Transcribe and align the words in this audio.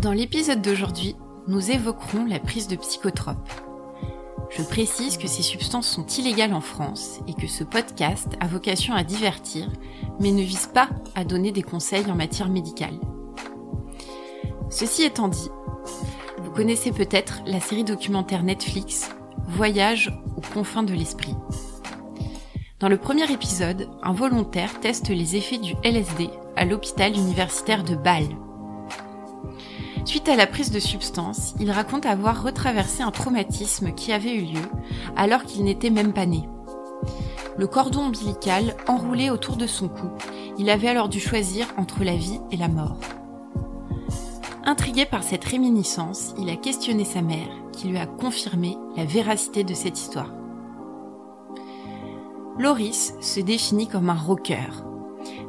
Dans 0.00 0.12
l'épisode 0.12 0.62
d'aujourd'hui, 0.62 1.16
nous 1.48 1.70
évoquerons 1.70 2.26
la 2.26 2.38
prise 2.38 2.68
de 2.68 2.76
psychotropes. 2.76 3.50
Je 4.50 4.62
précise 4.62 5.16
que 5.16 5.26
ces 5.26 5.42
substances 5.42 5.88
sont 5.88 6.06
illégales 6.06 6.54
en 6.54 6.60
France 6.60 7.18
et 7.26 7.34
que 7.34 7.48
ce 7.48 7.64
podcast 7.64 8.28
a 8.38 8.46
vocation 8.46 8.94
à 8.94 9.02
divertir, 9.02 9.68
mais 10.20 10.30
ne 10.30 10.42
vise 10.42 10.68
pas 10.72 10.88
à 11.16 11.24
donner 11.24 11.50
des 11.50 11.62
conseils 11.62 12.08
en 12.08 12.14
matière 12.14 12.48
médicale. 12.48 13.00
Ceci 14.70 15.02
étant 15.02 15.26
dit, 15.28 15.50
vous 16.38 16.52
connaissez 16.52 16.92
peut-être 16.92 17.42
la 17.46 17.58
série 17.58 17.84
documentaire 17.84 18.44
Netflix 18.44 19.10
Voyage 19.48 20.12
aux 20.36 20.54
confins 20.54 20.84
de 20.84 20.94
l'esprit. 20.94 21.34
Dans 22.84 22.90
le 22.90 22.98
premier 22.98 23.32
épisode, 23.32 23.88
un 24.02 24.12
volontaire 24.12 24.78
teste 24.78 25.08
les 25.08 25.36
effets 25.36 25.56
du 25.56 25.74
LSD 25.84 26.28
à 26.54 26.66
l'hôpital 26.66 27.16
universitaire 27.16 27.82
de 27.82 27.94
Bâle. 27.94 28.36
Suite 30.04 30.28
à 30.28 30.36
la 30.36 30.46
prise 30.46 30.70
de 30.70 30.78
substances, 30.78 31.54
il 31.58 31.70
raconte 31.70 32.04
avoir 32.04 32.42
retraversé 32.42 33.02
un 33.02 33.10
traumatisme 33.10 33.92
qui 33.92 34.12
avait 34.12 34.34
eu 34.34 34.42
lieu 34.42 34.62
alors 35.16 35.44
qu'il 35.44 35.64
n'était 35.64 35.88
même 35.88 36.12
pas 36.12 36.26
né. 36.26 36.46
Le 37.56 37.66
cordon 37.66 38.08
ombilical 38.08 38.76
enroulé 38.86 39.30
autour 39.30 39.56
de 39.56 39.66
son 39.66 39.88
cou, 39.88 40.10
il 40.58 40.68
avait 40.68 40.88
alors 40.88 41.08
dû 41.08 41.20
choisir 41.20 41.66
entre 41.78 42.04
la 42.04 42.16
vie 42.16 42.40
et 42.50 42.58
la 42.58 42.68
mort. 42.68 42.98
Intrigué 44.66 45.06
par 45.06 45.22
cette 45.22 45.46
réminiscence, 45.46 46.34
il 46.38 46.50
a 46.50 46.56
questionné 46.56 47.06
sa 47.06 47.22
mère, 47.22 47.48
qui 47.72 47.88
lui 47.88 47.96
a 47.96 48.04
confirmé 48.04 48.76
la 48.94 49.06
véracité 49.06 49.64
de 49.64 49.72
cette 49.72 49.98
histoire. 49.98 50.43
Loris 52.56 53.14
se 53.20 53.40
définit 53.40 53.88
comme 53.88 54.10
un 54.10 54.14
rocker. 54.14 54.84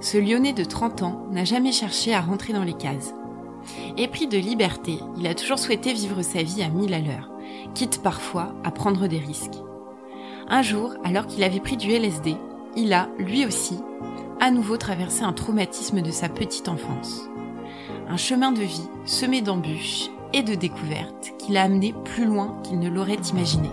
Ce 0.01 0.17
lyonnais 0.17 0.53
de 0.53 0.63
30 0.63 1.03
ans 1.03 1.27
n'a 1.31 1.45
jamais 1.45 1.71
cherché 1.71 2.15
à 2.15 2.21
rentrer 2.21 2.51
dans 2.51 2.63
les 2.63 2.73
cases. 2.73 3.13
Épris 3.95 4.27
de 4.27 4.37
liberté, 4.37 4.99
il 5.17 5.27
a 5.27 5.35
toujours 5.35 5.59
souhaité 5.59 5.93
vivre 5.93 6.23
sa 6.23 6.41
vie 6.41 6.63
à 6.63 6.69
mille 6.69 6.95
à 6.95 6.99
l'heure, 6.99 7.29
quitte 7.75 8.01
parfois 8.01 8.55
à 8.63 8.71
prendre 8.71 9.05
des 9.07 9.19
risques. 9.19 9.61
Un 10.47 10.63
jour, 10.63 10.95
alors 11.03 11.27
qu'il 11.27 11.43
avait 11.43 11.59
pris 11.59 11.77
du 11.77 11.91
LSD, 11.91 12.37
il 12.75 12.91
a, 12.91 13.09
lui 13.19 13.45
aussi, 13.45 13.77
à 14.39 14.49
nouveau 14.49 14.77
traversé 14.77 15.23
un 15.23 15.33
traumatisme 15.33 16.01
de 16.01 16.11
sa 16.11 16.27
petite 16.27 16.69
enfance. 16.69 17.29
Un 18.09 18.17
chemin 18.17 18.51
de 18.51 18.61
vie 18.61 18.89
semé 19.05 19.41
d'embûches 19.41 20.09
et 20.33 20.41
de 20.41 20.55
découvertes 20.55 21.33
qui 21.37 21.51
l'a 21.51 21.63
amené 21.63 21.93
plus 22.03 22.25
loin 22.25 22.59
qu'il 22.63 22.79
ne 22.79 22.89
l'aurait 22.89 23.19
imaginé. 23.31 23.69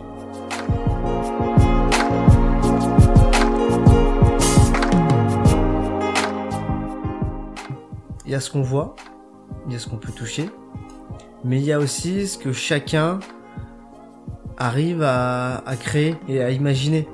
Il 8.33 8.35
y 8.35 8.39
a 8.39 8.41
ce 8.41 8.51
qu'on 8.51 8.63
voit, 8.63 8.97
il 9.67 9.75
y 9.75 9.77
a 9.77 9.79
ce 9.79 9.91
qu'on 9.91 9.99
peut 9.99 10.11
toucher, 10.11 10.49
mais 11.45 11.59
il 11.59 11.67
y 11.67 11.73
a 11.73 11.79
aussi 11.79 12.27
ce 12.27 12.39
que 12.39 12.51
chacun 12.55 13.21
arrive 14.57 15.03
à, 15.03 15.63
créer 15.79 16.15
et 16.29 16.41
à 16.41 16.51
imaginer. 16.51 17.07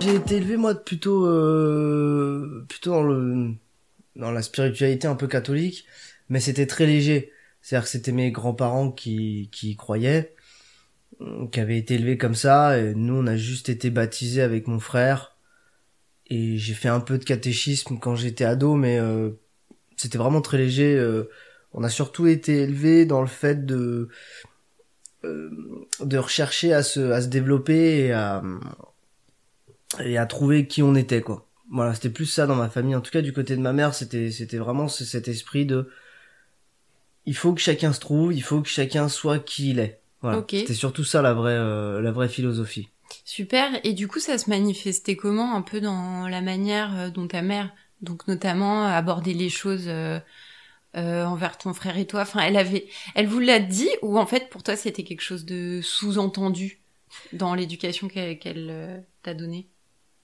J'ai 0.00 0.16
été 0.16 0.38
élevé 0.38 0.56
moi 0.56 0.74
plutôt 0.74 1.24
euh, 1.26 2.66
plutôt 2.68 2.90
dans 2.90 3.04
le 3.04 3.52
dans 4.16 4.32
la 4.32 4.42
spiritualité 4.42 5.06
un 5.06 5.14
peu 5.14 5.28
catholique, 5.28 5.86
mais 6.28 6.40
c'était 6.40 6.66
très 6.66 6.86
léger. 6.86 7.30
C'est-à-dire 7.62 7.84
que 7.84 7.90
c'était 7.90 8.10
mes 8.10 8.32
grands-parents 8.32 8.90
qui 8.90 9.48
qui 9.52 9.76
croyaient, 9.76 10.34
qui 11.52 11.60
avaient 11.60 11.78
été 11.78 11.94
élevés 11.94 12.18
comme 12.18 12.34
ça. 12.34 12.78
Et 12.78 12.94
nous, 12.94 13.14
on 13.14 13.26
a 13.26 13.36
juste 13.36 13.68
été 13.68 13.90
baptisés 13.90 14.42
avec 14.42 14.66
mon 14.66 14.78
frère. 14.80 15.36
Et 16.28 16.56
j'ai 16.58 16.74
fait 16.74 16.88
un 16.88 17.00
peu 17.00 17.18
de 17.18 17.24
catéchisme 17.24 17.98
quand 17.98 18.14
j'étais 18.16 18.44
ado, 18.44 18.74
mais 18.76 18.98
euh, 18.98 19.30
c'était 19.96 20.18
vraiment 20.18 20.40
très 20.42 20.58
léger. 20.58 20.96
euh. 20.96 21.28
on 21.72 21.82
a 21.84 21.88
surtout 21.88 22.26
été 22.26 22.62
élevés 22.62 23.04
dans 23.06 23.20
le 23.20 23.26
fait 23.26 23.66
de 23.66 24.08
euh, 25.24 25.50
de 26.00 26.18
rechercher 26.18 26.72
à 26.72 26.82
se 26.82 27.10
à 27.10 27.20
se 27.20 27.28
développer 27.28 28.06
et 28.06 28.12
à 28.12 28.42
et 30.04 30.18
à 30.18 30.26
trouver 30.26 30.66
qui 30.66 30.82
on 30.82 30.94
était 30.94 31.20
quoi. 31.20 31.46
Voilà, 31.72 31.94
c'était 31.94 32.10
plus 32.10 32.26
ça 32.26 32.46
dans 32.46 32.56
ma 32.56 32.68
famille. 32.68 32.94
En 32.96 33.00
tout 33.00 33.10
cas, 33.12 33.22
du 33.22 33.32
côté 33.32 33.56
de 33.56 33.60
ma 33.60 33.72
mère, 33.72 33.94
c'était 33.94 34.30
c'était 34.30 34.58
vraiment 34.58 34.88
ce- 34.88 35.04
cet 35.04 35.28
esprit 35.28 35.66
de 35.66 35.88
il 37.26 37.34
faut 37.36 37.54
que 37.54 37.60
chacun 37.60 37.92
se 37.92 38.00
trouve, 38.00 38.32
il 38.34 38.42
faut 38.42 38.60
que 38.60 38.68
chacun 38.68 39.08
soit 39.08 39.38
qui 39.38 39.70
il 39.70 39.78
est. 39.78 39.99
Voilà. 40.22 40.44
C'était 40.50 40.74
surtout 40.74 41.04
ça 41.04 41.22
la 41.22 41.32
vraie 41.32 41.56
euh, 41.56 42.00
la 42.00 42.12
vraie 42.12 42.28
philosophie. 42.28 42.88
Super. 43.24 43.80
Et 43.84 43.92
du 43.92 44.06
coup, 44.06 44.18
ça 44.20 44.38
se 44.38 44.50
manifestait 44.50 45.16
comment 45.16 45.54
un 45.56 45.62
peu 45.62 45.80
dans 45.80 46.28
la 46.28 46.40
manière 46.40 46.96
euh, 46.96 47.10
dont 47.10 47.26
ta 47.26 47.42
mère, 47.42 47.72
donc 48.02 48.28
notamment, 48.28 48.84
abordait 48.84 49.32
les 49.32 49.48
choses 49.48 49.88
euh, 49.88 50.20
euh, 50.96 51.24
envers 51.24 51.58
ton 51.58 51.72
frère 51.74 51.96
et 51.98 52.06
toi? 52.06 52.22
Enfin, 52.22 52.40
elle 52.40 52.56
avait, 52.56 52.86
elle 53.14 53.26
vous 53.26 53.40
l'a 53.40 53.58
dit 53.60 53.88
ou 54.02 54.18
en 54.18 54.26
fait 54.26 54.48
pour 54.50 54.62
toi 54.62 54.76
c'était 54.76 55.04
quelque 55.04 55.22
chose 55.22 55.44
de 55.44 55.80
sous-entendu 55.82 56.80
dans 57.32 57.54
l'éducation 57.54 58.08
qu'elle 58.08 58.68
euh, 58.70 58.98
t'a 59.22 59.34
donnée? 59.34 59.68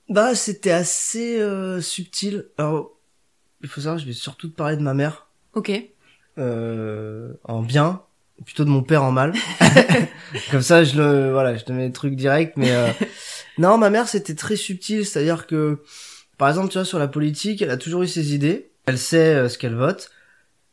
Bah, 0.09 0.35
c'était 0.37 0.71
assez 0.71 1.41
euh, 1.41 1.81
subtil. 1.81 2.47
Alors, 2.59 2.93
il 3.63 3.69
faut 3.69 3.81
savoir, 3.81 3.99
je 3.99 4.07
vais 4.07 4.13
surtout 4.13 4.49
te 4.49 4.55
parler 4.55 4.77
de 4.77 4.83
ma 4.83 4.95
mère 4.95 5.29
Ok. 5.55 5.73
euh, 6.39 7.33
en 7.45 7.63
bien, 7.63 8.03
plutôt 8.45 8.65
de 8.65 8.71
mon 8.71 8.83
père 8.83 9.03
en 9.03 9.13
mal. 9.13 9.33
Comme 10.51 10.63
ça, 10.63 10.85
je 10.85 10.97
le, 10.97 11.33
voilà, 11.33 11.57
je 11.57 11.65
te 11.65 11.73
mets 11.73 11.87
le 11.87 11.93
truc 11.93 12.15
direct. 12.15 12.57
Mais 12.57 12.71
euh, 12.71 12.89
non, 13.59 13.79
ma 13.79 13.91
mère, 13.91 14.09
c'était 14.09 14.35
très 14.35 14.57
subtil. 14.57 15.07
C'est-à-dire 15.07 15.47
que, 15.47 15.83
par 16.39 16.49
exemple, 16.49 16.69
tu 16.69 16.79
vois, 16.79 16.85
sur 16.85 16.99
la 16.99 17.09
politique, 17.09 17.63
elle 17.63 17.71
a 17.71 17.77
toujours 17.77 18.03
eu 18.03 18.09
ses 18.09 18.35
idées. 18.35 18.71
Elle 18.87 18.99
sait 18.99 19.35
euh, 19.35 19.49
ce 19.49 19.59
qu'elle 19.59 19.75
vote. 19.75 20.11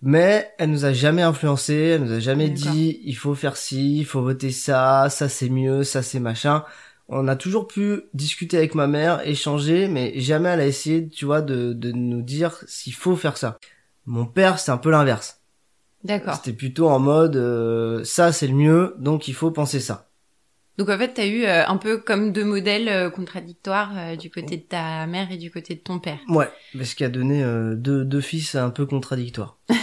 Mais 0.05 0.51
elle 0.57 0.69
nous 0.71 0.83
a 0.83 0.91
jamais 0.91 1.21
influencé, 1.21 1.73
elle 1.75 2.03
nous 2.03 2.11
a 2.11 2.19
jamais 2.19 2.49
dit 2.49 2.99
il 3.05 3.15
faut 3.15 3.35
faire 3.35 3.55
ci, 3.55 3.99
il 3.99 4.05
faut 4.05 4.21
voter 4.21 4.51
ça, 4.51 5.07
ça 5.09 5.29
c'est 5.29 5.47
mieux, 5.47 5.85
ça 5.85 6.03
c'est 6.03 6.19
machin. 6.19 6.65
On 7.07 7.29
a 7.29 7.37
toujours 7.37 7.67
pu 7.67 8.01
discuter 8.13 8.57
avec 8.57 8.75
ma 8.75 8.87
mère, 8.87 9.25
échanger, 9.25 9.87
mais 9.87 10.19
jamais 10.19 10.49
elle 10.49 10.59
a 10.59 10.67
essayé, 10.67 11.07
tu 11.07 11.23
vois, 11.23 11.41
de, 11.41 11.71
de 11.71 11.93
nous 11.93 12.21
dire 12.21 12.65
s'il 12.67 12.93
faut 12.93 13.15
faire 13.15 13.37
ça. 13.37 13.57
Mon 14.05 14.25
père, 14.25 14.59
c'est 14.59 14.71
un 14.71 14.77
peu 14.77 14.91
l'inverse. 14.91 15.42
D'accord. 16.03 16.35
C'était 16.35 16.53
plutôt 16.55 16.89
en 16.89 16.99
mode 16.99 17.35
euh, 17.35 18.03
ça 18.03 18.31
c'est 18.31 18.47
le 18.47 18.55
mieux, 18.55 18.95
donc 18.99 19.27
il 19.27 19.33
faut 19.33 19.51
penser 19.51 19.79
ça. 19.79 20.09
Donc 20.77 20.89
en 20.89 20.97
fait, 20.97 21.13
t'as 21.13 21.25
eu 21.27 21.43
euh, 21.45 21.67
un 21.67 21.77
peu 21.77 21.97
comme 21.97 22.31
deux 22.31 22.43
modèles 22.43 22.89
euh, 22.89 23.09
contradictoires 23.11 23.91
euh, 23.95 24.15
du 24.15 24.31
côté 24.31 24.57
de 24.57 24.63
ta 24.63 25.05
mère 25.05 25.31
et 25.31 25.37
du 25.37 25.51
côté 25.51 25.75
de 25.75 25.79
ton 25.79 25.99
père. 25.99 26.17
Ouais, 26.27 26.49
mais 26.73 26.83
ce 26.83 26.95
qui 26.95 27.03
a 27.03 27.09
donné 27.09 27.43
euh, 27.43 27.75
deux, 27.75 28.03
deux 28.03 28.21
fils 28.21 28.55
un 28.55 28.69
peu 28.71 28.85
contradictoires. 28.85 29.57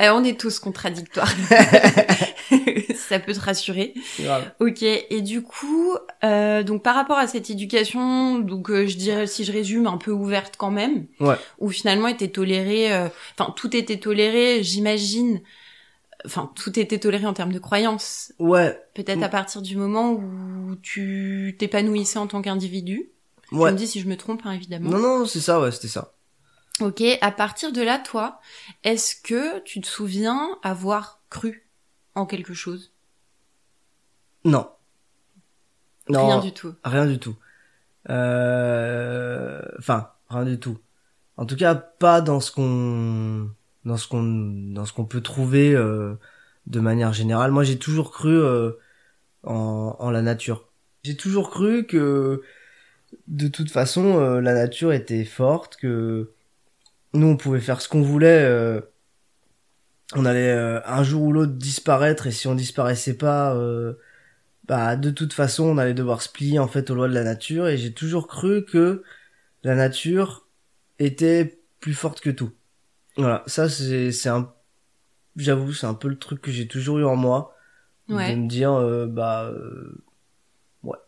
Euh, 0.00 0.10
on 0.14 0.22
est 0.22 0.38
tous 0.38 0.60
contradictoires. 0.60 1.30
Ça 2.94 3.18
peut 3.18 3.32
te 3.32 3.40
rassurer. 3.40 3.94
Grave. 4.20 4.52
Ok. 4.60 4.82
Et 4.82 5.20
du 5.20 5.42
coup, 5.42 5.94
euh, 6.24 6.62
donc 6.62 6.82
par 6.82 6.94
rapport 6.94 7.18
à 7.18 7.26
cette 7.26 7.50
éducation, 7.50 8.38
donc 8.38 8.70
euh, 8.70 8.86
je 8.86 8.96
dirais, 8.96 9.26
si 9.26 9.44
je 9.44 9.52
résume, 9.52 9.86
un 9.86 9.96
peu 9.98 10.10
ouverte 10.12 10.54
quand 10.56 10.70
même, 10.70 11.06
Ouais. 11.18 11.34
où 11.58 11.70
finalement 11.70 12.08
était 12.08 12.28
toléré, 12.28 12.92
euh, 12.92 13.08
enfin 13.38 13.52
tout 13.56 13.76
était 13.76 13.98
toléré, 13.98 14.62
j'imagine. 14.62 15.40
Enfin, 16.26 16.50
tout 16.54 16.78
était 16.78 16.98
toléré 16.98 17.26
en 17.26 17.32
termes 17.32 17.52
de 17.52 17.58
croyances. 17.58 18.32
Ouais, 18.38 18.80
Peut-être 18.94 19.22
à 19.22 19.28
partir 19.28 19.62
du 19.62 19.76
moment 19.76 20.12
où 20.12 20.76
tu 20.82 21.56
t'épanouissais 21.58 22.18
en 22.18 22.26
tant 22.26 22.42
qu'individu. 22.42 23.10
ouais. 23.52 23.68
Tu 23.70 23.72
me 23.74 23.78
dis 23.78 23.86
si 23.86 24.00
je 24.00 24.08
me 24.08 24.16
trompe, 24.16 24.42
hein, 24.44 24.52
évidemment. 24.52 24.90
Non, 24.90 24.98
non, 24.98 25.26
c'est 25.26 25.40
ça, 25.40 25.60
ouais, 25.60 25.72
c'était 25.72 25.88
ça. 25.88 26.12
Ok, 26.80 27.02
à 27.20 27.30
partir 27.30 27.72
de 27.72 27.82
là, 27.82 27.98
toi, 27.98 28.40
est-ce 28.84 29.14
que 29.14 29.60
tu 29.60 29.80
te 29.80 29.86
souviens 29.86 30.58
avoir 30.62 31.20
cru 31.28 31.68
en 32.14 32.26
quelque 32.26 32.54
chose? 32.54 32.92
Non. 34.44 34.70
Non, 36.08 36.26
Rien 36.26 36.40
du 36.40 36.52
tout. 36.52 36.74
Rien 36.84 37.06
du 37.06 37.18
tout. 37.18 37.36
Euh... 38.08 39.60
Enfin, 39.78 40.10
rien 40.28 40.44
du 40.44 40.58
tout. 40.58 40.78
En 41.36 41.46
tout 41.46 41.56
cas, 41.56 41.74
pas 41.74 42.20
dans 42.20 42.40
ce 42.40 42.50
qu'on, 42.52 43.50
dans 43.84 43.96
ce 43.96 44.08
qu'on, 44.08 44.22
dans 44.22 44.84
ce 44.84 44.92
qu'on 44.92 45.04
peut 45.04 45.20
trouver 45.20 45.74
euh, 45.74 46.14
de 46.66 46.80
manière 46.80 47.12
générale. 47.12 47.50
Moi, 47.50 47.64
j'ai 47.64 47.78
toujours 47.78 48.10
cru 48.10 48.30
euh, 48.30 48.72
en, 49.42 50.10
la 50.10 50.22
nature. 50.22 50.68
J'ai 51.04 51.16
toujours 51.16 51.50
cru 51.50 51.86
que, 51.86 52.42
de 53.28 53.48
toute 53.48 53.70
façon, 53.70 54.20
euh, 54.20 54.40
la 54.40 54.54
nature 54.54 54.92
était 54.92 55.24
forte, 55.24 55.76
que 55.76 56.32
nous, 57.14 57.26
on 57.26 57.36
pouvait 57.36 57.60
faire 57.60 57.80
ce 57.80 57.88
qu'on 57.88 58.02
voulait. 58.02 58.44
euh, 58.44 58.80
on 60.16 60.24
allait 60.24 60.50
un 60.50 61.02
jour 61.04 61.22
ou 61.22 61.32
l'autre 61.32 61.52
disparaître, 61.52 62.26
et 62.26 62.32
si 62.32 62.48
on 62.48 62.54
disparaissait 62.56 63.16
pas. 63.16 63.54
Bah 64.70 64.94
de 64.94 65.10
toute 65.10 65.32
façon 65.32 65.64
on 65.64 65.78
allait 65.78 65.94
devoir 65.94 66.22
se 66.22 66.28
plier 66.28 66.60
en 66.60 66.68
fait 66.68 66.90
aux 66.90 66.94
lois 66.94 67.08
de 67.08 67.14
la 67.14 67.24
nature 67.24 67.66
et 67.66 67.76
j'ai 67.76 67.92
toujours 67.92 68.28
cru 68.28 68.64
que 68.64 69.02
la 69.64 69.74
nature 69.74 70.46
était 71.00 71.60
plus 71.80 71.94
forte 71.94 72.20
que 72.20 72.30
tout. 72.30 72.52
Voilà, 73.20 73.44
ça 73.46 73.68
c'est 73.68 74.12
c'est 74.12 74.28
un 74.28 74.52
j'avoue, 75.36 75.72
c'est 75.72 75.86
un 75.86 75.94
peu 75.94 76.08
le 76.08 76.18
truc 76.18 76.40
que 76.42 76.50
j'ai 76.50 76.68
toujours 76.68 76.98
eu 76.98 77.04
en 77.04 77.16
moi 77.16 77.56
Ouais. 78.08 78.32
de 78.32 78.40
me 78.40 78.48
dire 78.48 78.72
euh, 78.72 79.06
bah 79.06 79.44
euh, 79.46 80.04
ouais, 80.82 80.98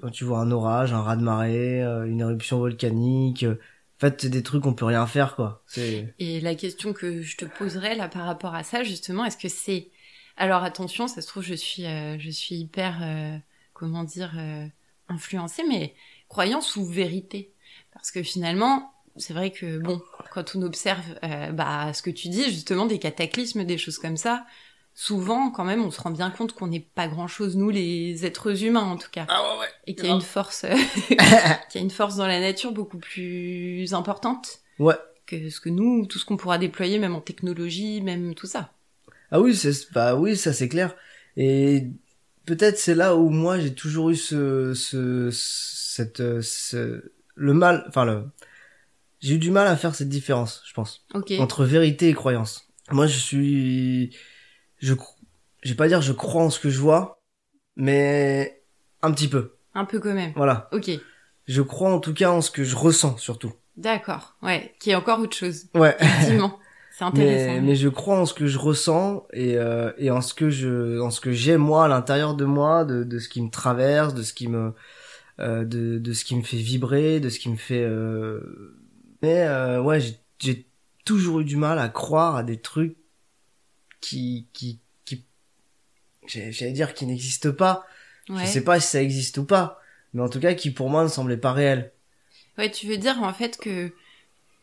quand 0.00 0.10
tu 0.10 0.24
vois 0.24 0.40
un 0.40 0.50
orage, 0.50 0.92
un 0.92 1.02
raz 1.02 1.16
de 1.16 1.22
marée, 1.22 1.82
euh, 1.82 2.04
une 2.06 2.20
éruption 2.20 2.58
volcanique. 2.58 3.44
en 3.44 3.56
fait, 3.98 4.20
c'est 4.20 4.28
des 4.30 4.42
trucs 4.42 4.66
on 4.66 4.74
peut 4.74 4.84
rien 4.84 5.06
faire 5.06 5.34
quoi. 5.36 5.62
C'est 5.66 6.14
Et 6.18 6.40
la 6.40 6.54
question 6.54 6.92
que 6.92 7.22
je 7.22 7.36
te 7.36 7.44
poserais 7.44 7.94
là 7.94 8.08
par 8.08 8.24
rapport 8.24 8.54
à 8.54 8.62
ça, 8.62 8.82
justement, 8.84 9.24
est-ce 9.24 9.36
que 9.36 9.48
c'est 9.48 9.90
alors 10.36 10.62
attention, 10.64 11.08
ça 11.08 11.22
se 11.22 11.28
trouve 11.28 11.42
je 11.42 11.54
suis 11.54 11.86
euh, 11.86 12.18
je 12.18 12.30
suis 12.30 12.56
hyper 12.56 13.02
euh, 13.02 13.36
comment 13.72 14.04
dire 14.04 14.34
euh, 14.38 14.66
influencée, 15.08 15.62
mais 15.68 15.94
croyance 16.28 16.76
ou 16.76 16.84
vérité? 16.84 17.52
Parce 17.92 18.10
que 18.10 18.22
finalement, 18.22 18.92
c'est 19.18 19.32
vrai 19.34 19.50
que 19.50 19.78
bon, 19.78 20.00
quand 20.32 20.54
on 20.56 20.62
observe 20.62 21.04
euh, 21.24 21.52
bah 21.52 21.92
ce 21.94 22.02
que 22.02 22.10
tu 22.10 22.28
dis 22.28 22.44
justement 22.44 22.86
des 22.86 22.98
cataclysmes, 22.98 23.64
des 23.64 23.78
choses 23.78 23.98
comme 23.98 24.16
ça, 24.16 24.44
souvent 24.94 25.50
quand 25.50 25.64
même 25.64 25.82
on 25.84 25.90
se 25.90 26.00
rend 26.00 26.10
bien 26.10 26.30
compte 26.30 26.52
qu'on 26.54 26.68
n'est 26.68 26.80
pas 26.80 27.06
grand 27.08 27.28
chose 27.28 27.56
nous 27.56 27.68
les 27.70 28.24
êtres 28.24 28.62
humains 28.64 28.80
en 28.84 28.96
tout 28.96 29.10
cas 29.12 29.26
ah 29.28 29.42
ouais 29.42 29.60
ouais. 29.60 29.66
et 29.86 29.94
qu'il 29.94 30.06
y 30.06 30.10
a 30.10 30.14
une 30.14 30.22
force 30.22 30.64
euh, 30.64 30.74
qu'il 31.68 31.74
y 31.74 31.78
a 31.78 31.80
une 31.84 31.90
force 31.90 32.16
dans 32.16 32.26
la 32.26 32.40
nature 32.40 32.72
beaucoup 32.72 32.98
plus 32.98 33.92
importante 33.92 34.60
Ouais. 34.78 34.94
que 35.26 35.50
ce 35.50 35.60
que 35.60 35.68
nous 35.68 36.06
tout 36.06 36.18
ce 36.18 36.24
qu'on 36.24 36.38
pourra 36.38 36.56
déployer 36.58 36.98
même 36.98 37.14
en 37.14 37.20
technologie 37.20 38.00
même 38.00 38.34
tout 38.34 38.46
ça 38.46 38.72
Ah 39.30 39.40
oui, 39.40 39.54
c'est 39.54 39.92
bah 39.92 40.14
oui, 40.14 40.36
ça 40.36 40.52
c'est 40.54 40.68
clair. 40.68 40.94
Et 41.36 41.88
peut-être 42.46 42.78
c'est 42.78 42.94
là 42.94 43.16
où 43.16 43.28
moi 43.28 43.58
j'ai 43.58 43.74
toujours 43.74 44.10
eu 44.10 44.16
ce 44.16 44.72
ce 44.74 45.28
cette 45.32 46.20
euh, 46.20 46.40
ce 46.42 47.12
le 47.34 47.52
mal, 47.52 47.84
enfin 47.88 48.04
le 48.06 48.24
j'ai 49.26 49.34
eu 49.34 49.38
du 49.38 49.50
mal 49.50 49.66
à 49.66 49.76
faire 49.76 49.94
cette 49.94 50.08
différence, 50.08 50.62
je 50.66 50.72
pense, 50.74 51.04
ok 51.14 51.32
entre 51.38 51.64
vérité 51.64 52.08
et 52.08 52.14
croyance. 52.14 52.68
Moi, 52.92 53.06
je 53.06 53.18
suis 53.18 54.16
je 54.78 54.94
je 55.62 55.70
vais 55.70 55.74
pas 55.76 55.88
dire 55.88 56.00
je 56.02 56.12
crois 56.12 56.42
en 56.42 56.50
ce 56.50 56.60
que 56.60 56.70
je 56.70 56.78
vois, 56.80 57.20
mais 57.76 58.62
un 59.02 59.12
petit 59.12 59.28
peu. 59.28 59.56
un 59.74 59.84
peu 59.84 59.98
quand 60.00 60.14
même 60.14 60.32
Voilà. 60.36 60.68
ok 60.72 60.90
Je 61.46 61.62
crois 61.62 61.92
en 61.92 61.98
tout 62.00 62.14
cas 62.14 62.30
en 62.30 62.40
ce 62.40 62.50
que 62.50 62.64
je 62.64 62.76
ressens 62.76 63.16
surtout. 63.18 63.52
d'accord 63.76 64.36
ouais 64.42 64.74
qui 64.80 64.90
est 64.90 64.94
encore 64.94 65.18
autre 65.20 65.36
chose 65.36 65.66
Ouais. 65.74 65.96
effectivement 66.00 66.58
c'est 66.96 67.04
intéressant 67.04 67.52
Mais, 67.54 67.60
mais 67.60 67.74
je 67.76 67.88
crois 67.90 68.18
en 68.18 68.24
ce 68.26 68.32
que 68.34 68.46
je 68.46 68.58
ressens 68.58 69.26
et, 69.34 69.56
euh, 69.58 69.92
et 69.98 70.10
en 70.10 70.22
ce 70.22 70.32
que 70.32 70.48
je, 70.48 70.98
en 71.00 71.10
ce 71.10 71.20
que 71.20 71.30
j'ai 71.32 71.56
moi 71.58 71.84
à 71.84 71.88
l'intérieur 71.88 72.34
de 72.34 72.46
moi, 72.46 72.84
de, 72.86 73.04
de 73.04 73.18
ce 73.18 73.28
qui 73.28 73.42
me 73.42 73.50
traverse, 73.50 74.14
de 74.14 74.22
ce 74.22 74.32
qui 74.32 74.48
me, 74.48 74.72
euh, 75.40 75.64
de, 75.66 75.98
de 75.98 76.12
ce 76.14 76.24
qui 76.24 76.34
me 76.36 76.42
fait 76.42 76.56
vibrer, 76.56 77.20
de 77.20 77.28
ce 77.28 77.38
qui 77.38 77.50
me 77.50 77.56
fait. 77.56 77.82
Euh... 77.84 78.40
Mais 79.22 79.42
euh, 79.42 79.82
ouais, 79.82 80.00
j'ai- 80.00 80.66
toujours 81.04 81.40
eu 81.40 81.44
du 81.44 81.56
mal 81.56 81.78
à 81.78 81.88
croire 81.88 82.34
à 82.36 82.42
des 82.42 82.60
trucs 82.60 82.96
qui, 84.00 84.46
qui, 84.52 84.80
qui, 85.04 85.24
j'allais 86.26 86.72
dire 86.72 86.94
qui 86.94 87.06
n'existent 87.06 87.52
pas. 87.52 87.86
ouais. 88.28 88.36
Je 88.36 88.46
sais 88.46 88.64
pas 88.64 88.80
si 88.80 88.88
ça 88.88 89.02
existe 89.02 89.38
ou 89.38 89.44
pas, 89.44 89.80
mais 90.12 90.22
en 90.22 90.28
tout 90.28 90.40
cas 90.40 90.54
qui 90.54 90.70
pour 90.70 90.90
moi 90.90 91.02
ne 91.04 91.08
semblaient 91.08 91.36
pas 91.36 91.52
réels. 91.52 91.92
ouais 92.58 92.70
tu 92.70 92.86
veux 92.86 92.96
dire 92.96 93.22
en 93.22 93.32
fait 93.32 93.58
que 93.58 93.92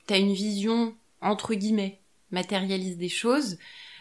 t'as 0.07 0.19
une 0.19 0.33
vision 0.33 0.95
entre 1.21 1.53
guillemets 1.55 1.99
matérialiste 2.31 2.97
des 2.97 3.09
choses 3.09 3.57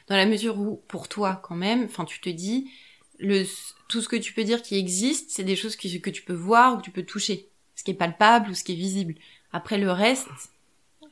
dans 0.09 0.17
la 0.17 0.27
mesure 0.27 0.59
où 0.61 0.83
pour 0.89 1.09
toi 1.09 1.41
quand 1.45 1.57
même 1.57 1.85
enfin 1.85 2.05
tu 2.05 2.21
te 2.21 2.29
dis 2.31 2.71
le 3.19 3.45
tout 3.89 4.01
ce 4.01 4.09
que 4.09 4.17
tu 4.17 4.33
peux 4.33 4.45
dire 4.45 4.63
qui 4.63 4.77
existe 4.79 5.31
c'est 5.31 5.45
des 5.45 5.57
choses 5.57 5.77
que, 5.77 5.99
que 5.99 6.11
tu 6.11 6.23
peux 6.23 6.35
voir 6.35 6.75
ou 6.75 6.79
que 6.79 6.85
tu 6.85 6.91
peux 6.91 7.05
toucher 7.05 7.49
ce 7.77 7.85
qui 7.85 7.93
est 7.93 7.95
palpable 7.95 8.51
ou 8.51 8.55
ce 8.55 8.65
qui 8.65 8.73
est 8.73 8.77
visible 8.77 9.15
après 9.53 9.79
le 9.79 9.91
reste 9.91 10.29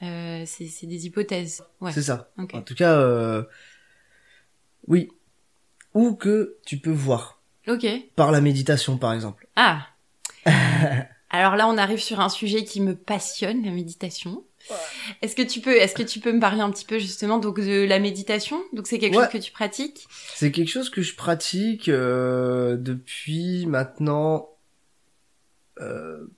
euh, 0.03 0.45
c'est 0.47 0.67
c'est 0.67 0.87
des 0.87 1.07
hypothèses 1.07 1.63
ouais 1.81 1.93
C'est 1.93 2.03
ça. 2.03 2.31
ok 2.39 2.55
En 2.55 2.63
tout 2.63 2.75
cas, 2.75 2.95
euh... 2.99 3.43
oui. 4.87 5.11
Ou 5.95 6.15
que 6.15 6.57
tu 6.65 6.79
peux 6.79 6.91
voir. 6.93 7.43
ok 7.69 7.87
Par 8.17 8.31
la 8.33 8.41
méditation, 8.41 8.97
par 8.97 9.13
exemple. 9.13 9.47
ah 9.57 9.87
alors 11.31 11.57
là 11.57 11.69
on 11.69 11.77
arrive 11.77 11.99
sur 12.01 12.21
un 12.21 12.29
sujet 12.31 12.65
qui 12.65 12.81
me 12.81 12.95
passionne 12.95 13.63
la 13.65 13.71
méditation 13.71 14.45
est-ce 15.23 15.35
que 15.35 15.43
tu 15.43 15.61
peux 15.61 15.75
est-ce 15.75 15.95
que 15.95 16.03
tu 16.03 16.21
peux 16.21 16.33
me 16.33 16.39
parler 16.41 16.61
un 16.61 16.71
petit 16.71 16.85
peu 16.85 16.99
justement 16.99 17.39
donc 17.39 17.59
de 17.61 17.85
la 17.87 17.99
méditation? 17.99 18.63
Donc 18.75 18.87
c'est 18.87 18.99
quelque 18.99 19.17
Ouais. 19.17 19.25
chose 19.25 19.33
que 19.33 19.39
tu 19.39 19.53
pratiques? 19.53 20.07
C'est 20.35 20.53
quelque 20.53 20.69
chose 20.69 20.91
que 20.91 21.01
je 21.03 21.15
pratique 21.17 21.89
euh, 21.89 22.77
depuis 22.77 23.65
maintenant 23.67 24.50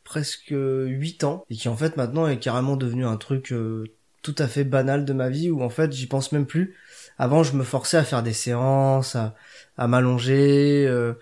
presque 0.04 0.54
8 0.54 1.24
ans. 1.24 1.44
Et 1.50 1.56
qui 1.56 1.68
en 1.68 1.76
fait 1.76 1.96
maintenant 1.96 2.26
est 2.28 2.38
carrément 2.38 2.76
devenu 2.76 3.04
un 3.04 3.16
truc 3.16 3.52
euh, 3.52 3.84
tout 4.22 4.34
à 4.38 4.46
fait 4.46 4.64
banal 4.64 5.04
de 5.04 5.12
ma 5.12 5.28
vie 5.28 5.50
où 5.50 5.62
en 5.62 5.68
fait 5.70 5.92
j'y 5.92 6.06
pense 6.06 6.32
même 6.32 6.46
plus. 6.46 6.76
Avant 7.18 7.42
je 7.42 7.54
me 7.56 7.64
forçais 7.64 7.96
à 7.96 8.04
faire 8.04 8.22
des 8.22 8.32
séances, 8.32 9.16
à, 9.16 9.34
à 9.76 9.88
m'allonger. 9.88 10.86
euh, 10.86 11.14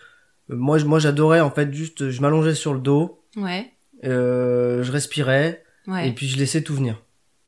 moi, 0.49 0.79
moi 0.85 0.99
j'adorais 0.99 1.41
en 1.41 1.51
fait 1.51 1.73
juste, 1.73 2.11
je 2.11 2.21
m'allongeais 2.21 2.55
sur 2.55 2.75
le 2.75 2.81
dos, 2.81 3.23
ouais 3.37 3.73
euh, 4.05 4.83
je 4.83 4.93
respirais. 4.93 5.63
ouais 5.87 6.09
Et 6.09 6.13
puis 6.13 6.27
je 6.29 6.39
laissais 6.39 6.63
tout 6.63 6.75
venir. 6.75 7.03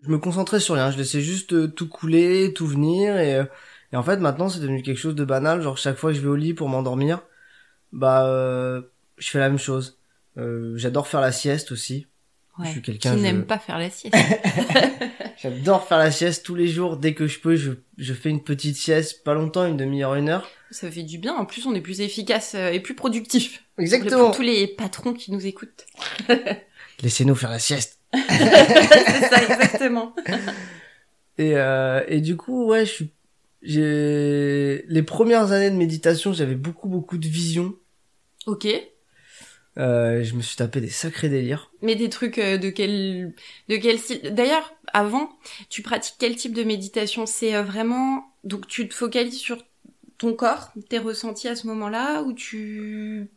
Je 0.05 0.11
me 0.11 0.19
concentrais 0.19 0.61
sur 0.61 0.75
rien, 0.75 0.91
je 0.91 0.99
laissais 0.99 1.21
juste 1.21 1.53
euh, 1.53 1.69
tout 1.69 1.89
couler, 1.89 2.53
tout 2.55 2.67
venir 2.67 3.17
et, 3.19 3.37
euh, 3.37 3.45
et 3.93 3.97
en 3.97 4.03
fait 4.03 4.17
maintenant 4.19 4.49
c'est 4.49 4.61
devenu 4.61 4.83
quelque 4.83 4.99
chose 4.99 5.15
de 5.15 5.25
banal, 5.25 5.63
genre 5.63 5.79
chaque 5.79 5.97
fois 5.97 6.11
que 6.11 6.17
je 6.17 6.23
vais 6.23 6.29
au 6.29 6.35
lit 6.37 6.55
pour 6.55 6.69
m'endormir, 6.69 7.21
bah 7.93 8.27
euh, 8.27 8.83
je 9.19 9.29
fais 9.31 9.39
la 9.39 9.49
même 9.49 9.59
chose. 9.59 9.99
Euh, 10.39 10.73
j'adore 10.77 11.07
faire 11.09 11.21
la 11.21 11.33
sieste 11.33 11.73
aussi. 11.73 12.07
Ouais. 12.59 12.67
Je 12.67 12.73
suis 12.73 12.83
quelqu'un, 12.83 13.13
qui 13.13 13.19
je- 13.19 13.23
n'aime 13.23 13.45
pas 13.47 13.59
faire 13.59 13.79
la 13.79 13.89
sieste. 13.91 14.15
J'adore 15.43 15.87
faire 15.89 15.99
la 15.99 16.11
sieste 16.11 16.45
tous 16.45 16.55
les 16.55 16.69
jours, 16.69 16.97
dès 16.99 17.15
que 17.15 17.27
je 17.27 17.41
peux, 17.41 17.57
je, 17.57 17.73
je 17.99 18.15
fais 18.15 18.29
une 18.29 18.43
petite 18.45 18.77
sieste, 18.77 19.25
pas 19.25 19.35
longtemps, 19.35 19.67
une 19.67 19.77
demi-heure, 19.77 20.15
une 20.15 20.29
heure. 20.29 20.49
Ça 20.71 20.91
fait 20.91 21.03
du 21.03 21.19
bien. 21.19 21.35
En 21.35 21.45
plus, 21.47 21.67
on 21.67 21.75
est 21.75 21.81
plus 21.81 22.01
efficace 22.01 22.53
euh, 22.55 22.71
et 22.71 22.81
plus 22.81 22.95
productif. 22.95 23.65
Exactement. 23.79 24.27
Pour 24.27 24.37
tous 24.37 24.43
les 24.43 24.67
patrons 24.69 25.15
qui 25.15 25.33
nous 25.33 25.45
écoutent. 25.47 25.87
Laissez-nous 27.03 27.35
faire 27.35 27.51
la 27.51 27.59
sieste. 27.59 27.99
c'est 28.15 29.29
ça, 29.29 29.43
exactement. 29.43 30.15
Et, 31.39 31.57
euh, 31.57 32.03
et 32.07 32.21
du 32.21 32.37
coup, 32.37 32.67
ouais, 32.67 32.85
je 32.87 32.91
suis, 32.93 33.11
j'ai, 33.63 34.85
les 34.89 35.03
premières 35.03 35.53
années 35.53 35.71
de 35.71 35.77
méditation, 35.77 36.33
j'avais 36.33 36.55
beaucoup, 36.55 36.89
beaucoup 36.89 37.19
de 37.19 37.27
visions. 37.27 37.75
Ok. 38.47 38.69
Euh, 39.79 40.23
je 40.23 40.35
me 40.35 40.43
suis 40.43 40.57
tapé 40.57 40.81
des 40.83 40.91
sacrés 40.91 41.29
délires. 41.31 41.71
Mais 41.81 41.95
des 41.97 42.11
trucs 42.11 42.39
euh, 42.39 42.59
de 42.59 42.69
quel 42.71 43.33
de 43.69 43.77
quel 43.77 43.99
style? 43.99 44.21
D'ailleurs, 44.35 44.75
avant, 44.93 45.31
tu 45.71 45.81
pratiques 45.83 46.17
quel 46.19 46.37
type 46.37 46.53
de 46.53 46.63
méditation? 46.63 47.25
C'est 47.25 47.55
euh, 47.55 47.63
vraiment 47.63 48.25
donc 48.45 48.67
tu 48.67 48.87
te 48.89 48.93
focalises 48.95 49.39
sur 49.39 49.57
ton 50.19 50.35
corps, 50.35 50.73
tes 50.91 50.99
ressentis 50.99 51.49
à 51.49 51.57
ce 51.57 51.67
moment-là, 51.69 52.23
ou 52.23 52.33
tu 52.35 53.29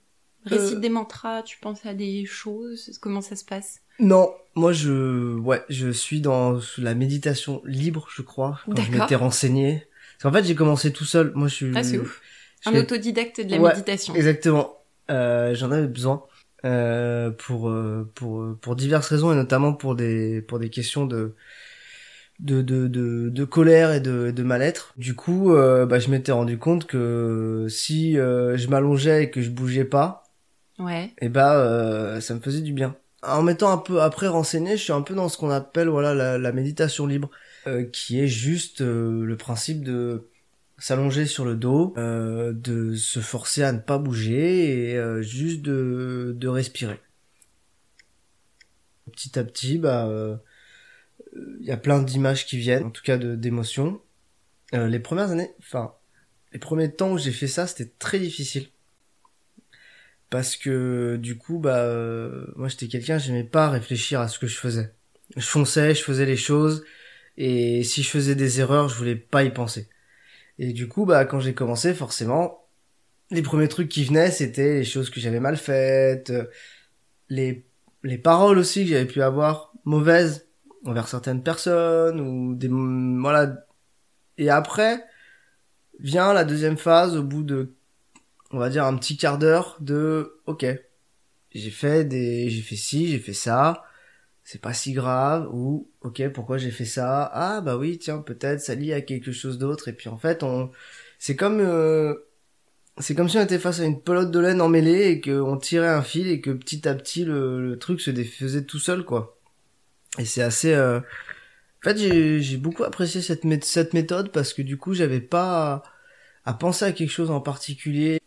récites 0.46 0.76
Euh. 0.78 0.80
des 0.80 0.90
mantras, 0.90 1.42
tu 1.42 1.58
penses 1.60 1.86
à 1.86 1.94
des 1.94 2.26
choses? 2.26 2.98
Comment 3.02 3.22
ça 3.22 3.36
se 3.38 3.46
passe? 3.46 3.80
Non, 4.00 4.30
moi 4.56 4.74
je, 4.74 5.38
ouais, 5.40 5.64
je 5.70 5.90
suis 5.90 6.20
dans 6.20 6.60
la 6.78 6.96
méditation 6.96 7.62
libre, 7.66 8.08
je 8.14 8.22
crois, 8.22 8.60
quand 8.66 8.82
je 8.82 8.92
m'étais 8.92 9.16
renseigné. 9.16 9.88
Parce 10.20 10.24
qu'en 10.34 10.38
fait, 10.38 10.46
j'ai 10.46 10.56
commencé 10.56 10.92
tout 10.92 11.06
seul. 11.06 11.32
Moi, 11.36 11.48
je 11.48 11.56
suis. 11.56 11.72
Ah, 11.76 11.84
c'est 11.84 11.98
ouf. 11.98 12.22
je 12.62 12.70
Un 12.70 12.74
fais- 12.74 12.80
autodidacte 12.80 13.40
de 13.42 13.52
la 13.52 13.58
Ouais, 13.62 13.70
méditation. 13.72 14.14
Exactement. 14.16 14.75
Euh, 15.12 15.54
J'en 15.56 15.72
avais 15.72 15.88
besoin 15.88 16.26
euh, 16.66 17.32
pour 17.32 17.70
euh, 17.70 18.10
pour 18.16 18.44
pour 18.62 18.76
diverses 18.76 19.08
raisons 19.10 19.32
et 19.32 19.36
notamment 19.36 19.74
pour 19.74 19.96
des 19.96 20.42
pour 20.42 20.60
des 20.60 20.70
questions 20.70 21.06
de 21.06 21.36
de 22.40 22.62
de 22.62 22.88
de, 22.88 23.30
de 23.30 23.44
colère 23.46 23.92
et 23.94 24.02
de 24.02 24.32
de 24.32 24.44
mal-être. 24.44 24.94
Du 24.98 25.16
coup, 25.16 25.54
euh, 25.54 25.86
bah, 25.86 26.00
je 26.00 26.10
m'étais 26.10 26.32
rendu 26.32 26.58
compte 26.58 26.86
que 26.86 27.68
si 27.70 28.18
euh, 28.18 28.58
je 28.58 28.68
m'allongeais 28.68 29.24
et 29.26 29.32
que 29.32 29.42
je 29.42 29.50
bougeais 29.50 29.86
pas, 29.86 30.24
Ouais. 30.80 31.16
et 31.22 31.30
bah 31.30 31.58
euh, 31.60 32.22
ça 32.22 32.36
me 32.36 32.42
faisait 32.42 32.62
du 32.62 32.74
bien. 32.74 32.98
En 33.24 33.44
m'étant 33.44 33.72
un 33.72 33.78
peu 33.80 34.02
après 34.02 34.28
renseigné, 34.28 34.78
je 34.78 34.84
suis 34.84 34.94
un 34.94 35.02
peu 35.02 35.16
dans 35.16 35.30
ce 35.30 35.38
qu'on 35.38 35.50
appelle 35.52 35.90
voilà 35.90 36.14
la, 36.16 36.38
la 36.38 36.52
méditation 36.52 37.08
libre, 37.08 37.32
euh, 37.68 37.86
qui 37.86 38.20
est 38.22 38.28
juste 38.28 38.82
euh, 38.82 39.24
le 39.26 39.38
principe 39.38 39.84
de 39.84 40.30
s'allonger 40.78 41.26
sur 41.26 41.46
le 41.46 41.56
dos, 41.56 41.94
euh, 41.98 42.54
de 42.54 42.96
se 42.96 43.20
forcer 43.20 43.64
à 43.64 43.72
ne 43.72 43.80
pas 43.80 43.98
bouger 43.98 44.90
et 44.92 44.98
euh, 44.98 45.22
juste 45.22 45.62
de, 45.62 46.34
de 46.38 46.48
respirer. 46.48 47.00
Petit 49.12 49.38
à 49.40 49.44
petit, 49.44 49.78
bah 49.78 50.08
euh, 50.08 50.36
il 51.60 51.66
y 51.66 51.72
a 51.72 51.78
plein 51.78 52.02
d'images 52.02 52.46
qui 52.46 52.58
viennent, 52.58 52.86
en 52.86 52.90
tout 52.92 53.04
cas 53.04 53.18
d'émotions. 53.18 54.02
Euh, 54.74 54.88
les 54.88 55.00
premières 55.00 55.32
années, 55.32 55.54
enfin 55.60 55.94
les 56.52 56.60
premiers 56.60 56.92
temps 56.92 57.12
où 57.12 57.18
j'ai 57.18 57.32
fait 57.32 57.48
ça, 57.48 57.68
c'était 57.68 57.92
très 58.00 58.20
difficile 58.20 58.68
parce 60.30 60.58
que 60.58 61.18
du 61.18 61.38
coup 61.38 61.60
bah 61.60 61.84
euh, 61.84 62.46
moi 62.56 62.68
j'étais 62.68 62.88
quelqu'un 62.88 63.18
j'aimais 63.18 63.44
pas 63.44 63.70
réfléchir 63.70 64.20
à 64.20 64.28
ce 64.28 64.40
que 64.40 64.48
je 64.48 64.58
faisais 64.58 64.94
je 65.38 65.46
fonçais 65.46 65.96
je 65.96 66.02
faisais 66.04 66.26
les 66.26 66.38
choses 66.38 66.84
et 67.38 67.84
si 67.84 68.04
je 68.04 68.10
faisais 68.10 68.36
des 68.36 68.60
erreurs 68.60 68.90
je 68.90 68.96
voulais 68.96 69.16
pas 69.16 69.44
y 69.44 69.52
penser 69.52 69.88
et 70.60 70.74
du 70.74 70.88
coup 70.88 71.06
bah 71.06 71.26
quand 71.26 71.40
j'ai 71.40 71.54
commencé 71.54 71.94
forcément 71.94 72.68
les 73.32 73.42
premiers 73.42 73.68
trucs 73.68 73.90
qui 73.90 74.06
venaient 74.06 74.32
c'était 74.32 74.76
les 74.76 74.84
choses 74.84 75.10
que 75.10 75.20
j'avais 75.20 75.40
mal 75.40 75.58
faites 75.58 76.30
euh, 76.30 76.46
les 77.30 77.66
les 78.04 78.18
paroles 78.18 78.58
aussi 78.58 78.84
que 78.84 78.90
j'avais 78.92 79.06
pu 79.06 79.22
avoir 79.22 79.74
mauvaises 79.84 80.48
envers 80.86 81.08
certaines 81.08 81.42
personnes 81.42 82.20
ou 82.22 82.56
des 82.56 82.68
voilà. 82.68 83.66
Et 84.38 84.50
après 84.50 85.04
vient 86.00 86.34
la 86.34 86.44
deuxième 86.44 86.78
phase 86.78 87.16
au 87.16 87.24
bout 87.24 87.44
de 87.44 87.74
on 88.52 88.60
va 88.60 88.70
dire 88.70 88.86
un 88.86 88.96
petit 88.98 89.18
quart 89.18 89.38
d'heure 89.38 89.78
de 89.80 90.40
ok 90.46 90.66
j'ai 91.56 91.72
fait 91.72 92.04
des, 92.04 92.50
j'ai 92.50 92.62
fait 92.62 92.76
ci, 92.76 93.08
j'ai 93.08 93.20
fait 93.20 93.34
ça, 93.34 93.85
c'est 94.46 94.62
pas 94.62 94.74
si 94.74 94.94
grave, 94.94 95.50
ou, 95.52 95.90
ok, 96.02 96.30
pourquoi 96.30 96.58
j'ai 96.60 96.72
fait 96.72 96.86
ça? 96.86 97.30
Ah, 97.34 97.62
bah 97.62 97.78
oui, 97.78 97.98
tiens, 97.98 98.20
peut-être, 98.20 98.62
ça 98.62 98.76
lie 98.76 98.94
à 98.94 99.02
quelque 99.02 99.32
chose 99.34 99.58
d'autre, 99.58 99.90
et 99.90 99.94
puis 99.94 100.08
en 100.08 100.18
fait, 100.18 100.44
on, 100.44 100.72
c'est 101.20 101.36
comme, 101.36 101.60
euh, 101.60 102.14
c'est 103.00 103.16
comme 103.16 103.28
si 103.28 103.38
on 103.38 103.44
était 103.44 103.60
face 103.60 103.80
à 103.80 103.86
une 103.86 104.02
pelote 104.02 104.32
de 104.32 104.40
laine 104.40 104.62
emmêlée 104.62 105.10
et 105.10 105.20
qu'on 105.22 105.58
tirait 105.58 105.90
un 105.90 106.04
fil 106.04 106.28
et 106.28 106.42
que 106.42 106.52
petit 106.52 106.88
à 106.88 106.96
petit 106.96 107.26
le, 107.26 107.62
le 107.72 107.80
truc 107.80 108.00
se 108.02 108.12
défaisait 108.12 108.64
tout 108.66 108.80
seul, 108.80 109.04
quoi. 109.04 109.38
Et 110.20 110.26
c'est 110.26 110.44
assez, 110.44 110.74
euh, 110.74 111.00
en 111.00 111.84
fait, 111.84 111.98
j'ai, 111.98 112.42
j'ai 112.42 112.58
beaucoup 112.58 112.84
apprécié 112.84 113.22
cette, 113.22 113.44
cette 113.66 113.94
méthode 113.94 114.32
parce 114.32 114.54
que 114.54 114.62
du 114.62 114.78
coup, 114.78 114.94
j'avais 114.94 115.22
pas 115.22 115.84
à, 116.46 116.52
à 116.52 116.54
penser 116.54 116.86
à 116.86 116.92
quelque 116.92 117.12
chose 117.12 117.32
en 117.32 117.42
particulier. 117.42 118.20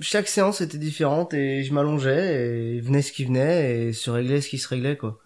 Chaque 0.00 0.28
séance 0.28 0.60
était 0.60 0.78
différente 0.78 1.34
et 1.34 1.64
je 1.64 1.72
m'allongeais 1.74 2.76
et 2.76 2.80
venait 2.80 3.02
ce 3.02 3.12
qui 3.12 3.24
venait 3.26 3.88
et 3.88 3.92
se 3.92 4.10
réglait 4.10 4.40
ce 4.40 4.48
qui 4.48 4.58
se 4.58 4.68
réglait, 4.68 4.96
quoi. 4.96 5.20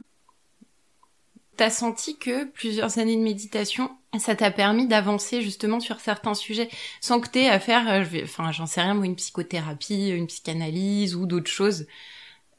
T'as 1.60 1.68
senti 1.68 2.16
que 2.16 2.46
plusieurs 2.46 2.96
années 2.96 3.18
de 3.18 3.22
méditation, 3.22 3.90
ça 4.18 4.34
t'a 4.34 4.50
permis 4.50 4.88
d'avancer 4.88 5.42
justement 5.42 5.78
sur 5.78 6.00
certains 6.00 6.32
sujets 6.32 6.70
sans 7.02 7.20
que 7.20 7.28
t'aies 7.28 7.50
à 7.50 7.60
faire, 7.60 7.86
euh, 7.86 8.02
je 8.02 8.08
vais, 8.08 8.22
enfin, 8.22 8.50
j'en 8.50 8.64
sais 8.64 8.80
rien, 8.80 8.94
moi, 8.94 9.04
une 9.04 9.14
psychothérapie, 9.14 10.08
une 10.08 10.26
psychanalyse 10.26 11.14
ou 11.14 11.26
d'autres 11.26 11.50
choses. 11.50 11.86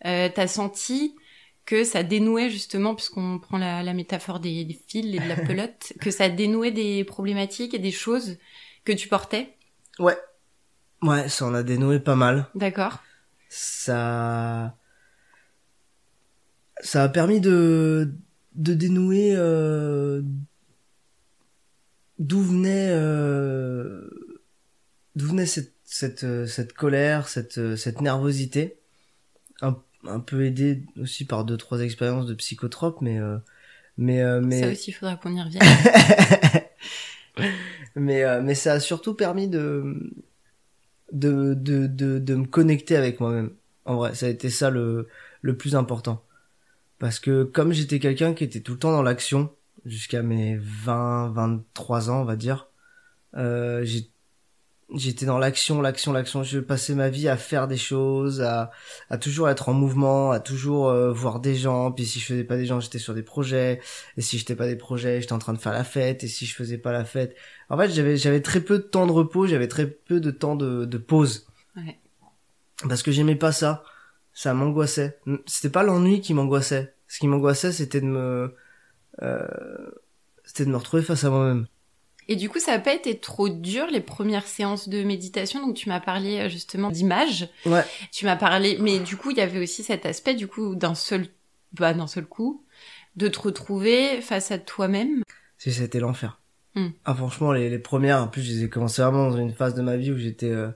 Euh, 0.06 0.30
T'as 0.32 0.46
senti 0.46 1.16
que 1.66 1.84
ça 1.84 2.04
dénouait 2.04 2.52
justement, 2.52 2.94
puisqu'on 2.94 3.40
prend 3.40 3.58
la, 3.58 3.82
la 3.82 3.96
métaphore 3.96 4.40
des, 4.40 4.66
des 4.66 4.80
fils 4.88 5.16
et 5.16 5.20
de 5.20 5.28
la 5.28 5.36
pelote, 5.48 5.94
que 6.00 6.12
ça 6.12 6.30
dénouait 6.30 6.70
des 6.70 7.04
problématiques 7.04 7.74
et 7.74 7.80
des 7.80 7.90
choses 7.90 8.38
que 8.86 8.92
tu 8.92 9.08
portais? 9.08 9.58
Ouais. 9.98 10.18
Ouais, 11.02 11.28
ça 11.28 11.48
en 11.48 11.56
a 11.56 11.64
dénoué 11.64 12.00
pas 12.00 12.16
mal. 12.16 12.46
D'accord. 12.54 13.00
ça 13.50 14.76
ça 16.84 17.04
a 17.04 17.10
permis 17.10 17.42
de 17.42 18.14
de 18.56 18.74
dénouer 18.74 19.34
euh, 19.36 20.22
d'où 22.20 22.42
venait 22.42 22.90
euh, 22.92 24.10
d'où 25.16 25.28
venait 25.28 25.46
cette 25.46 25.74
cette 25.84 26.24
euh, 26.24 26.46
cette 26.48 26.74
colère 26.74 27.28
cette 27.28 27.58
euh, 27.58 27.76
cette 27.76 28.02
nervosité. 28.02 28.78
Un, 29.62 29.78
un 30.06 30.20
peu 30.20 30.46
aidé 30.46 30.84
aussi 31.00 31.26
par 31.26 31.46
deux 31.46 31.58
trois 31.58 31.82
expériences 31.82 32.26
de 32.26 32.34
psychotrope 32.34 33.02
mais 33.02 33.20
euh, 33.20 33.38
mais 33.98 34.22
euh, 34.22 34.42
mais 34.42 34.62
Ça 34.62 34.72
aussi, 34.72 34.90
il 34.92 34.94
faudra 34.94 35.16
qu'on 35.16 35.36
y 35.36 35.42
revienne. 35.42 35.62
mais 37.96 38.24
euh, 38.24 38.42
mais 38.42 38.56
ça 38.56 38.74
a 38.74 38.80
surtout 38.80 39.14
permis 39.14 39.48
de 39.48 40.12
de 41.12 41.54
de 41.54 41.88
de, 41.88 42.20
de 42.20 42.36
me 42.36 42.46
connecter 42.46 42.96
avec 42.96 43.20
moi-même. 43.20 43.52
En 43.86 43.96
vrai 43.96 44.16
ça 44.16 44.26
a 44.26 44.30
été 44.30 44.50
ça 44.50 44.70
le 44.70 45.08
le 45.42 45.58
plus 45.58 45.76
important 45.76 46.24
parce 47.02 47.20
que 47.20 47.44
comme 47.44 47.74
j'étais 47.74 47.98
quelqu'un 47.98 48.36
qui 48.36 48.44
était 48.44 48.60
tout 48.60 48.74
le 48.74 48.78
temps 48.78 48.92
dans 48.92 49.02
l'action 49.02 49.50
jusqu'à 49.86 50.22
mes 50.22 50.58
20 50.62 51.32
23 51.32 52.12
ans 52.12 52.22
on 52.22 52.26
va 52.26 52.36
dire 52.36 52.70
euh, 53.36 53.84
j'étais 54.94 55.26
dans 55.26 55.40
l'action 55.40 55.82
l'action 55.82 56.14
l'action. 56.14 56.44
Je 56.44 56.60
passais 56.60 56.94
ma 56.94 57.10
vie 57.10 57.28
à 57.28 57.38
faire 57.38 57.68
des 57.68 57.78
choses 57.78 58.44
à 58.44 58.70
à 59.10 59.18
toujours 59.18 59.50
être 59.50 59.68
en 59.68 59.74
mouvement 59.74 60.30
à 60.30 60.40
toujours 60.40 60.90
euh, 60.90 61.12
voir 61.12 61.40
des 61.40 61.56
gens. 61.56 61.92
Puis 61.92 62.06
si 62.06 62.20
je 62.20 62.26
faisais 62.28 62.44
pas 62.44 62.56
des 62.56 62.68
gens 62.68 62.80
j'étais 62.80 63.00
sur 63.00 63.16
des 63.16 63.24
projets. 63.24 63.82
Et 64.16 64.22
si 64.22 64.38
j'étais 64.38 64.56
pas 64.56 64.68
des 64.68 64.76
projets 64.76 65.22
j'étais 65.22 65.34
en 65.34 65.40
train 65.40 65.54
de 65.54 65.60
faire 65.60 65.74
la 65.74 65.84
fête. 65.84 66.24
Et 66.24 66.28
si 66.28 66.46
je 66.46 66.54
faisais 66.54 66.78
pas 66.78 66.92
la 66.92 67.04
fête 67.04 67.36
en 67.72 67.80
fait 67.80 67.90
j'avais 67.90 68.16
j'avais 68.16 68.42
très 68.42 68.62
peu 68.62 68.78
de 68.78 68.84
temps 68.84 69.08
de 69.08 69.12
repos 69.12 69.48
j'avais 69.48 69.68
très 69.68 69.88
peu 69.88 70.20
de 70.20 70.30
temps 70.30 70.56
de 70.56 70.86
de 70.86 70.98
pause. 71.00 71.48
Ouais. 71.76 71.98
parce 72.88 73.02
que 73.02 73.12
j'aimais 73.12 73.36
pas 73.36 73.52
ça 73.52 73.84
ça 74.34 74.54
m'angoissait 74.54 75.20
c'était 75.46 75.70
pas 75.72 75.84
l'ennui 75.84 76.22
qui 76.22 76.34
m'angoissait 76.34 76.96
ce 77.08 77.20
qui 77.20 77.28
m'angoissait 77.28 77.72
c'était 77.72 78.02
de 78.02 78.06
me 78.08 78.56
euh, 79.22 79.48
c'était 80.46 80.66
de 80.66 80.72
me 80.72 80.78
retrouver 80.78 81.04
face 81.04 81.24
à 81.24 81.30
moi-même 81.30 81.68
Et 82.28 82.36
du 82.36 82.50
coup, 82.50 82.60
ça 82.60 82.72
n'a 82.74 82.80
pas 82.80 82.94
été 82.94 83.20
trop 83.20 83.50
dur 83.50 83.88
les 83.92 84.00
premières 84.02 84.48
séances 84.48 84.88
de 84.90 85.04
méditation? 85.04 85.66
Donc, 85.66 85.76
tu 85.76 85.90
m'as 85.90 86.00
parlé 86.00 86.40
euh, 86.40 86.50
justement 86.50 86.90
d'images. 86.90 87.50
ouais 87.66 87.84
Tu 88.12 88.26
m'as 88.26 88.38
parlé, 88.38 88.78
mais 88.80 89.00
du 89.00 89.18
coup, 89.18 89.32
il 89.32 89.38
y 89.38 89.42
avait 89.42 89.60
aussi 89.62 89.84
cet 89.84 90.06
aspect 90.06 90.36
du 90.36 90.48
coup 90.48 90.76
d'un 90.76 90.96
seul, 90.96 91.28
bah, 91.74 91.94
d'un 91.94 92.08
seul 92.08 92.26
coup, 92.26 92.64
de 93.16 93.28
te 93.28 93.40
retrouver 93.40 94.22
face 94.22 94.52
à 94.52 94.60
toi-même. 94.60 95.24
si 95.58 95.72
c'était 95.74 96.00
l'enfer 96.00 96.38
Hmm. 96.74 96.92
ah 97.04 97.14
franchement 97.14 97.52
les, 97.52 97.70
les 97.70 97.80
premières 97.80 98.22
en 98.24 98.30
plus 98.30 98.42
je 98.44 98.52
les 98.54 98.64
ai 98.64 98.70
commencé 98.70 99.02
vraiment 99.02 99.30
dans 99.30 99.36
une 99.36 99.52
phase 99.54 99.76
de 99.76 99.82
ma 99.82 99.98
vie 99.98 100.10
où 100.10 100.16
j'étais 100.18 100.46
euh, 100.50 100.70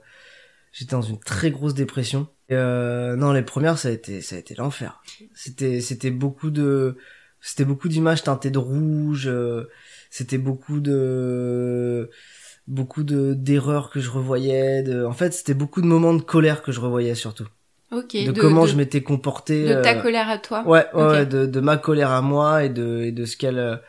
j'étais 0.73 0.91
dans 0.91 1.01
une 1.01 1.21
très 1.21 1.51
grosse 1.51 1.73
dépression 1.73 2.27
euh, 2.51 3.15
non 3.15 3.31
les 3.31 3.41
premières 3.41 3.77
ça 3.77 3.89
a 3.89 3.91
été 3.91 4.21
ça 4.21 4.35
a 4.35 4.39
été 4.39 4.55
l'enfer 4.55 5.01
c'était 5.33 5.81
c'était 5.81 6.11
beaucoup 6.11 6.51
de 6.51 6.97
c'était 7.41 7.65
beaucoup 7.65 7.89
d'images 7.89 8.23
teintées 8.23 8.51
de 8.51 8.59
rouge 8.59 9.27
euh, 9.27 9.67
c'était 10.09 10.37
beaucoup 10.37 10.79
de 10.79 12.09
beaucoup 12.67 13.03
de 13.03 13.33
d'erreurs 13.33 13.89
que 13.89 13.99
je 13.99 14.09
revoyais 14.09 14.83
de 14.83 15.03
en 15.05 15.13
fait 15.13 15.33
c'était 15.33 15.53
beaucoup 15.53 15.81
de 15.81 15.87
moments 15.87 16.13
de 16.13 16.21
colère 16.21 16.61
que 16.61 16.71
je 16.71 16.79
revoyais 16.79 17.15
surtout 17.15 17.47
Ok. 17.91 18.13
de, 18.13 18.31
comment 18.31 18.65
je 18.65 18.75
m'étais 18.75 19.01
comporté 19.01 19.63
De 19.67 19.81
ta 19.81 19.95
euh, 19.97 20.01
colère 20.01 20.27
à 20.29 20.37
toi. 20.39 20.63
Ouais, 20.67 20.85
ouais, 20.93 21.25
de, 21.25 21.45
de 21.45 21.59
ma 21.59 21.77
colère 21.77 22.11
à 22.11 22.21
moi 22.21 22.63
et 22.63 22.69
de, 22.69 23.03
et 23.03 23.11
de 23.11 23.25
ce 23.25 23.37
qu'elle, 23.37 23.79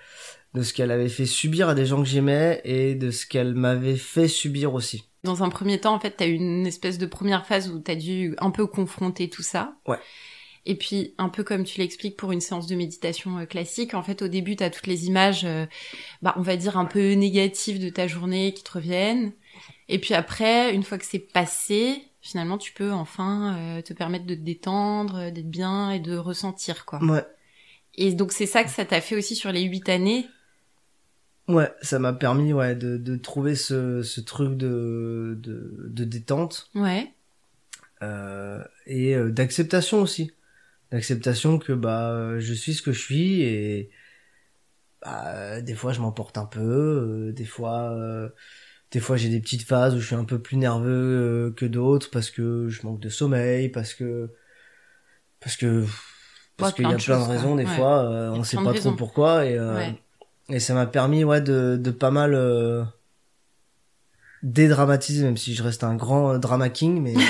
de 0.54 0.62
ce 0.62 0.74
qu'elle 0.74 0.90
avait 0.90 1.08
fait 1.08 1.26
subir 1.26 1.68
à 1.68 1.74
des 1.74 1.86
gens 1.86 2.02
que 2.02 2.08
j'aimais 2.08 2.60
et 2.64 2.94
de 2.94 3.10
ce 3.10 3.26
qu'elle 3.26 3.54
m'avait 3.54 3.96
fait 3.96 4.28
subir 4.28 4.74
aussi. 4.74 5.08
Dans 5.26 5.42
un 5.42 5.48
premier 5.48 5.78
temps, 5.78 5.94
en 5.94 6.00
fait, 6.00 6.14
t'as 6.16 6.26
eu 6.26 6.34
une 6.34 6.66
espèce 6.66 6.98
de 6.98 7.06
première 7.06 7.46
phase 7.46 7.68
où 7.68 7.78
t'as 7.78 7.96
dû 7.96 8.34
un 8.38 8.50
peu 8.50 8.66
confronter 8.66 9.28
tout 9.28 9.42
ça. 9.42 9.74
Ouais. 9.86 9.98
Et 10.66 10.74
puis, 10.74 11.14
un 11.16 11.28
peu 11.28 11.44
comme 11.44 11.62
tu 11.62 11.80
l'expliques 11.80 12.16
pour 12.16 12.32
une 12.32 12.40
séance 12.40 12.66
de 12.66 12.74
méditation 12.74 13.38
euh, 13.38 13.44
classique, 13.44 13.94
en 13.94 14.02
fait, 14.02 14.20
au 14.20 14.28
début, 14.28 14.56
t'as 14.56 14.68
toutes 14.68 14.88
les 14.88 15.06
images, 15.06 15.44
euh, 15.44 15.64
bah, 16.22 16.34
on 16.36 16.42
va 16.42 16.56
dire 16.56 16.76
un 16.76 16.84
peu 16.84 17.12
négatives 17.12 17.78
de 17.78 17.88
ta 17.88 18.08
journée 18.08 18.52
qui 18.52 18.64
te 18.64 18.72
reviennent. 18.72 19.32
Et 19.88 20.00
puis 20.00 20.14
après, 20.14 20.74
une 20.74 20.82
fois 20.82 20.98
que 20.98 21.04
c'est 21.04 21.20
passé, 21.20 22.02
finalement, 22.20 22.58
tu 22.58 22.72
peux 22.72 22.90
enfin 22.90 23.56
euh, 23.56 23.82
te 23.82 23.92
permettre 23.92 24.26
de 24.26 24.34
te 24.34 24.40
détendre, 24.40 25.30
d'être 25.30 25.48
bien 25.48 25.92
et 25.92 26.00
de 26.00 26.16
ressentir, 26.16 26.84
quoi. 26.84 26.98
Ouais, 27.04 27.24
Et 27.94 28.12
donc, 28.12 28.32
c'est 28.32 28.46
ça 28.46 28.64
que 28.64 28.70
ça 28.70 28.84
t'a 28.84 29.00
fait 29.00 29.14
aussi 29.14 29.36
sur 29.36 29.52
les 29.52 29.62
huit 29.62 29.88
années. 29.88 30.26
Ouais, 31.48 31.72
ça 31.82 31.98
m'a 31.98 32.12
permis, 32.12 32.52
ouais, 32.52 32.74
de, 32.76 32.96
de 32.96 33.16
trouver 33.16 33.54
ce, 33.54 34.02
ce 34.02 34.20
truc 34.20 34.56
de, 34.56 35.36
de, 35.40 35.86
de 35.88 36.04
détente, 36.04 36.70
Ouais. 36.74 37.12
euh, 38.02 38.62
et 38.86 39.14
euh, 39.14 39.30
d'acceptation 39.30 40.00
aussi. 40.02 40.32
D'acceptation 40.92 41.58
que, 41.58 41.72
bah, 41.72 42.10
euh, 42.12 42.40
je 42.40 42.54
suis 42.54 42.74
ce 42.74 42.82
que 42.82 42.92
je 42.92 43.00
suis 43.00 43.42
et, 43.42 43.90
bah, 45.02 45.60
des 45.60 45.74
fois 45.74 45.92
je 45.92 46.00
m'emporte 46.00 46.38
un 46.38 46.46
peu, 46.46 46.60
euh, 46.60 47.32
des 47.32 47.44
fois, 47.44 47.92
euh, 47.92 48.28
des 48.92 49.00
fois 49.00 49.16
j'ai 49.16 49.28
des 49.28 49.40
petites 49.40 49.64
phases 49.64 49.94
où 49.96 50.00
je 50.00 50.06
suis 50.06 50.14
un 50.16 50.24
peu 50.24 50.40
plus 50.40 50.56
nerveux 50.56 50.90
euh, 51.50 51.52
que 51.52 51.66
d'autres 51.66 52.10
parce 52.10 52.30
que 52.30 52.68
je 52.68 52.82
manque 52.86 53.00
de 53.00 53.08
sommeil, 53.08 53.68
parce 53.70 53.94
que, 53.94 54.30
parce 55.40 55.56
que, 55.56 55.84
parce 56.56 56.72
qu'il 56.72 56.84
y 56.84 56.88
plein 56.88 56.94
a 56.94 56.98
de 56.98 57.02
plein 57.04 57.18
de 57.20 57.24
raisons 57.30 57.56
des 57.56 57.64
Ouais. 57.64 57.74
fois, 57.76 58.04
euh, 58.10 58.30
on 58.30 58.42
sait 58.44 58.56
pas 58.56 58.74
trop 58.74 58.90
raisons. 58.90 58.96
pourquoi 58.96 59.46
et, 59.46 59.58
euh, 59.58 59.74
Ouais. 59.74 59.94
Et 60.48 60.60
ça 60.60 60.74
m'a 60.74 60.86
permis, 60.86 61.24
ouais, 61.24 61.40
de, 61.40 61.76
de 61.80 61.90
pas 61.90 62.10
mal, 62.10 62.34
euh, 62.34 62.84
dédramatiser, 64.42 65.24
même 65.24 65.36
si 65.36 65.54
je 65.54 65.62
reste 65.62 65.82
un 65.84 65.94
grand 65.94 66.34
euh, 66.34 66.38
drama 66.38 66.68
king, 66.68 67.00
mais 67.02 67.14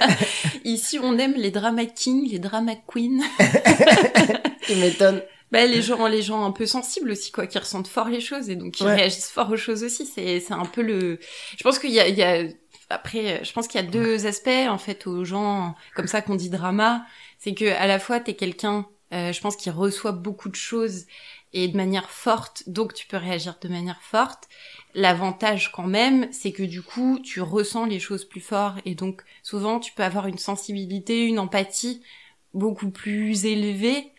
Ici, 0.64 0.98
on 1.02 1.18
aime 1.18 1.34
les 1.34 1.50
drama 1.50 1.84
kings, 1.86 2.30
les 2.30 2.38
drama 2.38 2.72
queens. 2.86 3.20
tu 4.66 4.74
m'étonnes. 4.76 5.22
Bah, 5.50 5.66
les 5.66 5.82
gens, 5.82 6.06
les 6.06 6.22
gens 6.22 6.44
un 6.46 6.50
peu 6.52 6.64
sensibles 6.64 7.10
aussi, 7.10 7.30
quoi, 7.30 7.46
qui 7.46 7.58
ressentent 7.58 7.88
fort 7.88 8.08
les 8.08 8.20
choses 8.20 8.48
et 8.48 8.56
donc 8.56 8.72
qui 8.72 8.84
Ouais. 8.84 8.94
réagissent 8.94 9.28
fort 9.28 9.50
aux 9.50 9.56
choses 9.56 9.84
aussi. 9.84 10.06
C'est, 10.06 10.40
c'est 10.40 10.54
un 10.54 10.64
peu 10.64 10.80
le. 10.82 11.18
Je 11.58 11.62
pense 11.62 11.78
qu'il 11.78 11.90
y 11.90 12.00
a, 12.00 12.08
il 12.08 12.16
y 12.16 12.22
a, 12.22 12.44
après, 12.88 13.44
je 13.44 13.52
pense 13.52 13.68
qu'il 13.68 13.78
y 13.80 13.84
a 13.84 13.86
deux 13.86 14.26
aspects 14.26 14.48
en 14.48 14.78
fait 14.78 15.06
aux 15.06 15.24
gens 15.24 15.74
comme 15.94 16.06
ça 16.06 16.22
qu'on 16.22 16.36
dit 16.36 16.48
drama, 16.48 17.04
c'est 17.38 17.52
que 17.54 17.66
à 17.76 17.86
la 17.86 17.98
fois 17.98 18.18
t'es 18.20 18.32
quelqu'un, 18.34 18.86
euh, 19.12 19.32
je 19.32 19.40
pense, 19.42 19.56
qui 19.56 19.68
reçoit 19.68 20.12
beaucoup 20.12 20.48
de 20.48 20.54
choses 20.54 21.04
et 21.52 21.68
de 21.68 21.76
manière 21.76 22.10
forte, 22.10 22.64
donc 22.66 22.94
tu 22.94 23.06
peux 23.06 23.16
réagir 23.16 23.56
de 23.60 23.68
manière 23.68 24.00
forte. 24.02 24.48
L'avantage 24.94 25.70
quand 25.72 25.86
même, 25.86 26.28
c'est 26.32 26.52
que 26.52 26.62
du 26.62 26.82
coup, 26.82 27.18
tu 27.22 27.40
ressens 27.40 27.86
les 27.86 28.00
choses 28.00 28.24
plus 28.24 28.40
fort 28.40 28.76
et 28.84 28.94
donc 28.94 29.22
souvent 29.42 29.80
tu 29.80 29.92
peux 29.92 30.02
avoir 30.02 30.26
une 30.26 30.38
sensibilité, 30.38 31.26
une 31.26 31.38
empathie 31.38 32.02
beaucoup 32.54 32.90
plus 32.90 33.44
élevée 33.46 34.12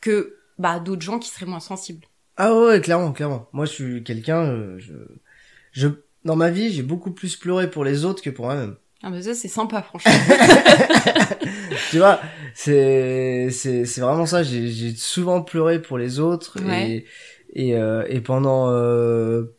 que 0.00 0.36
bah 0.58 0.80
d'autres 0.80 1.02
gens 1.02 1.18
qui 1.18 1.28
seraient 1.28 1.46
moins 1.46 1.60
sensibles. 1.60 2.06
Ah 2.36 2.54
ouais, 2.54 2.80
clairement, 2.80 3.12
clairement. 3.12 3.48
Moi, 3.52 3.64
je 3.64 3.72
suis 3.72 4.04
quelqu'un, 4.04 4.44
euh, 4.44 4.78
je, 4.78 4.94
je, 5.72 5.88
dans 6.24 6.36
ma 6.36 6.50
vie, 6.50 6.70
j'ai 6.72 6.82
beaucoup 6.82 7.10
plus 7.12 7.36
pleuré 7.36 7.70
pour 7.70 7.84
les 7.84 8.04
autres 8.04 8.22
que 8.22 8.30
pour 8.30 8.46
moi-même. 8.46 8.76
Ah 9.02 9.10
bah 9.10 9.22
ça 9.22 9.34
c'est 9.34 9.48
sympa 9.48 9.82
franchement. 9.82 10.10
tu 11.90 11.98
vois, 11.98 12.20
c'est, 12.54 13.48
c'est, 13.50 13.84
c'est 13.84 14.00
vraiment 14.00 14.26
ça. 14.26 14.42
J'ai, 14.42 14.68
j'ai 14.68 14.94
souvent 14.94 15.42
pleuré 15.42 15.80
pour 15.80 15.98
les 15.98 16.18
autres 16.18 16.58
Ouais. 16.64 17.04
et, 17.52 17.68
et, 17.68 17.76
euh, 17.76 18.04
et 18.08 18.20
pendant, 18.20 18.70
euh, 18.70 19.54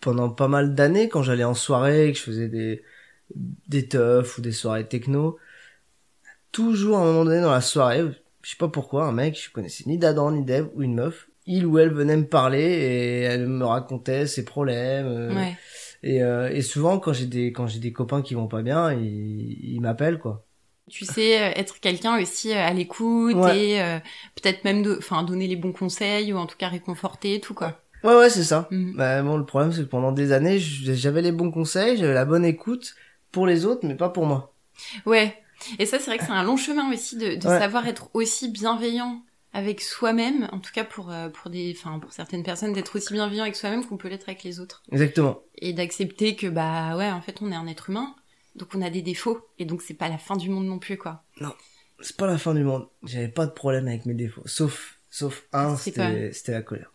pendant 0.00 0.30
pas 0.30 0.48
mal 0.48 0.74
d'années, 0.74 1.08
quand 1.08 1.22
j'allais 1.22 1.44
en 1.44 1.54
soirée, 1.54 2.08
et 2.08 2.12
que 2.12 2.18
je 2.18 2.22
faisais 2.22 2.48
des, 2.48 2.82
des 3.68 3.88
teufs 3.88 4.38
ou 4.38 4.40
des 4.40 4.52
soirées 4.52 4.86
techno, 4.86 5.36
toujours 6.52 6.98
à 6.98 7.02
un 7.02 7.04
moment 7.04 7.24
donné 7.24 7.40
dans 7.40 7.52
la 7.52 7.60
soirée, 7.60 8.02
je 8.42 8.50
sais 8.50 8.56
pas 8.56 8.68
pourquoi, 8.68 9.04
un 9.06 9.12
mec, 9.12 9.40
je 9.40 9.50
connaissais 9.50 9.84
ni 9.86 9.98
d'Adam 9.98 10.30
ni 10.32 10.44
d'Eve 10.44 10.68
ou 10.74 10.82
une 10.82 10.94
meuf, 10.94 11.28
il 11.46 11.66
ou 11.66 11.78
elle 11.78 11.92
venait 11.92 12.16
me 12.16 12.26
parler 12.26 12.62
et 12.62 13.20
elle 13.22 13.46
me 13.46 13.64
racontait 13.64 14.26
ses 14.26 14.44
problèmes. 14.44 15.06
euh, 15.06 15.34
Ouais. 15.34 15.56
Et, 16.02 16.22
euh, 16.22 16.50
et 16.50 16.62
souvent 16.62 16.98
quand 16.98 17.12
j'ai 17.12 17.26
des 17.26 17.52
quand 17.52 17.66
j'ai 17.66 17.78
des 17.80 17.92
copains 17.92 18.22
qui 18.22 18.34
vont 18.34 18.48
pas 18.48 18.62
bien, 18.62 18.92
ils, 18.92 19.74
ils 19.74 19.80
m'appellent 19.80 20.18
quoi. 20.18 20.46
Tu 20.90 21.04
sais 21.04 21.40
euh, 21.40 21.52
être 21.54 21.78
quelqu'un 21.80 22.20
aussi 22.20 22.52
euh, 22.52 22.56
à 22.66 22.72
l'écoute 22.72 23.36
Ouais. 23.36 23.56
et 23.56 23.80
euh, 23.80 23.98
peut-être 24.34 24.64
même 24.64 24.84
enfin 24.98 25.22
donner 25.22 25.46
les 25.46 25.56
bons 25.56 25.72
conseils 25.72 26.32
ou 26.32 26.36
en 26.38 26.46
tout 26.46 26.56
cas 26.56 26.68
réconforter 26.68 27.34
et 27.36 27.40
tout 27.40 27.54
quoi. 27.54 27.80
Ouais 28.02 28.14
ouais 28.16 28.30
c'est 28.30 28.44
ça. 28.44 28.68
Mhm. 28.70 28.94
Bah, 28.96 29.22
bon 29.22 29.36
le 29.36 29.44
problème 29.46 29.72
c'est 29.72 29.82
que 29.82 29.88
pendant 29.88 30.12
des 30.12 30.32
années 30.32 30.58
j'avais 30.58 31.22
les 31.22 31.32
bons 31.32 31.50
conseils, 31.50 31.96
j'avais 31.98 32.14
la 32.14 32.24
bonne 32.24 32.44
écoute 32.44 32.94
pour 33.30 33.46
les 33.46 33.64
autres 33.66 33.86
mais 33.86 33.94
pas 33.96 34.08
pour 34.10 34.26
moi. 34.26 34.54
Ouais. 35.06 35.36
Et 35.78 35.84
ça, 35.86 35.98
c'est 35.98 36.06
vrai 36.06 36.18
que 36.18 36.24
c'est 36.24 36.30
un 36.32 36.42
long 36.42 36.56
chemin 36.56 36.90
aussi 36.92 37.16
de, 37.16 37.34
de 37.34 37.48
Ouais. 37.48 37.58
savoir 37.58 37.86
être 37.86 38.10
aussi 38.14 38.48
bienveillant 38.50 39.22
avec 39.52 39.80
soi-même, 39.80 40.48
en 40.52 40.60
tout 40.60 40.72
cas 40.72 40.84
pour 40.84 41.10
euh, 41.10 41.28
pour 41.28 41.50
des, 41.50 41.74
enfin 41.76 41.98
pour 41.98 42.12
certaines 42.12 42.42
personnes, 42.42 42.72
d'être 42.72 42.96
aussi 42.96 43.12
bienveillant 43.12 43.42
avec 43.42 43.56
soi-même 43.56 43.84
qu'on 43.84 43.96
peut 43.96 44.08
l'être 44.08 44.28
avec 44.28 44.42
les 44.44 44.60
autres, 44.60 44.82
Exactement. 44.92 45.40
et 45.56 45.72
d'accepter 45.72 46.36
que 46.36 46.46
bah 46.46 46.96
ouais, 46.96 47.10
en 47.10 47.20
fait, 47.20 47.42
on 47.42 47.50
est 47.50 47.56
un 47.56 47.66
être 47.66 47.90
humain, 47.90 48.14
donc 48.54 48.68
on 48.74 48.82
a 48.82 48.90
des 48.90 49.02
défauts, 49.02 49.48
et 49.58 49.64
donc 49.64 49.82
c'est 49.82 49.94
pas 49.94 50.08
la 50.08 50.18
fin 50.18 50.36
du 50.36 50.50
monde 50.50 50.66
non 50.66 50.78
plus 50.78 50.96
quoi. 50.96 51.24
C'est 52.00 52.16
pas 52.16 52.26
la 52.26 52.38
fin 52.38 52.54
du 52.54 52.64
monde. 52.64 52.88
J'avais 53.02 53.28
pas 53.28 53.46
de 53.46 53.52
problème 53.52 53.88
avec 53.88 54.06
mes 54.06 54.14
défauts, 54.14 54.42
sauf 54.46 54.98
sauf 55.10 55.44
un, 55.52 55.76
c'était 55.76 56.32
c'était 56.32 56.52
la 56.52 56.62
colère. 56.62 56.92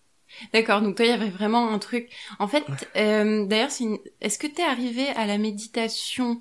D'accord. 0.53 0.81
Donc 0.81 0.95
toi, 0.95 1.05
il 1.05 1.09
y 1.09 1.13
avait 1.13 1.29
vraiment 1.29 1.71
un 1.71 1.79
truc. 1.79 2.09
En 2.39 2.47
fait, 2.47 2.65
euh, 2.95 3.45
d'ailleurs, 3.45 3.69
une... 3.79 3.97
est-ce 4.21 4.37
que 4.37 4.47
t'es 4.47 4.63
arrivé 4.63 5.07
à 5.09 5.25
la 5.25 5.37
méditation 5.37 6.39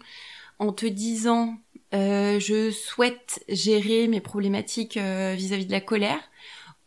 en 0.58 0.72
te 0.72 0.86
disant 0.86 1.56
euh, 1.94 2.40
je 2.40 2.70
souhaite 2.70 3.44
gérer 3.48 4.08
mes 4.08 4.20
problématiques 4.20 4.96
euh, 4.96 5.34
vis-à-vis 5.36 5.66
de 5.66 5.72
la 5.72 5.80
colère 5.80 6.18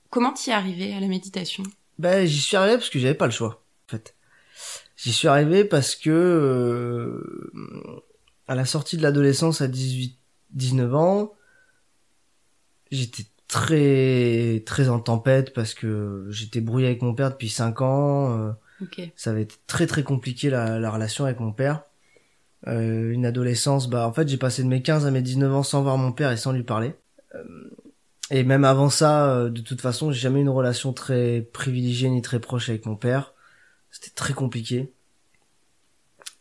Comment 0.10 0.32
t'y 0.34 0.52
es 0.52 0.54
arrivé 0.54 0.94
à 0.94 1.00
la 1.00 1.08
méditation? 1.08 1.64
Ben, 2.00 2.26
j'y 2.26 2.40
suis 2.40 2.56
arrivé 2.56 2.78
parce 2.78 2.90
que 2.90 2.98
j'avais 3.00 3.14
pas 3.14 3.26
le 3.26 3.32
choix, 3.32 3.64
en 3.88 3.92
fait. 3.92 4.16
J'y 4.96 5.12
suis 5.14 5.28
arrivé 5.28 5.66
parce 5.66 5.96
que, 5.96 6.10
euh, 6.10 7.52
à 8.48 8.56
la 8.56 8.66
sortie 8.66 8.98
de 8.98 9.04
l'adolescence 9.04 9.62
à 9.62 9.68
18, 9.68 10.18
19 10.52 10.96
ans, 10.96 11.34
j'étais 12.92 13.26
très, 13.48 14.64
très 14.66 14.90
en 14.90 15.00
tempête 15.00 15.54
parce 15.54 15.74
que 15.74 16.26
j'étais 16.30 16.62
brouillé 16.62 16.88
avec 16.88 17.02
mon 17.02 17.14
père 17.14 17.32
depuis 17.32 17.50
5 17.50 17.82
ans, 17.82 18.38
euh, 18.38 18.52
Ok. 18.82 19.02
ça 19.16 19.32
avait 19.32 19.44
été 19.44 19.56
très 19.68 19.88
très 19.88 20.04
compliqué 20.04 20.50
la, 20.50 20.80
la 20.80 20.90
relation 20.92 21.26
avec 21.26 21.40
mon 21.40 21.52
père. 21.52 21.84
Euh, 22.66 23.12
une 23.12 23.26
adolescence, 23.26 23.88
bah 23.90 24.08
en 24.08 24.14
fait 24.14 24.28
j'ai 24.28 24.38
passé 24.38 24.64
de 24.64 24.68
mes 24.68 24.82
15 24.82 25.06
à 25.06 25.12
mes 25.12 25.22
19 25.22 25.54
ans 25.54 25.64
sans 25.64 25.84
voir 25.84 25.98
mon 25.98 26.12
père 26.12 26.32
et 26.32 26.38
sans 26.38 26.52
lui 26.52 26.64
parler. 26.64 26.96
Euh, 27.36 27.44
et 28.30 28.44
même 28.44 28.66
avant 28.66 28.90
ça, 28.90 29.30
euh, 29.32 29.50
de 29.50 29.62
toute 29.62 29.82
façon, 29.82 30.12
j'ai 30.12 30.20
jamais 30.20 30.40
eu 30.40 30.42
une 30.44 30.50
relation 30.50 30.94
très 30.94 31.42
privilégiée 31.54 32.10
ni 32.10 32.22
très 32.22 32.40
proche 32.40 32.70
avec 32.70 32.86
mon 32.86 32.96
père. 32.96 33.34
C'était 33.92 34.12
très 34.16 34.34
compliqué. 34.34 34.94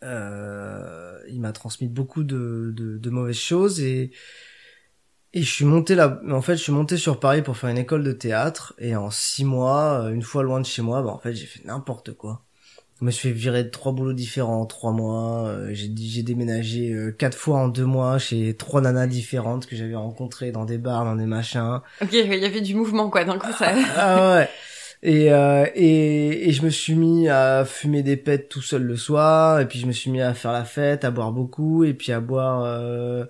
Euh, 0.03 1.19
il 1.29 1.41
m'a 1.41 1.53
transmis 1.53 1.89
beaucoup 1.89 2.23
de, 2.25 2.73
de, 2.77 2.99
de 2.99 3.11
mauvaises 3.11 3.37
choses 3.37 3.81
et 3.81 4.13
et 5.33 5.43
je 5.43 5.51
suis 5.53 5.65
monté 5.67 5.95
là. 5.95 6.21
En 6.31 6.41
fait, 6.43 6.57
je 6.57 6.63
suis 6.63 6.73
monté 6.73 6.97
sur 6.97 7.21
Paris 7.21 7.43
pour 7.43 7.57
faire 7.57 7.71
une 7.71 7.79
école 7.79 8.03
de 8.05 8.13
théâtre 8.13 8.75
et 8.79 8.97
en 8.97 9.11
six 9.11 9.45
mois, 9.45 10.05
euh, 10.07 10.13
une 10.15 10.23
fois 10.23 10.43
loin 10.43 10.61
de 10.61 10.67
chez 10.67 10.83
moi, 10.83 11.03
bah 11.03 11.11
en 11.11 11.19
fait 11.19 11.35
j'ai 11.35 11.47
fait 11.47 11.65
n'importe 11.65 12.15
quoi. 12.15 12.46
Je 13.01 13.05
me 13.05 13.11
suis 13.11 13.29
fait 13.29 13.35
virer 13.35 13.65
de 13.65 13.69
trois 13.69 13.93
boulots 13.93 14.15
différents 14.15 14.63
en 14.63 14.67
trois 14.67 14.93
mois. 14.93 15.49
euh, 15.49 15.69
j'ai 15.73 15.91
j'ai 15.95 16.23
déménagé 16.23 16.93
euh, 16.93 17.13
quatre 17.13 17.37
fois 17.37 17.59
en 17.59 17.69
deux 17.69 17.85
mois 17.85 18.19
chez 18.19 18.55
trois 18.55 18.81
nanas 18.81 19.07
différentes 19.07 19.67
que 19.67 19.77
j'avais 19.77 19.95
rencontrées 19.97 20.51
dans 20.51 20.65
des 20.65 20.79
bars, 20.79 21.05
dans 21.05 21.17
des 21.17 21.27
machins. 21.27 21.81
Ok, 22.01 22.09
il 22.13 22.35
y 22.35 22.45
avait 22.45 22.61
du 22.63 22.75
mouvement 22.75 23.11
quoi. 23.11 23.25
D'un 23.25 23.39
coup, 23.39 23.53
ça. 23.53 23.75
Ah 23.97 24.37
ouais. 24.37 24.49
Et, 25.03 25.31
euh, 25.31 25.67
et, 25.75 26.49
et 26.49 26.53
je 26.53 26.63
me 26.63 26.71
suis 26.71 26.95
mis 26.95 27.29
à 27.29 27.67
fumer 27.67 28.03
des 28.03 28.17
pets 28.17 28.49
tout 28.49 28.63
seul 28.63 28.83
le 28.83 28.97
soir, 28.97 29.61
et 29.61 29.69
puis 29.69 29.79
je 29.79 29.87
me 29.87 29.93
suis 29.93 30.11
mis 30.11 30.23
à 30.23 30.33
faire 30.33 30.53
la 30.53 30.65
fête, 30.65 31.05
à 31.05 31.11
boire 31.11 31.33
beaucoup, 31.33 31.85
et 31.85 31.93
puis 31.93 32.13
à 32.13 32.21
boire 32.21 32.63
euh, 32.65 33.27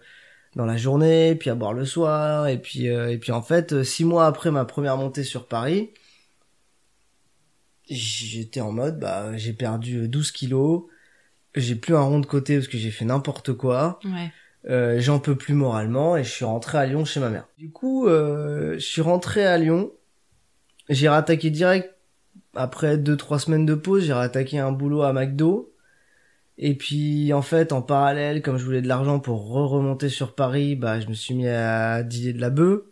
dans 0.55 0.65
la 0.65 0.77
journée, 0.77 1.35
puis 1.35 1.51
à 1.51 1.57
boire 1.57 1.73
le 1.73 1.85
soir, 1.85 2.47
et 2.47 2.59
puis 2.59 2.89
euh, 2.89 3.11
et 3.11 3.19
puis 3.19 3.33
en 3.33 3.43
fait, 3.43 3.83
six 3.83 4.05
mois 4.05 4.27
après 4.27 4.53
ma 4.53 4.65
première 4.65 4.97
montée 4.97 5.25
sur 5.25 5.49
Paris, 5.49 5.91
j'étais 7.89 8.61
en 8.61 8.73
mode, 8.73 8.99
bah 8.99 9.37
j'ai 9.37 9.53
perdu 9.53 10.09
12 10.09 10.31
kilos, 10.33 10.85
j'ai 11.55 11.75
plus 11.75 11.95
un 11.97 12.01
rond 12.03 12.21
de 12.21 12.27
côté 12.27 12.57
parce 12.57 12.69
que 12.69 12.79
j'ai 12.79 12.91
fait 12.91 13.05
n'importe 13.05 13.53
quoi, 13.55 13.99
Ouais. 14.05 14.31
euh, 14.69 14.99
j'en 15.01 15.19
peux 15.21 15.37
plus 15.37 15.55
moralement 15.55 16.17
et 16.17 16.25
je 16.25 16.31
suis 16.31 16.45
rentré 16.45 16.79
à 16.79 16.87
Lyon 16.87 17.05
chez 17.05 17.21
ma 17.21 17.31
mère. 17.31 17.47
Du 17.59 17.71
coup, 17.71 18.07
euh, 18.09 18.75
je 18.75 18.85
suis 18.85 19.03
rentré 19.03 19.47
à 19.47 19.57
Lyon. 19.59 19.91
J'ai 20.89 21.09
rattaqué 21.09 21.51
direct 21.51 21.95
après 22.55 22.99
deux 22.99 23.17
trois 23.17 23.39
semaines 23.39 23.67
de 23.67 23.75
pause. 23.75 24.05
J'ai 24.05 24.13
rattaqué 24.13 24.59
un 24.59 24.73
boulot 24.73 25.03
à 25.03 25.13
McDo. 25.13 25.73
Et 26.59 26.75
puis 26.75 27.33
en 27.33 27.43
fait, 27.43 27.73
en 27.73 27.83
parallèle, 27.83 28.41
comme 28.41 28.57
je 28.57 28.65
voulais 28.65 28.81
de 28.83 28.89
l'argent 28.89 29.19
pour 29.21 29.51
re-remonter 29.53 30.09
sur 30.09 30.35
Paris, 30.35 30.75
bah 30.75 31.01
je 31.01 31.07
me 31.09 31.13
suis 31.15 31.35
mis 31.35 31.49
à 31.49 32.03
dealer 32.03 32.33
de 32.35 32.41
la 32.41 32.51
bœuf. 32.51 32.83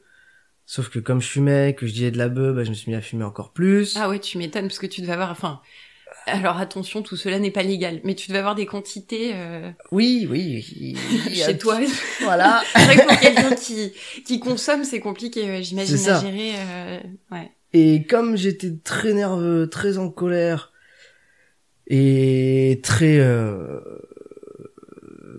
Sauf 0.67 0.89
que 0.89 0.99
comme 0.99 1.21
je 1.21 1.29
fumais, 1.29 1.75
que 1.75 1.87
je 1.87 1.95
dealais 1.95 2.11
de 2.11 2.19
la 2.19 2.29
bœuf, 2.29 2.55
bah 2.57 2.65
je 2.65 2.71
me 2.71 2.75
suis 2.75 2.91
mis 2.91 2.97
à 2.97 3.01
fumer 3.03 3.25
encore 3.25 3.53
plus. 3.53 3.97
Ah 3.99 4.09
ouais, 4.09 4.19
tu 4.19 4.39
m'étonnes 4.39 4.67
parce 4.69 4.79
que 4.79 4.87
tu 4.87 5.01
devais 5.03 5.13
avoir, 5.13 5.31
enfin. 5.31 5.61
Alors 6.27 6.57
attention, 6.57 7.03
tout 7.03 7.17
cela 7.17 7.39
n'est 7.39 7.51
pas 7.51 7.63
légal, 7.63 8.01
mais 8.03 8.15
tu 8.15 8.29
devais 8.29 8.39
avoir 8.39 8.55
des 8.55 8.65
quantités 8.65 9.33
euh, 9.35 9.71
Oui, 9.93 10.27
oui. 10.31 10.97
a- 10.97 11.35
chez 11.35 11.59
toi. 11.59 11.79
Voilà. 12.23 12.63
C'est 12.75 12.85
vrai 12.85 12.97
que 12.97 13.03
pour 13.09 13.19
quelqu'un 13.19 13.55
qui 13.55 13.93
qui 14.25 14.41
consomme, 14.41 14.85
c'est 14.85 15.01
compliqué, 15.01 15.63
j'imagine 15.63 16.09
à 16.09 16.21
gérer. 16.21 16.53
euh, 16.57 17.01
ouais. 17.33 17.51
Et 17.75 18.07
comme 18.07 18.37
j'étais 18.37 18.73
très 18.83 19.13
nerveux, 19.13 19.69
très 19.69 19.99
en 19.99 20.09
colère 20.09 20.73
et 21.87 22.81
très 22.83 23.19
euh, 23.19 23.81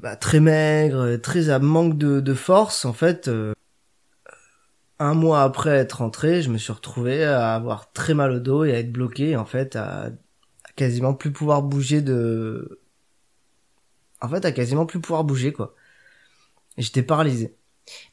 bah, 0.02 0.16
très 0.16 0.40
maigre, 0.40 1.16
très 1.18 1.50
à 1.50 1.58
manque 1.60 1.98
de, 1.98 2.20
de 2.20 2.34
force, 2.36 2.86
en 2.86 2.94
fait, 2.94 3.28
euh, 3.28 3.54
un 5.00 5.14
mois 5.14 5.44
après 5.44 5.72
être 5.72 6.00
rentré, 6.00 6.42
je 6.42 6.50
me 6.50 6.58
suis 6.58 6.74
retrouvé 6.74 7.24
à 7.24 7.54
avoir 7.56 7.92
très 7.92 8.14
mal 8.14 8.32
au 8.32 8.40
dos 8.40 8.64
et 8.64 8.74
à 8.74 8.80
être 8.80 8.92
bloqué, 8.92 9.36
en 9.36 9.46
fait, 9.46 9.76
à, 9.76 10.06
à 10.06 10.72
quasiment 10.76 11.14
plus 11.14 11.32
pouvoir 11.32 11.64
bouger 11.64 12.02
de, 12.02 12.82
en 14.22 14.30
fait, 14.30 14.46
à 14.46 14.52
quasiment 14.52 14.86
plus 14.86 15.00
pouvoir 15.02 15.24
bouger 15.24 15.54
quoi. 15.54 15.76
J'étais 16.78 17.04
paralysé. 17.04 17.56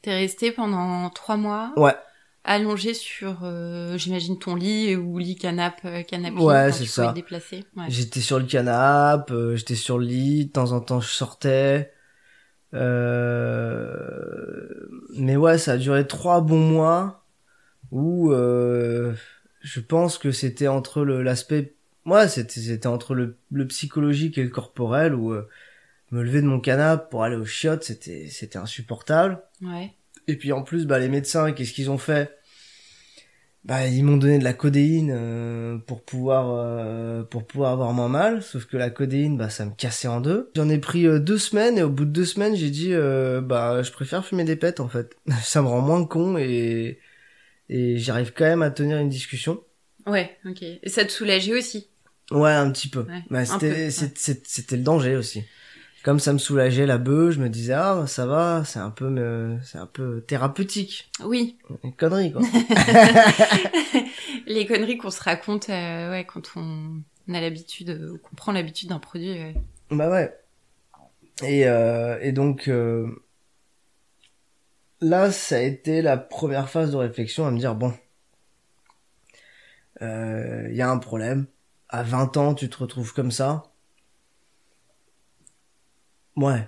T'es 0.01 0.13
resté 0.13 0.51
pendant 0.51 1.09
trois 1.09 1.37
mois. 1.37 1.73
Ouais. 1.77 1.95
allongé 2.43 2.93
sur, 2.93 3.39
euh, 3.43 3.97
j'imagine, 3.97 4.37
ton 4.37 4.55
lit 4.55 4.95
ou 4.95 5.17
lit 5.17 5.35
canapé, 5.35 5.87
euh, 5.87 6.03
canapé. 6.03 6.37
Ouais, 6.37 6.71
c'est 6.71 6.85
ça. 6.85 7.13
Ouais. 7.13 7.85
J'étais 7.89 8.21
sur 8.21 8.39
le 8.39 8.45
canapé, 8.45 9.33
euh, 9.33 9.55
j'étais 9.55 9.75
sur 9.75 9.97
le 9.97 10.05
lit, 10.05 10.45
de 10.45 10.51
temps 10.51 10.71
en 10.71 10.81
temps 10.81 10.99
je 10.99 11.09
sortais. 11.09 11.91
Euh... 12.73 14.67
Mais 15.15 15.35
ouais, 15.35 15.57
ça 15.57 15.73
a 15.73 15.77
duré 15.77 16.07
trois 16.07 16.41
bons 16.41 16.59
mois 16.59 17.23
où 17.91 18.31
euh, 18.31 19.13
je 19.61 19.79
pense 19.79 20.17
que 20.17 20.31
c'était 20.31 20.67
entre 20.67 21.03
le 21.03 21.21
l'aspect, 21.21 21.75
ouais, 22.05 22.27
c'était 22.27 22.59
c'était 22.59 22.87
entre 22.87 23.13
le, 23.13 23.37
le 23.51 23.67
psychologique 23.67 24.37
et 24.37 24.43
le 24.43 24.49
corporel 24.49 25.13
où 25.13 25.31
euh, 25.31 25.47
me 26.11 26.23
lever 26.23 26.41
de 26.41 26.47
mon 26.47 26.59
canapé 26.59 27.05
pour 27.11 27.23
aller 27.23 27.35
aux 27.35 27.45
chiottes, 27.45 27.83
c'était 27.83 28.27
c'était 28.29 28.57
insupportable. 28.57 29.39
Ouais. 29.61 29.93
Et 30.27 30.35
puis 30.37 30.51
en 30.51 30.63
plus, 30.63 30.85
bah, 30.87 30.99
les 30.99 31.09
médecins, 31.09 31.51
qu'est-ce 31.51 31.73
qu'ils 31.73 31.91
ont 31.91 31.97
fait? 31.97 32.35
Bah, 33.65 33.87
ils 33.87 34.03
m'ont 34.03 34.17
donné 34.17 34.39
de 34.39 34.43
la 34.43 34.53
codéine 34.53 35.09
euh, 35.15 35.77
pour 35.77 36.03
pouvoir 36.03 36.49
euh, 36.51 37.23
pour 37.23 37.47
pouvoir 37.47 37.71
avoir 37.71 37.93
moins 37.93 38.09
mal. 38.09 38.43
Sauf 38.43 38.65
que 38.65 38.75
la 38.75 38.89
codéine, 38.89 39.37
bah, 39.37 39.49
ça 39.49 39.65
me 39.65 39.71
cassait 39.71 40.09
en 40.09 40.19
deux. 40.19 40.51
J'en 40.55 40.67
ai 40.67 40.79
pris 40.79 41.07
euh, 41.07 41.19
deux 41.19 41.37
semaines 41.37 41.77
et 41.77 41.83
au 41.83 41.89
bout 41.89 42.03
de 42.03 42.11
deux 42.11 42.25
semaines, 42.25 42.55
j'ai 42.57 42.69
dit, 42.69 42.93
euh, 42.93 43.39
bah, 43.39 43.81
je 43.81 43.91
préfère 43.91 44.25
fumer 44.25 44.43
des 44.43 44.57
pets 44.57 44.81
en 44.81 44.89
fait. 44.89 45.15
ça 45.43 45.61
me 45.61 45.67
rend 45.67 45.81
moins 45.81 46.05
con 46.05 46.37
et 46.37 46.99
et 47.69 47.97
j'arrive 47.97 48.33
quand 48.35 48.43
même 48.43 48.61
à 48.61 48.69
tenir 48.69 48.97
une 48.97 49.09
discussion. 49.09 49.63
Ouais, 50.05 50.37
ok. 50.45 50.61
Et 50.61 50.89
ça 50.89 51.05
te 51.05 51.11
soulageait 51.11 51.53
aussi? 51.53 51.87
Ouais, 52.31 52.51
un 52.51 52.69
petit 52.71 52.89
peu. 52.89 53.01
Ouais, 53.01 53.23
Bah, 53.29 53.45
c'était 53.45 53.85
ouais. 53.87 54.11
c'était 54.15 54.77
le 54.77 54.83
danger 54.83 55.15
aussi. 55.15 55.43
Comme 56.03 56.19
ça 56.19 56.33
me 56.33 56.37
soulageait 56.37 56.85
la 56.85 56.97
bœuf, 56.97 57.35
je 57.35 57.39
me 57.39 57.47
disais 57.47 57.73
ah 57.73 58.03
ça 58.07 58.25
va, 58.25 58.63
c'est 58.65 58.79
un 58.79 58.89
peu 58.89 59.09
me- 59.09 59.57
c'est 59.63 59.77
un 59.77 59.85
peu 59.85 60.21
thérapeutique. 60.21 61.09
Oui. 61.23 61.57
Une 61.83 61.93
connerie 61.95 62.33
quoi. 62.33 62.41
Les 64.45 64.65
conneries 64.65 64.97
qu'on 64.97 65.11
se 65.11 65.23
raconte, 65.23 65.69
euh, 65.69 66.11
ouais, 66.11 66.25
quand 66.25 66.51
on 66.57 67.01
a 67.33 67.39
l'habitude, 67.39 67.89
euh, 67.91 68.17
qu'on 68.21 68.35
prend 68.35 68.51
l'habitude 68.51 68.89
d'un 68.89 68.99
produit. 68.99 69.31
ouais. 69.31 69.55
Bah 69.91 70.09
ouais. 70.09 70.37
Et, 71.41 71.67
euh, 71.67 72.17
et 72.21 72.33
donc 72.33 72.67
euh, 72.67 73.07
là, 74.99 75.31
ça 75.31 75.55
a 75.55 75.59
été 75.59 76.01
la 76.01 76.17
première 76.17 76.69
phase 76.69 76.91
de 76.91 76.97
réflexion 76.97 77.45
à 77.47 77.51
me 77.51 77.59
dire 77.59 77.75
bon, 77.75 77.93
il 80.01 80.73
y 80.75 80.81
a 80.81 80.89
un 80.89 80.97
problème. 80.97 81.45
À 81.87 82.03
20 82.03 82.35
ans, 82.37 82.55
tu 82.55 82.69
te 82.69 82.77
retrouves 82.77 83.13
comme 83.13 83.31
ça. 83.31 83.63
Ouais, 86.35 86.67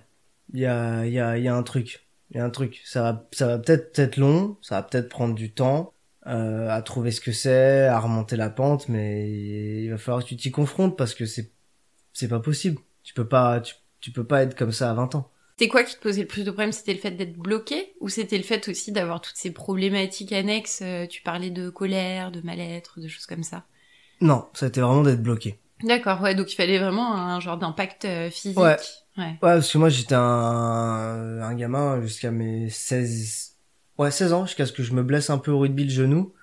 il 0.54 0.60
y 0.60 0.66
a, 0.66 1.06
y, 1.06 1.20
a, 1.20 1.38
y 1.38 1.48
a 1.48 1.56
un 1.56 1.64
truc. 1.64 2.08
il 2.32 2.38
y 2.38 2.40
a 2.40 2.46
un 2.46 2.50
truc. 2.50 2.82
Ça 2.86 3.02
va, 3.02 3.28
ça 3.32 3.48
va 3.48 3.58
peut-être 3.60 3.98
être 4.00 4.18
long, 4.18 4.58
ça 4.62 4.76
va 4.76 4.84
peut-être 4.84 5.10
prendre 5.10 5.36
du 5.36 5.52
temps 5.54 5.94
euh, 6.28 6.70
à 6.70 6.82
trouver 6.82 7.12
ce 7.12 7.22
que 7.22 7.32
c'est, 7.32 7.86
à 7.86 8.00
remonter 8.00 8.36
la 8.36 8.50
pente, 8.50 8.90
mais 8.90 9.30
il 9.84 9.90
va 9.90 9.98
falloir 9.98 10.24
que 10.24 10.30
tu 10.30 10.38
t'y 10.38 10.52
confrontes 10.52 10.98
parce 10.98 11.14
que 11.16 11.26
c'est 11.26 11.52
c'est 12.14 12.28
pas 12.30 12.40
possible. 12.40 12.80
Tu 13.04 13.14
peux 13.14 13.28
pas, 13.28 13.60
tu, 13.62 13.76
tu 14.00 14.12
peux 14.12 14.24
pas 14.24 14.44
être 14.44 14.56
comme 14.56 14.72
ça 14.72 14.90
à 14.90 14.94
20 14.94 15.16
ans. 15.16 15.32
C'était 15.58 15.70
quoi 15.70 15.84
qui 15.84 15.96
te 15.96 16.02
posait 16.02 16.22
le 16.22 16.28
plus 16.28 16.44
de 16.44 16.52
problèmes? 16.52 16.72
C'était 16.72 16.94
le 16.94 17.00
fait 17.00 17.12
d'être 17.12 17.38
bloqué 17.38 17.94
ou 18.02 18.10
c'était 18.10 18.38
le 18.38 18.44
fait 18.44 18.68
aussi 18.68 18.92
d'avoir 18.92 19.22
toutes 19.22 19.38
ces 19.38 19.52
problématiques 19.52 20.34
annexes 20.34 20.82
euh, 20.82 21.08
Tu 21.08 21.22
parlais 21.22 21.50
de 21.50 21.70
colère, 21.70 22.32
de 22.32 22.42
mal-être, 22.42 23.00
de 23.00 23.08
choses 23.08 23.26
comme 23.26 23.44
ça? 23.44 23.66
Non, 24.22 24.48
ça 24.54 24.66
a 24.66 24.70
été 24.70 24.82
vraiment 24.82 25.04
d'être 25.04 25.24
bloqué. 25.24 25.60
D'accord, 25.84 26.22
ouais, 26.22 26.36
donc 26.36 26.52
il 26.52 26.56
fallait 26.56 26.80
vraiment 26.80 27.16
un 27.16 27.40
genre 27.40 27.58
d'impact 27.58 28.06
euh, 28.06 28.30
physique. 28.30 28.58
Ouais. 28.58 28.78
Ouais. 29.18 29.24
Ouais, 29.24 29.38
parce 29.42 29.72
que 29.72 29.78
moi 29.78 29.90
j'étais 29.90 30.16
un, 30.16 31.42
un 31.42 31.54
gamin 31.56 32.02
jusqu'à 32.02 32.32
mes 32.32 32.70
16, 32.70 33.56
ouais 33.98 34.12
16 34.12 34.34
ans, 34.34 34.46
jusqu'à 34.46 34.66
ce 34.66 34.72
que 34.72 34.84
je 34.84 34.94
me 34.94 35.04
blesse 35.04 35.30
un 35.30 35.38
peu 35.38 35.52
au 35.52 35.60
rugby 35.60 35.84
le 35.84 35.90
genou. 35.90 36.34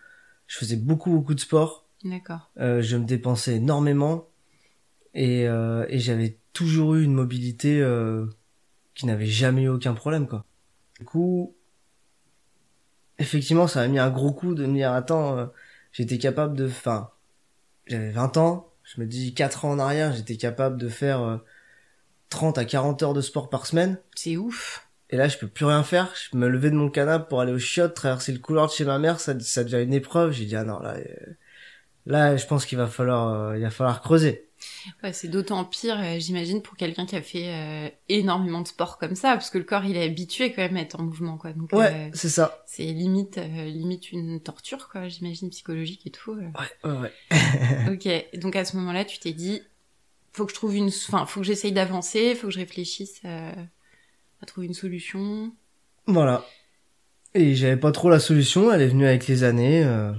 Je 0.46 0.58
faisais 0.58 0.76
beaucoup 0.76 1.10
beaucoup 1.10 1.34
de 1.34 1.40
sport. 1.40 1.86
D'accord. 2.04 2.50
Euh, 2.58 2.82
je 2.82 2.96
me 2.96 3.04
dépensais 3.04 3.56
énormément 3.56 4.28
et, 5.14 5.46
euh, 5.46 5.86
et 5.88 5.98
j'avais 5.98 6.38
toujours 6.52 6.96
eu 6.96 7.04
une 7.04 7.14
mobilité 7.14 7.80
euh, 7.80 8.26
qui 8.94 9.06
n'avait 9.06 9.26
jamais 9.26 9.62
eu 9.62 9.68
aucun 9.68 9.94
problème 9.94 10.26
quoi. 10.26 10.44
Du 10.98 11.06
coup, 11.06 11.54
effectivement, 13.18 13.66
ça 13.66 13.80
m'a 13.80 13.88
mis 13.88 13.98
un 13.98 14.10
gros 14.10 14.32
coup 14.32 14.54
de 14.54 14.66
me 14.66 14.74
dire 14.74 14.92
attends, 14.92 15.38
euh, 15.38 15.46
j'étais 15.92 16.18
capable 16.18 16.56
de, 16.56 16.66
enfin, 16.66 17.10
j'avais 17.86 18.10
20 18.10 18.36
ans, 18.36 18.72
je 18.84 19.00
me 19.00 19.06
dis 19.06 19.34
4 19.34 19.64
ans 19.64 19.72
en 19.72 19.78
arrière, 19.78 20.12
j'étais 20.12 20.36
capable 20.36 20.76
de 20.76 20.88
faire 20.88 21.22
euh, 21.22 21.38
30 22.32 22.58
à 22.58 22.64
40 22.64 23.02
heures 23.02 23.14
de 23.14 23.20
sport 23.20 23.48
par 23.50 23.66
semaine. 23.66 23.98
C'est 24.16 24.36
ouf. 24.36 24.88
Et 25.10 25.16
là, 25.16 25.28
je 25.28 25.36
peux 25.38 25.46
plus 25.46 25.66
rien 25.66 25.82
faire. 25.82 26.12
Je 26.14 26.36
me 26.36 26.48
levais 26.48 26.70
de 26.70 26.74
mon 26.76 26.88
canapé 26.88 27.26
pour 27.28 27.40
aller 27.42 27.52
au 27.52 27.58
chiottes, 27.58 27.94
traverser 27.94 28.32
le 28.32 28.38
couloir 28.38 28.66
de 28.68 28.72
chez 28.72 28.84
ma 28.86 28.98
mère, 28.98 29.20
ça, 29.20 29.38
ça 29.40 29.62
devient 29.62 29.82
une 29.84 29.92
épreuve. 29.94 30.32
J'ai 30.32 30.46
dit, 30.46 30.56
ah 30.56 30.64
non, 30.64 30.78
là, 30.80 30.94
euh, 30.96 31.04
là, 32.06 32.36
je 32.36 32.46
pense 32.46 32.64
qu'il 32.64 32.78
va 32.78 32.86
falloir, 32.86 33.28
euh, 33.28 33.56
il 33.58 33.62
va 33.62 33.70
falloir 33.70 34.00
creuser. 34.00 34.48
Ouais, 35.02 35.12
c'est 35.12 35.28
d'autant 35.28 35.64
pire, 35.64 35.98
euh, 36.00 36.18
j'imagine, 36.20 36.62
pour 36.62 36.76
quelqu'un 36.76 37.04
qui 37.04 37.16
a 37.16 37.20
fait 37.20 37.48
euh, 37.48 37.88
énormément 38.08 38.60
de 38.62 38.68
sport 38.68 38.96
comme 38.96 39.16
ça, 39.16 39.32
parce 39.32 39.50
que 39.50 39.58
le 39.58 39.64
corps, 39.64 39.84
il 39.84 39.96
est 39.96 40.04
habitué 40.04 40.52
quand 40.52 40.62
même 40.62 40.76
à 40.76 40.80
être 40.80 40.98
en 40.98 41.02
mouvement, 41.02 41.36
quoi. 41.36 41.52
Donc, 41.52 41.72
Ouais, 41.72 42.10
c'est 42.14 42.28
ça. 42.28 42.62
c'est 42.66 42.84
limite, 42.84 43.38
limite 43.38 44.12
une 44.12 44.40
torture, 44.40 44.88
quoi, 44.88 45.08
j'imagine, 45.08 45.50
psychologique 45.50 46.06
et 46.06 46.10
tout. 46.10 46.32
Ouais, 46.34 46.50
ouais, 46.84 47.10
ouais. 47.30 47.92
ok, 47.92 48.38
donc 48.40 48.54
à 48.56 48.64
ce 48.64 48.76
moment-là, 48.76 49.04
tu 49.04 49.18
t'es 49.18 49.32
dit, 49.32 49.62
faut 50.32 50.44
que 50.46 50.50
je 50.50 50.56
trouve 50.56 50.74
une, 50.74 50.88
enfin, 50.88 51.26
faut 51.26 51.40
que 51.40 51.46
j'essaye 51.46 51.72
d'avancer, 51.72 52.34
faut 52.34 52.48
que 52.48 52.52
je 52.52 52.58
réfléchisse 52.58 53.20
euh, 53.24 53.52
à 54.40 54.46
trouver 54.46 54.66
une 54.66 54.74
solution. 54.74 55.52
Voilà. 56.06 56.44
Et 57.34 57.54
j'avais 57.54 57.76
pas 57.76 57.92
trop 57.92 58.10
la 58.10 58.18
solution. 58.18 58.72
Elle 58.72 58.82
est 58.82 58.88
venue 58.88 59.06
avec 59.06 59.26
les 59.26 59.44
années, 59.44 59.84
euh, 59.84 60.12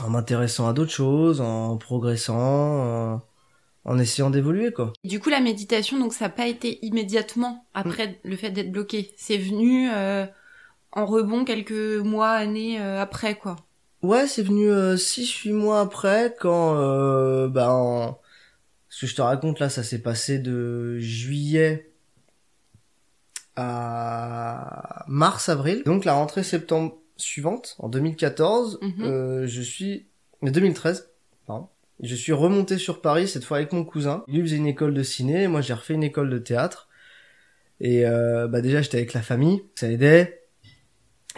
en 0.00 0.10
m'intéressant 0.10 0.68
à 0.68 0.72
d'autres 0.72 0.92
choses, 0.92 1.40
en 1.40 1.76
progressant, 1.76 2.36
en, 3.14 3.22
en 3.84 3.98
essayant 3.98 4.30
d'évoluer, 4.30 4.72
quoi. 4.72 4.92
Du 5.04 5.20
coup, 5.20 5.30
la 5.30 5.40
méditation, 5.40 5.98
donc 5.98 6.12
ça 6.12 6.26
n'a 6.26 6.30
pas 6.30 6.46
été 6.46 6.84
immédiatement 6.84 7.66
après 7.74 8.20
le 8.24 8.36
fait 8.36 8.50
d'être 8.50 8.70
bloqué. 8.70 9.12
C'est 9.16 9.38
venu 9.38 9.90
euh, 9.90 10.26
en 10.92 11.06
rebond 11.06 11.44
quelques 11.44 11.72
mois, 12.04 12.30
années 12.30 12.80
euh, 12.80 13.00
après, 13.00 13.36
quoi. 13.36 13.56
Ouais, 14.02 14.26
c'est 14.26 14.42
venu 14.42 14.68
6-8 14.68 15.52
mois 15.52 15.80
après, 15.80 16.34
quand, 16.38 16.76
euh, 16.76 17.48
bah, 17.48 17.72
en... 17.72 18.18
ce 18.94 19.06
que 19.06 19.06
je 19.06 19.14
te 19.16 19.22
raconte 19.22 19.58
là, 19.58 19.70
ça 19.70 19.82
s'est 19.82 20.02
passé 20.02 20.38
de 20.38 20.98
juillet 20.98 21.90
à 23.56 25.04
mars-avril. 25.08 25.82
Donc 25.86 26.04
la 26.04 26.12
rentrée 26.12 26.42
septembre 26.42 26.98
suivante, 27.16 27.76
en 27.78 27.88
2014, 27.88 28.78
Mhm. 28.82 29.04
euh, 29.04 29.46
je 29.46 29.62
suis... 29.62 30.06
2013, 30.42 31.08
pardon. 31.46 31.68
Je 32.02 32.14
suis 32.14 32.32
remonté 32.32 32.76
sur 32.78 33.00
Paris, 33.00 33.28
cette 33.28 33.44
fois 33.44 33.58
avec 33.58 33.72
mon 33.72 33.84
cousin. 33.84 34.24
Lui 34.28 34.40
faisait 34.42 34.56
une 34.56 34.66
école 34.66 34.92
de 34.92 35.02
ciné, 35.02 35.46
moi 35.48 35.60
j'ai 35.60 35.72
refait 35.72 35.94
une 35.94 36.02
école 36.02 36.28
de 36.30 36.38
théâtre. 36.38 36.88
Et 37.80 38.04
euh, 38.06 38.46
bah 38.48 38.60
déjà 38.60 38.82
j'étais 38.82 38.98
avec 38.98 39.14
la 39.14 39.22
famille, 39.22 39.62
ça 39.74 39.90
aidait. 39.90 40.42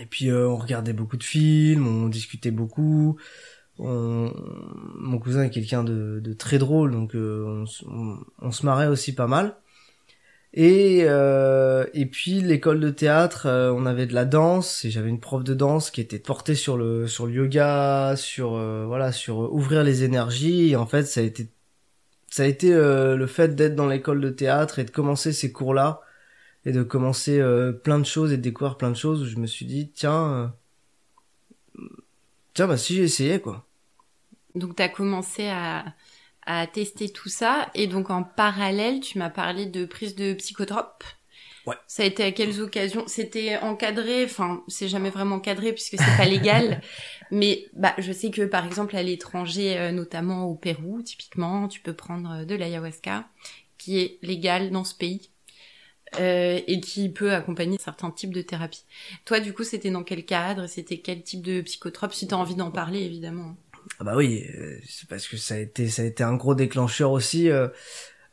Et 0.00 0.06
puis 0.06 0.28
euh, 0.30 0.48
on 0.48 0.56
regardait 0.56 0.92
beaucoup 0.94 1.16
de 1.18 1.22
films, 1.22 1.86
on 1.86 2.08
discutait 2.08 2.50
beaucoup. 2.50 3.16
On- 3.78 4.32
Mon 4.96 5.18
cousin 5.18 5.44
est 5.44 5.50
quelqu'un 5.50 5.84
de, 5.84 6.32
très 6.38 6.58
drôle, 6.58 6.92
donc 6.92 7.14
euh, 7.14 7.64
on, 8.40 8.50
se 8.52 8.66
marrait 8.66 8.86
aussi 8.86 9.14
pas 9.14 9.26
mal. 9.26 9.56
Et 10.56 11.00
euh, 11.08 11.84
puis 12.12 12.40
l'école 12.40 12.78
de 12.80 12.90
théâtre, 12.90 13.46
euh, 13.46 13.72
on 13.72 13.86
avait 13.86 14.06
de 14.06 14.14
la 14.14 14.24
danse 14.24 14.84
et 14.84 14.90
j'avais 14.90 15.08
une 15.08 15.18
prof 15.20 15.42
de 15.42 15.52
danse 15.54 15.90
qui 15.90 16.00
était 16.00 16.20
portée 16.20 16.54
sur 16.54 16.76
le 16.76 17.08
sur 17.08 17.28
yoga, 17.28 18.14
sur 18.16 18.54
euh, 18.54 18.84
voilà 18.86 19.10
sur 19.12 19.52
ouvrir 19.52 19.82
les 19.82 20.04
énergies. 20.04 20.76
En 20.76 20.86
fait, 20.86 21.04
ça 21.04 21.20
a 21.20 21.24
été 21.24 21.48
ça 22.30 22.44
a 22.44 22.46
été 22.46 22.70
le 22.72 23.26
fait 23.26 23.54
d'être 23.56 23.74
dans 23.76 23.88
l'école 23.88 24.20
de 24.20 24.30
théâtre 24.30 24.78
et 24.80 24.84
de 24.84 24.90
commencer 24.90 25.32
ces 25.32 25.52
cours-là 25.52 26.00
et 26.66 26.72
de 26.72 26.82
commencer 26.82 27.40
plein 27.84 27.98
de 27.98 28.06
choses 28.06 28.32
et 28.32 28.36
de 28.38 28.42
découvrir 28.42 28.76
plein 28.76 28.90
de 28.90 28.96
choses 28.96 29.22
où 29.22 29.26
je 29.26 29.36
me 29.36 29.46
suis 29.46 29.66
dit 29.66 29.90
tiens 29.92 30.54
tiens 32.54 32.66
bah 32.66 32.76
si 32.76 32.96
j'essayais 32.96 33.40
quoi. 33.40 33.66
Donc, 34.54 34.76
tu 34.76 34.82
as 34.82 34.88
commencé 34.88 35.48
à, 35.48 35.84
à 36.46 36.66
tester 36.66 37.08
tout 37.08 37.28
ça. 37.28 37.70
Et 37.74 37.86
donc, 37.86 38.10
en 38.10 38.22
parallèle, 38.22 39.00
tu 39.00 39.18
m'as 39.18 39.30
parlé 39.30 39.66
de 39.66 39.84
prise 39.84 40.14
de 40.14 40.34
psychotropes. 40.34 41.04
Ouais. 41.66 41.76
Ça 41.86 42.02
a 42.02 42.06
été 42.06 42.22
à 42.22 42.30
quelles 42.30 42.60
occasions? 42.60 43.04
C'était 43.06 43.56
encadré, 43.56 44.24
enfin, 44.24 44.62
c'est 44.68 44.88
jamais 44.88 45.08
vraiment 45.08 45.36
encadré 45.36 45.72
puisque 45.72 45.96
c'est 45.98 46.16
pas 46.16 46.26
légal. 46.26 46.82
Mais 47.30 47.66
bah, 47.72 47.94
je 47.98 48.12
sais 48.12 48.30
que 48.30 48.42
par 48.42 48.66
exemple 48.66 48.94
à 48.96 49.02
l'étranger, 49.02 49.78
euh, 49.78 49.90
notamment 49.90 50.44
au 50.44 50.54
Pérou, 50.54 51.00
typiquement, 51.02 51.66
tu 51.68 51.80
peux 51.80 51.94
prendre 51.94 52.30
euh, 52.30 52.44
de 52.44 52.54
l'ayahuasca, 52.54 53.26
qui 53.78 53.98
est 53.98 54.18
légal 54.22 54.70
dans 54.70 54.84
ce 54.84 54.94
pays. 54.94 55.30
Euh, 56.20 56.60
et 56.66 56.80
qui 56.80 57.08
peut 57.08 57.32
accompagner 57.32 57.78
certains 57.78 58.10
types 58.10 58.34
de 58.34 58.42
thérapies. 58.42 58.84
Toi, 59.24 59.40
du 59.40 59.52
coup, 59.52 59.64
c'était 59.64 59.90
dans 59.90 60.04
quel 60.04 60.24
cadre? 60.24 60.66
C'était 60.66 60.98
quel 60.98 61.22
type 61.22 61.42
de 61.42 61.60
psychotrope? 61.62 62.12
Si 62.12 62.26
tu 62.28 62.34
as 62.34 62.38
envie 62.38 62.54
d'en 62.56 62.70
parler, 62.70 63.00
évidemment. 63.00 63.56
Ah 64.00 64.04
bah 64.04 64.16
oui, 64.16 64.44
euh, 64.58 64.78
c'est 64.88 65.08
parce 65.08 65.28
que 65.28 65.36
ça 65.36 65.54
a 65.54 65.58
été 65.58 65.88
ça 65.88 66.02
a 66.02 66.04
été 66.06 66.22
un 66.24 66.34
gros 66.36 66.54
déclencheur 66.54 67.10
aussi. 67.12 67.50
euh, 67.50 67.68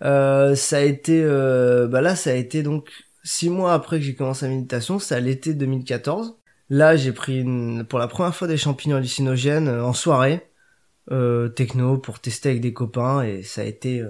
euh, 0.03 0.55
ça 0.55 0.77
a 0.77 0.81
été 0.81 1.21
euh, 1.23 1.87
bah 1.87 2.01
là 2.01 2.15
ça 2.15 2.31
a 2.31 2.33
été 2.33 2.63
donc 2.63 2.89
six 3.23 3.49
mois 3.49 3.73
après 3.73 3.99
que 3.99 4.05
j'ai 4.05 4.15
commencé 4.15 4.45
la 4.47 4.53
méditation, 4.53 4.99
c'est 4.99 5.15
à 5.15 5.19
l'été 5.19 5.53
2014. 5.53 6.37
Là 6.69 6.95
j'ai 6.97 7.11
pris 7.13 7.39
une, 7.41 7.85
pour 7.85 7.99
la 7.99 8.07
première 8.07 8.35
fois 8.35 8.47
des 8.47 8.57
champignons 8.57 8.97
hallucinogènes 8.97 9.67
euh, 9.67 9.83
en 9.85 9.93
soirée 9.93 10.47
techno 11.55 11.97
pour 11.97 12.19
tester 12.21 12.49
avec 12.49 12.61
des 12.61 12.73
copains 12.73 13.21
et 13.23 13.43
ça 13.43 13.61
a 13.61 13.63
été 13.65 14.01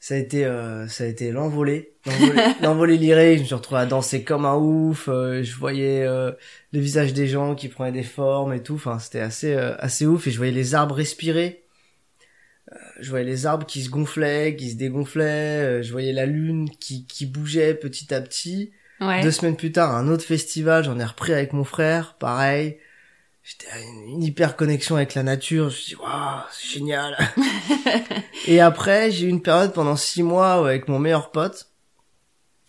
ça 0.00 0.14
a 0.14 0.16
été 0.18 0.44
euh, 0.44 0.86
ça 0.88 1.04
a 1.04 1.06
été 1.08 1.30
l'envolée. 1.32 1.92
L'envolée 2.62 2.96
lyrique 2.98 3.38
je 3.38 3.42
me 3.42 3.46
suis 3.46 3.54
retrouvé 3.54 3.80
à 3.80 3.86
danser 3.86 4.22
comme 4.24 4.44
un 4.44 4.56
ouf 4.56 5.08
euh, 5.08 5.42
je 5.42 5.54
voyais 5.56 6.02
euh, 6.06 6.32
les 6.72 6.80
visages 6.80 7.12
des 7.12 7.26
gens 7.26 7.54
qui 7.54 7.68
prenaient 7.68 7.92
des 7.92 8.02
formes 8.04 8.52
et 8.54 8.62
tout. 8.62 8.74
Enfin 8.74 8.98
c'était 8.98 9.20
assez 9.20 9.54
euh, 9.54 9.74
assez 9.78 10.06
ouf. 10.06 10.26
Et 10.26 10.30
je 10.30 10.36
voyais 10.36 10.52
les 10.52 10.74
arbres 10.74 10.94
respirer. 10.94 11.64
Euh, 12.72 12.76
je 13.00 13.10
voyais 13.10 13.24
les 13.24 13.46
arbres 13.46 13.66
qui 13.66 13.82
se 13.82 13.90
gonflaient 13.90 14.54
qui 14.56 14.70
se 14.70 14.76
dégonflaient. 14.76 15.64
Euh, 15.64 15.82
je 15.82 15.90
voyais 15.92 16.12
la 16.12 16.26
lune 16.26 16.70
qui 16.78 17.06
qui 17.06 17.26
bougeait 17.26 17.74
petit 17.74 18.12
à 18.14 18.20
petit. 18.20 18.70
Ouais. 19.00 19.22
deux 19.22 19.30
semaines 19.30 19.56
plus 19.56 19.70
tard 19.70 19.94
un 19.94 20.08
autre 20.08 20.24
festival 20.24 20.82
j'en 20.82 20.98
ai 20.98 21.04
repris 21.04 21.32
avec 21.32 21.52
mon 21.52 21.62
frère 21.62 22.14
pareil 22.18 22.78
j'étais 23.48 23.72
à 23.72 23.80
une, 23.80 24.08
une 24.08 24.22
hyper 24.22 24.56
connexion 24.56 24.96
avec 24.96 25.14
la 25.14 25.22
nature. 25.22 25.70
Je 25.70 25.76
me 25.76 25.80
suis 25.80 25.94
dit 25.94 26.00
waouh 26.00 26.42
c'est 26.50 26.78
génial. 26.78 27.16
Et 28.46 28.60
après 28.60 29.10
j'ai 29.10 29.26
eu 29.26 29.30
une 29.30 29.42
période 29.42 29.72
pendant 29.72 29.96
six 29.96 30.22
mois 30.22 30.52
avec 30.52 30.88
mon 30.88 30.98
meilleur 30.98 31.30
pote 31.30 31.70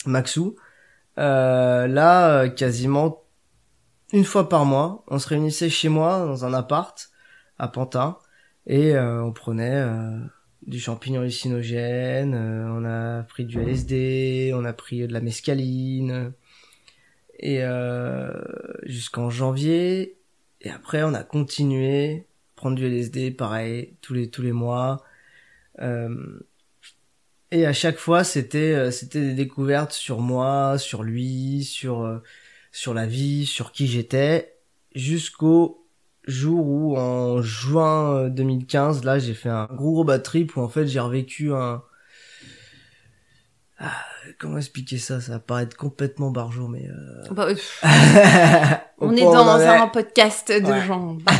Maxou. 0.05 0.55
Euh, 1.17 1.87
là 1.87 2.43
euh, 2.43 2.49
quasiment 2.49 3.23
une 4.13 4.23
fois 4.23 4.47
par 4.47 4.63
mois 4.63 5.03
on 5.07 5.19
se 5.19 5.27
réunissait 5.27 5.69
chez 5.69 5.89
moi 5.89 6.19
dans 6.25 6.45
un 6.45 6.53
appart 6.53 7.09
à 7.57 7.67
Pantin. 7.67 8.17
Et 8.67 8.95
euh, 8.95 9.23
on 9.23 9.33
prenait 9.33 9.75
euh, 9.75 10.19
du 10.65 10.79
champignon 10.79 11.21
hallucinogène, 11.21 12.35
euh, 12.35 12.69
on 12.69 12.85
a 12.85 13.23
pris 13.23 13.45
du 13.45 13.59
LSD, 13.59 14.51
on 14.53 14.63
a 14.63 14.73
pris 14.73 15.07
de 15.07 15.11
la 15.11 15.21
mescaline. 15.21 16.31
Et 17.39 17.63
euh, 17.63 18.31
jusqu'en 18.83 19.29
janvier 19.29 20.18
et 20.61 20.69
après 20.69 21.03
on 21.03 21.13
a 21.13 21.23
continué 21.23 22.27
prendre 22.55 22.75
du 22.75 22.85
LSD 22.85 23.31
pareil 23.31 23.95
tous 24.01 24.13
les 24.13 24.29
tous 24.29 24.41
les 24.41 24.51
mois. 24.51 25.03
Euh, 25.79 26.39
et 27.51 27.65
à 27.65 27.73
chaque 27.73 27.97
fois 27.97 28.23
c'était 28.23 28.73
euh, 28.73 28.91
c'était 28.91 29.21
des 29.21 29.33
découvertes 29.33 29.93
sur 29.93 30.19
moi, 30.19 30.77
sur 30.77 31.03
lui, 31.03 31.63
sur 31.63 32.01
euh, 32.03 32.19
sur 32.71 32.93
la 32.93 33.05
vie, 33.05 33.45
sur 33.45 33.71
qui 33.71 33.87
j'étais 33.87 34.55
jusqu'au 34.95 35.87
jour 36.27 36.67
où 36.67 36.97
en 36.97 37.41
juin 37.41 38.25
euh, 38.25 38.29
2015 38.29 39.03
là 39.03 39.19
j'ai 39.19 39.33
fait 39.33 39.49
un 39.49 39.65
gros 39.65 39.93
gros 39.93 40.03
bad 40.03 40.21
trip 40.23 40.55
où 40.57 40.61
en 40.61 40.69
fait 40.69 40.85
j'ai 40.87 40.99
revécu 40.99 41.53
un 41.53 41.81
comment 44.39 44.57
expliquer 44.57 44.97
ça? 44.97 45.21
Ça 45.21 45.33
va 45.33 45.39
paraître 45.39 45.77
complètement 45.77 46.31
barjot, 46.31 46.67
mais... 46.67 46.87
Euh... 46.89 47.33
Bah, 47.33 47.47
euh, 47.49 47.55
on 48.99 49.15
est 49.15 49.21
dans 49.21 49.47
un 49.59 49.87
podcast 49.87 50.51
de 50.51 50.65
Ouais. 50.65 50.85
gens. 50.85 51.17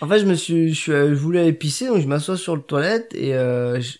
En 0.00 0.08
fait, 0.08 0.18
je 0.18 0.26
me 0.26 0.34
suis, 0.34 0.74
je, 0.74 0.78
suis, 0.80 0.92
je 0.92 1.14
voulais 1.14 1.40
aller 1.40 1.52
pisser, 1.54 1.86
donc 1.86 2.00
je 2.00 2.06
m'assois 2.06 2.36
sur 2.36 2.54
le 2.56 2.60
toilette 2.62 3.14
et 3.14 3.34
euh, 3.34 3.80
je, 3.80 3.96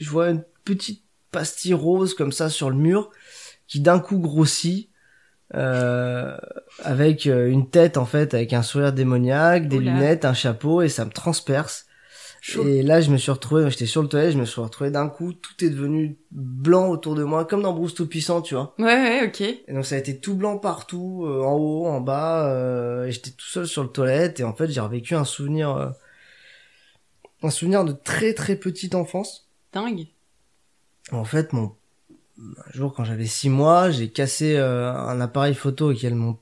je 0.00 0.10
vois 0.10 0.30
une 0.30 0.42
petite 0.64 1.04
pastille 1.30 1.74
rose 1.74 2.14
comme 2.14 2.32
ça 2.32 2.48
sur 2.48 2.68
le 2.68 2.74
mur 2.76 3.10
qui 3.68 3.78
d'un 3.80 4.00
coup 4.00 4.18
grossit 4.18 4.90
euh, 5.54 6.36
avec 6.82 7.26
euh, 7.28 7.48
une 7.48 7.70
tête 7.70 7.96
en 7.96 8.06
fait 8.06 8.34
avec 8.34 8.52
un 8.52 8.62
sourire 8.62 8.92
démoniaque, 8.92 9.68
des 9.68 9.76
Oula. 9.76 9.92
lunettes, 9.92 10.24
un 10.24 10.34
chapeau 10.34 10.82
et 10.82 10.88
ça 10.88 11.04
me 11.04 11.10
transperce. 11.10 11.86
Chaud. 12.48 12.66
Et 12.66 12.80
là, 12.82 13.02
je 13.02 13.10
me 13.10 13.18
suis 13.18 13.30
retrouvé, 13.30 13.68
j'étais 13.70 13.84
sur 13.84 14.00
le 14.00 14.08
toilette, 14.08 14.32
je 14.32 14.38
me 14.38 14.46
suis 14.46 14.60
retrouvé 14.62 14.90
d'un 14.90 15.10
coup, 15.10 15.34
tout 15.34 15.62
est 15.62 15.68
devenu 15.68 16.16
blanc 16.30 16.88
autour 16.88 17.14
de 17.14 17.22
moi, 17.22 17.44
comme 17.44 17.60
dans 17.60 17.74
Bruce 17.74 17.92
tout 17.92 18.06
puissant, 18.06 18.40
tu 18.40 18.54
vois. 18.54 18.74
Ouais, 18.78 18.84
ouais, 18.86 19.26
ok. 19.26 19.42
Et 19.42 19.74
donc 19.74 19.84
ça 19.84 19.96
a 19.96 19.98
été 19.98 20.18
tout 20.18 20.34
blanc 20.34 20.56
partout, 20.56 21.24
euh, 21.26 21.42
en 21.42 21.56
haut, 21.56 21.86
en 21.86 22.00
bas, 22.00 22.48
euh, 22.48 23.04
et 23.04 23.12
j'étais 23.12 23.32
tout 23.32 23.44
seul 23.44 23.66
sur 23.66 23.82
le 23.82 23.90
toilette, 23.90 24.40
et 24.40 24.44
en 24.44 24.54
fait 24.54 24.70
j'ai 24.70 24.80
revécu 24.80 25.14
un 25.14 25.26
souvenir, 25.26 25.76
euh, 25.76 25.90
un 27.42 27.50
souvenir 27.50 27.84
de 27.84 27.92
très 27.92 28.32
très 28.32 28.56
petite 28.56 28.94
enfance. 28.94 29.46
Dingue. 29.74 30.06
En 31.12 31.24
fait, 31.24 31.52
mon 31.52 31.74
un 32.38 32.72
jour 32.72 32.94
quand 32.94 33.04
j'avais 33.04 33.26
six 33.26 33.50
mois, 33.50 33.90
j'ai 33.90 34.08
cassé 34.08 34.56
euh, 34.56 34.90
un 34.90 35.20
appareil 35.20 35.54
photo 35.54 35.92
auquel 35.92 36.14
mon 36.14 36.38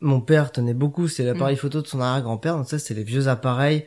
mon 0.00 0.20
père 0.20 0.52
tenait 0.52 0.74
beaucoup, 0.74 1.08
c'est 1.08 1.24
l'appareil 1.24 1.56
photo 1.56 1.82
de 1.82 1.86
son 1.88 2.00
arrière-grand-père, 2.00 2.56
donc 2.56 2.68
ça 2.68 2.78
c'est 2.78 2.94
les 2.94 3.02
vieux 3.02 3.26
appareils 3.26 3.86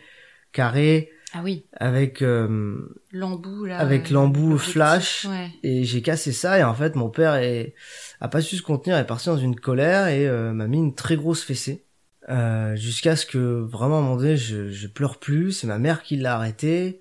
carrés 0.52 1.12
Ah 1.34 1.42
oui, 1.44 1.66
avec 1.74 2.22
euh, 2.24 2.78
l'embout 3.12 3.66
là. 3.66 3.78
Avec 3.80 4.10
euh, 4.10 4.14
l'embout 4.16 4.58
flash. 4.58 5.26
Ouais. 5.30 5.50
et 5.62 5.84
j'ai 5.84 6.02
cassé 6.02 6.32
ça 6.32 6.58
et 6.58 6.64
en 6.64 6.74
fait 6.74 6.96
mon 6.96 7.10
père 7.10 7.36
est 7.36 7.76
a 8.20 8.28
pas 8.28 8.42
su 8.42 8.56
se 8.58 8.64
contenir 8.64 8.98
est 8.98 9.06
parti 9.06 9.28
dans 9.28 9.38
une 9.38 9.56
colère 9.56 10.08
et 10.08 10.28
euh, 10.28 10.54
m'a 10.54 10.66
mis 10.68 10.78
une 10.80 10.96
très 10.96 11.16
grosse 11.18 11.44
fessée 11.44 11.86
euh, 12.30 12.76
jusqu'à 12.76 13.16
ce 13.16 13.26
que 13.28 13.38
vraiment 13.38 13.98
à 13.98 14.00
un 14.00 14.02
moment 14.02 14.16
donné 14.18 14.38
je, 14.38 14.70
je 14.72 14.88
pleure 14.88 15.18
plus 15.20 15.52
c'est 15.52 15.68
ma 15.68 15.78
mère 15.78 16.02
qui 16.02 16.18
l'a 16.18 16.36
arrêté 16.36 17.00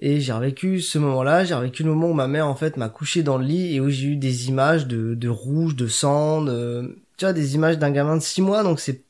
et 0.00 0.20
j'ai 0.20 0.32
revécu 0.32 0.80
ce 0.80 0.98
moment-là 0.98 1.44
j'ai 1.44 1.54
revécu 1.54 1.82
le 1.82 1.90
moment 1.90 2.08
où 2.08 2.14
ma 2.14 2.28
mère 2.28 2.46
en 2.46 2.54
fait 2.54 2.78
m'a 2.78 2.88
couché 2.88 3.22
dans 3.22 3.36
le 3.36 3.44
lit 3.44 3.74
et 3.74 3.80
où 3.80 3.90
j'ai 3.90 4.08
eu 4.08 4.16
des 4.16 4.48
images 4.48 4.86
de, 4.86 5.14
de 5.14 5.28
rouge 5.28 5.76
de 5.76 5.88
sang 5.88 6.40
de, 6.40 6.98
tu 7.18 7.26
vois 7.26 7.34
des 7.34 7.54
images 7.54 7.78
d'un 7.78 7.90
gamin 7.90 8.16
de 8.16 8.22
6 8.22 8.40
mois 8.40 8.62
donc 8.62 8.80
c'est 8.80 9.04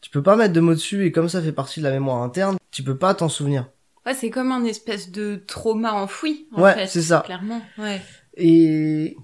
tu 0.00 0.10
peux 0.10 0.22
pas 0.22 0.36
mettre 0.36 0.52
de 0.52 0.60
mots 0.60 0.74
dessus 0.74 1.04
et 1.04 1.12
comme 1.12 1.28
ça 1.28 1.42
fait 1.42 1.52
partie 1.52 1.80
de 1.80 1.84
la 1.84 1.90
mémoire 1.90 2.22
interne 2.22 2.56
tu 2.70 2.82
peux 2.82 2.96
pas 2.96 3.14
t'en 3.14 3.28
souvenir 3.28 3.66
Ouais, 4.04 4.14
c'est 4.14 4.30
comme 4.30 4.50
un 4.52 4.64
espèce 4.64 5.10
de 5.10 5.36
trauma 5.46 5.92
enfoui. 5.92 6.48
En 6.52 6.62
Ouais, 6.62 6.74
fait, 6.74 6.86
c'est 6.86 7.02
ça. 7.02 7.22
Clairement. 7.24 7.62
Ouais. 7.78 8.00
Et, 8.36 9.16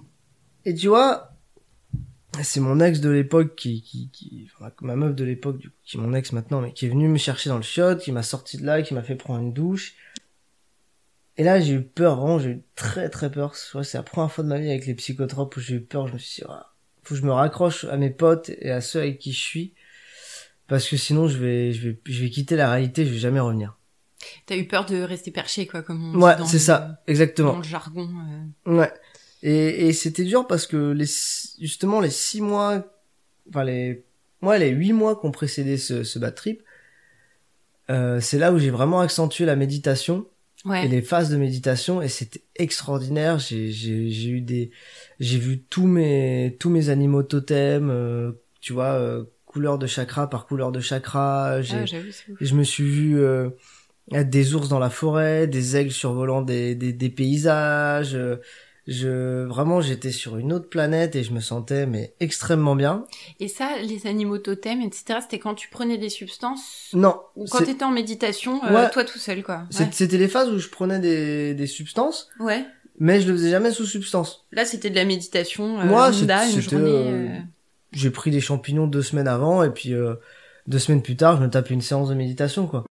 et 0.64 0.74
tu 0.74 0.88
vois, 0.88 1.32
c'est 2.42 2.60
mon 2.60 2.78
ex 2.80 3.00
de 3.00 3.10
l'époque 3.10 3.56
qui, 3.56 3.82
qui, 3.82 4.10
qui 4.12 4.48
enfin, 4.60 4.70
ma 4.82 4.94
meuf 4.94 5.14
de 5.14 5.24
l'époque, 5.24 5.58
du 5.58 5.70
coup, 5.70 5.76
qui 5.84 5.96
est 5.96 6.00
mon 6.00 6.14
ex 6.14 6.32
maintenant, 6.32 6.60
mais 6.60 6.72
qui 6.72 6.86
est 6.86 6.90
venue 6.90 7.08
me 7.08 7.18
chercher 7.18 7.50
dans 7.50 7.56
le 7.56 7.62
chiotte, 7.62 8.00
qui 8.02 8.12
m'a 8.12 8.22
sorti 8.22 8.56
de 8.58 8.64
là, 8.66 8.82
qui 8.82 8.94
m'a 8.94 9.02
fait 9.02 9.16
prendre 9.16 9.40
une 9.40 9.52
douche. 9.52 9.94
Et 11.36 11.44
là, 11.44 11.60
j'ai 11.60 11.74
eu 11.74 11.82
peur, 11.82 12.16
vraiment, 12.16 12.38
j'ai 12.38 12.50
eu 12.50 12.62
très 12.74 13.08
très 13.08 13.30
peur. 13.30 13.54
C'est 13.54 13.94
la 13.94 14.02
première 14.02 14.30
fois 14.30 14.42
de 14.44 14.48
ma 14.48 14.58
vie 14.58 14.70
avec 14.70 14.86
les 14.86 14.94
psychotropes 14.94 15.56
où 15.56 15.60
j'ai 15.60 15.76
eu 15.76 15.80
peur. 15.80 16.06
Je 16.08 16.14
me 16.14 16.18
suis 16.18 16.42
dit, 16.42 16.46
Ah, 16.48 16.72
faut 17.02 17.14
que 17.14 17.20
je 17.20 17.26
me 17.26 17.32
raccroche 17.32 17.84
à 17.84 17.96
mes 17.96 18.10
potes 18.10 18.50
et 18.58 18.70
à 18.70 18.80
ceux 18.80 19.00
avec 19.00 19.18
qui 19.18 19.32
je 19.32 19.40
suis. 19.40 19.74
Parce 20.66 20.88
que 20.88 20.96
sinon, 20.96 21.28
je 21.28 21.38
vais, 21.38 21.72
je 21.72 21.88
vais, 21.88 22.00
je 22.06 22.22
vais 22.22 22.30
quitter 22.30 22.56
la 22.56 22.70
réalité, 22.70 23.06
je 23.06 23.12
vais 23.12 23.18
jamais 23.18 23.40
revenir. 23.40 23.77
T'as 24.46 24.56
eu 24.56 24.66
peur 24.66 24.86
de 24.86 25.00
rester 25.02 25.30
perché, 25.30 25.66
quoi, 25.66 25.82
comme 25.82 26.04
on 26.04 26.12
dit 26.12 26.22
Ouais, 26.24 26.36
dans 26.36 26.44
c'est 26.46 26.54
le- 26.58 26.62
ça, 26.62 27.02
exactement. 27.06 27.52
Dans 27.52 27.58
le 27.58 27.64
jargon. 27.64 28.08
euh. 28.66 28.76
Ouais. 28.78 28.92
Et, 29.42 29.88
et 29.88 29.92
c'était 29.92 30.24
dur 30.24 30.46
parce 30.46 30.66
que 30.66 30.90
les, 30.92 31.06
six- 31.06 31.56
justement 31.60 32.00
les 32.00 32.10
six 32.10 32.40
mois, 32.40 32.84
enfin 33.48 33.64
les, 33.64 34.04
ouais, 34.42 34.58
les 34.58 34.70
huit 34.70 34.92
mois 34.92 35.14
qui 35.18 35.26
ont 35.26 35.30
précédé 35.32 35.76
ce, 35.78 36.02
ce 36.04 36.18
bad 36.18 36.34
trip, 36.34 36.62
euh, 37.90 38.20
c'est 38.20 38.38
là 38.38 38.52
où 38.52 38.58
j'ai 38.58 38.70
vraiment 38.70 39.00
accentué 39.00 39.44
la 39.44 39.56
méditation 39.56 40.26
Ouais. 40.64 40.84
et 40.84 40.88
les 40.88 41.02
phases 41.02 41.30
de 41.30 41.36
méditation 41.36 42.02
et 42.02 42.08
c'était 42.08 42.42
extraordinaire. 42.56 43.38
J'ai, 43.38 43.70
j'ai, 43.70 44.10
j'ai 44.10 44.28
eu 44.30 44.40
des, 44.40 44.72
j'ai 45.20 45.38
vu 45.38 45.60
tous 45.62 45.86
mes, 45.86 46.56
tous 46.58 46.68
mes 46.68 46.88
animaux 46.88 47.22
totems, 47.22 47.88
euh, 47.90 48.32
tu 48.60 48.72
vois, 48.72 48.94
euh, 48.94 49.24
couleur 49.46 49.78
de 49.78 49.86
chakra 49.86 50.28
par 50.28 50.46
couleur 50.46 50.72
de 50.72 50.80
chakra. 50.80 51.62
J'ai, 51.62 51.76
Ah, 51.84 51.84
je 52.40 52.54
me 52.56 52.64
suis 52.64 52.82
vu 52.84 53.20
euh, 53.20 53.50
des 54.12 54.54
ours 54.54 54.68
dans 54.68 54.78
la 54.78 54.90
forêt, 54.90 55.46
des 55.46 55.76
aigles 55.76 55.90
survolant 55.92 56.42
des, 56.42 56.74
des, 56.74 56.92
des 56.92 57.10
paysages. 57.10 58.14
euh, 58.14 58.36
Je 58.86 59.44
vraiment 59.44 59.82
j'étais 59.82 60.12
sur 60.12 60.38
une 60.38 60.50
autre 60.52 60.68
planète 60.70 61.14
et 61.14 61.22
je 61.22 61.32
me 61.32 61.40
sentais 61.40 61.84
mais 61.86 62.14
extrêmement 62.20 62.74
bien. 62.74 63.04
Et 63.38 63.46
ça, 63.48 63.68
les 63.82 64.06
animaux 64.06 64.38
totems, 64.38 64.80
etc., 64.80 65.18
c'était 65.20 65.38
quand 65.38 65.54
tu 65.54 65.68
prenais 65.68 65.98
des 65.98 66.08
substances 66.08 66.88
Non, 66.94 67.16
ou 67.36 67.44
quand 67.44 67.62
t'étais 67.64 67.84
en 67.84 67.90
méditation, 67.90 68.64
euh, 68.64 68.74
Ouais. 68.74 68.90
toi 68.90 69.04
tout 69.04 69.18
seul, 69.18 69.42
quoi. 69.42 69.64
c'était 69.92 70.16
les 70.16 70.28
phases 70.28 70.48
où 70.50 70.58
je 70.58 70.68
prenais 70.70 71.00
des, 71.00 71.52
des 71.52 71.66
substances, 71.66 72.30
Ouais. 72.40 72.64
mais 72.98 73.20
je 73.20 73.26
le 73.28 73.34
faisais 73.34 73.50
jamais 73.50 73.72
sous 73.72 73.84
substance. 73.84 74.46
Là, 74.52 74.64
c'était 74.64 74.88
de 74.88 74.94
la 74.96 75.04
méditation. 75.04 75.78
Euh, 75.80 75.84
Moi, 75.84 76.10
c'était- 76.14 76.32
une 76.32 76.62
c'était, 76.62 76.76
journée. 76.76 76.90
euh, 76.90 77.28
euh, 77.28 77.38
J'ai 77.92 78.10
pris 78.10 78.30
des 78.30 78.40
champignons 78.40 78.86
deux 78.86 79.02
semaines 79.02 79.28
avant 79.28 79.62
et 79.64 79.70
puis 79.70 79.92
euh, 79.92 80.14
deux 80.66 80.78
semaines 80.78 81.02
plus 81.02 81.16
tard 81.16 81.36
je 81.38 81.42
me 81.42 81.48
tape 81.50 81.70
une 81.70 81.80
séance 81.80 82.08
de 82.10 82.14
méditation 82.14 82.66
quoi. 82.66 82.84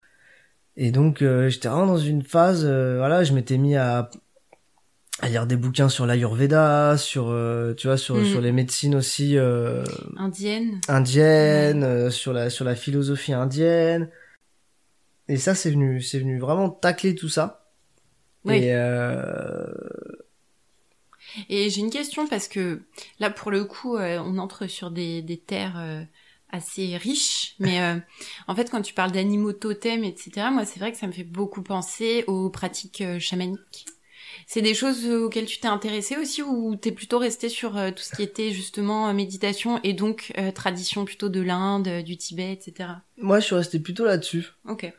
Et 0.77 0.91
donc 0.91 1.23
euh, 1.23 1.49
j'étais 1.49 1.69
vraiment 1.69 1.87
dans 1.87 1.97
une 1.99 2.23
phase, 2.23 2.65
euh, 2.67 2.99
voilà, 2.99 3.25
je 3.25 3.33
m'étais 3.33 3.57
mis 3.59 3.77
à 3.77 4.11
à 5.21 5.31
lire 5.31 5.47
des 5.47 5.57
bouquins 5.57 5.89
sur 5.89 6.05
l'Ayurveda, 6.05 6.99
sur 6.99 7.29
euh, 7.29 7.73
tu 7.75 7.87
vois 7.87 7.97
sur 7.97 8.17
Mhm. 8.17 8.25
sur 8.27 8.41
les 8.43 8.53
médecines 8.53 8.95
aussi 8.95 9.39
euh, 9.39 9.83
indienne. 10.19 10.79
indiennes, 10.89 11.83
euh, 11.85 12.11
sur 12.11 12.35
la 12.35 12.51
sur 12.51 12.65
la 12.67 12.75
philosophie 12.77 13.33
indienne. 13.33 14.11
Et 15.29 15.39
ça 15.39 15.55
c'est 15.55 15.71
venu 15.71 16.03
c'est 16.03 16.19
venu 16.19 16.39
vraiment 16.39 16.69
tacler 16.69 17.15
tout 17.15 17.31
ça. 17.31 17.62
Oui. 18.45 18.57
Et 18.57 18.75
euh, 18.75 19.67
Et 21.49 21.71
j'ai 21.71 21.81
une 21.81 21.91
question 21.91 22.27
parce 22.29 22.47
que 22.49 22.83
là, 23.19 23.31
pour 23.31 23.51
le 23.51 23.65
coup, 23.65 23.97
euh, 23.97 24.19
on 24.25 24.39
entre 24.39 24.67
sur 24.69 24.91
des, 24.91 25.23
des 25.23 25.37
terres 25.37 25.77
euh, 25.79 26.03
assez 26.51 26.97
riches. 26.97 27.55
Mais 27.59 27.81
euh, 27.83 27.97
en 28.49 28.55
fait, 28.55 28.71
quand 28.71 28.83
tu 28.83 28.95
parles 28.95 29.13
d'animaux 29.13 29.53
totems, 29.53 30.05
etc., 30.05 30.51
moi, 30.53 30.65
c'est 30.65 30.79
vrai 30.81 30.93
que 30.93 30.99
ça 30.99 31.07
me 31.07 31.13
fait 31.13 31.25
beaucoup 31.25 31.63
penser 31.63 32.25
aux 32.27 32.51
pratiques 32.51 33.01
euh, 33.01 33.19
chamaniques. 33.19 33.87
C'est 34.47 34.63
des 34.63 34.75
choses 34.75 35.07
auxquelles 35.07 35.47
tu 35.47 35.59
t'es 35.59 35.67
intéressé 35.69 36.17
aussi 36.17 36.43
ou 36.43 36.77
t'es 36.77 36.93
plutôt 36.93 37.19
resté 37.19 37.49
sur 37.49 37.77
euh, 37.77 37.91
tout 37.91 38.03
ce 38.03 38.15
qui 38.15 38.23
était 38.23 38.51
justement 38.53 39.09
euh, 39.09 39.13
méditation 39.13 39.81
et 39.83 39.93
donc 39.93 40.33
euh, 40.39 40.53
tradition 40.53 41.05
plutôt 41.05 41.29
de 41.29 41.41
l'Inde, 41.41 42.03
du 42.05 42.17
Tibet, 42.17 42.53
etc. 42.53 42.91
moi 43.17 43.41
je 43.41 43.47
suis 43.47 43.55
resté 43.57 43.81
plutôt 43.81 44.05
là-dessus. 44.05 44.47
Ok. 44.69 44.93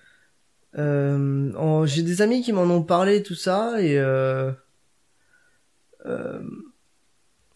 Euh, 0.78 1.54
en- 1.56 1.86
j'ai 1.86 2.02
des 2.04 2.22
amis 2.22 2.42
qui 2.42 2.52
m'en 2.52 2.64
ont 2.64 2.84
parlé 2.84 3.24
tout 3.24 3.36
ça 3.36 3.82
et 3.82 3.98
euh, 3.98 4.52
euh, 6.06 6.42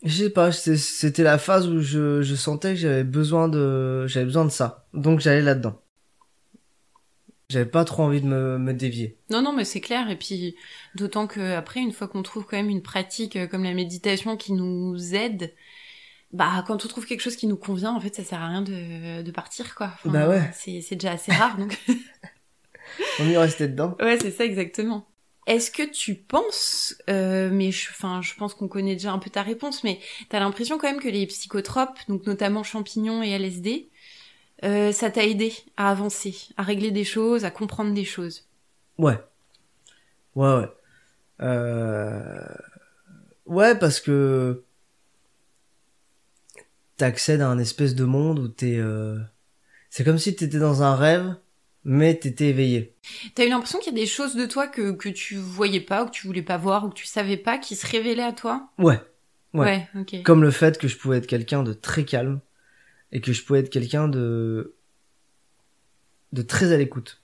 je 0.03 0.23
sais 0.23 0.29
pas 0.29 0.51
c'était 0.51 1.23
la 1.23 1.37
phase 1.37 1.67
où 1.67 1.79
je, 1.79 2.21
je 2.21 2.35
sentais 2.35 2.73
que 2.73 2.79
j'avais 2.79 3.03
besoin 3.03 3.47
de 3.49 4.07
j'avais 4.07 4.25
besoin 4.25 4.45
de 4.45 4.49
ça 4.51 4.87
donc 4.93 5.19
j'allais 5.19 5.41
là-dedans 5.41 5.81
j'avais 7.51 7.65
pas 7.65 7.83
trop 7.83 8.03
envie 8.03 8.21
de 8.21 8.27
me, 8.27 8.57
me 8.57 8.73
dévier 8.73 9.17
Non, 9.29 9.41
non, 9.41 9.51
mais 9.51 9.65
c'est 9.65 9.81
clair. 9.81 10.09
Et 10.09 10.15
puis, 10.15 10.55
d'autant 10.95 11.27
que 11.27 11.53
après, 11.53 11.81
une 11.81 11.91
fois 11.91 12.07
qu'on 12.07 12.23
trouve 12.23 12.45
quand 12.45 12.55
même 12.55 12.69
une 12.69 12.81
pratique 12.81 13.35
euh, 13.35 13.45
comme 13.45 13.65
la 13.65 13.73
méditation 13.73 14.37
qui 14.37 14.53
nous 14.53 15.13
aide, 15.13 15.53
bah, 16.31 16.63
quand 16.65 16.85
on 16.85 16.87
trouve 16.87 17.05
quelque 17.05 17.19
chose 17.19 17.35
qui 17.35 17.47
nous 17.47 17.57
convient, 17.57 17.91
en 17.91 17.99
fait, 17.99 18.15
ça 18.15 18.23
sert 18.23 18.41
à 18.41 18.47
rien 18.47 18.61
de, 18.61 19.21
de 19.21 19.31
partir, 19.31 19.75
quoi. 19.75 19.91
Enfin, 19.95 20.09
Bah 20.09 20.29
ouais. 20.29 20.49
C'est, 20.53 20.79
c'est 20.79 20.95
déjà 20.95 21.11
assez 21.11 21.33
rare, 21.33 21.57
donc. 21.57 21.77
on 23.19 23.25
y 23.27 23.35
restait 23.35 23.67
dedans 23.67 23.97
ouais, 23.99 24.17
c'est 24.17 24.31
ça, 24.31 24.45
exactement. 24.45 25.10
Est-ce 25.51 25.69
que 25.69 25.83
tu 25.83 26.15
penses, 26.15 26.95
euh, 27.09 27.49
mais 27.51 27.73
je, 27.73 27.89
je 27.89 28.35
pense 28.35 28.53
qu'on 28.53 28.69
connaît 28.69 28.93
déjà 28.93 29.11
un 29.11 29.19
peu 29.19 29.29
ta 29.29 29.41
réponse, 29.41 29.83
mais 29.83 29.99
t'as 30.29 30.39
l'impression 30.39 30.77
quand 30.77 30.87
même 30.87 31.01
que 31.01 31.09
les 31.09 31.27
psychotropes, 31.27 31.99
notamment 32.07 32.63
champignons 32.63 33.21
et 33.21 33.31
LSD, 33.31 33.89
euh, 34.63 34.93
ça 34.93 35.11
t'a 35.11 35.25
aidé 35.25 35.53
à 35.75 35.91
avancer, 35.91 36.37
à 36.55 36.63
régler 36.63 36.91
des 36.91 37.03
choses, 37.03 37.43
à 37.43 37.51
comprendre 37.51 37.93
des 37.93 38.05
choses? 38.05 38.45
ouais 38.97 39.19
ouais 40.35 40.55
ouais 40.55 40.69
euh... 41.41 42.55
ouais 43.45 43.77
parce 43.77 43.99
que 43.99 44.63
t'accèdes 46.95 47.41
à 47.41 47.49
un 47.49 47.59
espèce 47.59 47.93
de 47.93 48.05
monde 48.05 48.39
où 48.39 48.47
t'es 48.47 48.79
c'est 49.89 50.05
comme 50.05 50.17
si 50.17 50.33
t'étais 50.33 50.59
dans 50.59 50.81
un 50.81 50.95
rêve 50.95 51.35
mais 51.83 52.15
t'étais 52.15 52.49
éveillé 52.49 52.93
T'as 53.35 53.45
eu 53.45 53.49
l'impression 53.49 53.79
qu'il 53.79 53.93
y 53.93 53.95
a 53.95 53.99
des 53.99 54.07
choses 54.07 54.35
de 54.35 54.45
toi 54.45 54.67
que, 54.67 54.91
que 54.91 55.09
tu 55.09 55.35
voyais 55.35 55.81
pas, 55.81 56.03
ou 56.03 56.05
que 56.07 56.11
tu 56.11 56.27
voulais 56.27 56.41
pas 56.41 56.57
voir, 56.57 56.85
ou 56.85 56.89
que 56.89 56.95
tu 56.95 57.05
savais 57.05 57.37
pas, 57.37 57.57
qui 57.57 57.75
se 57.75 57.87
révélaient 57.87 58.23
à 58.23 58.33
toi? 58.33 58.69
Ouais 58.77 58.99
Ouais. 59.53 59.87
ok. 59.95 60.23
Comme 60.23 60.43
le 60.43 60.51
fait 60.51 60.77
que 60.77 60.87
je 60.87 60.97
pouvais 60.97 61.17
être 61.17 61.27
quelqu'un 61.27 61.63
de 61.63 61.73
très 61.73 62.05
calme 62.05 62.39
et 63.11 63.21
que 63.21 63.33
je 63.33 63.43
pouvais 63.43 63.59
être 63.59 63.69
quelqu'un 63.69 64.07
de 64.07 64.75
de 66.31 66.41
très 66.41 66.71
à 66.71 66.77
l'écoute. 66.77 67.21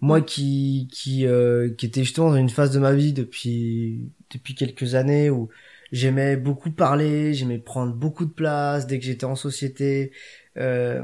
Moi 0.00 0.20
qui 0.20 0.88
qui 0.92 1.26
euh, 1.26 1.70
qui 1.70 1.86
était 1.86 2.04
justement 2.04 2.30
dans 2.30 2.36
une 2.36 2.50
phase 2.50 2.70
de 2.70 2.78
ma 2.78 2.92
vie 2.92 3.12
depuis 3.12 4.12
depuis 4.30 4.54
quelques 4.54 4.94
années 4.94 5.28
où 5.28 5.48
j'aimais 5.90 6.36
beaucoup 6.36 6.70
parler, 6.70 7.34
j'aimais 7.34 7.58
prendre 7.58 7.94
beaucoup 7.94 8.24
de 8.24 8.30
place 8.30 8.86
dès 8.86 9.00
que 9.00 9.04
j'étais 9.04 9.24
en 9.24 9.34
société. 9.34 10.12
Euh, 10.56 11.02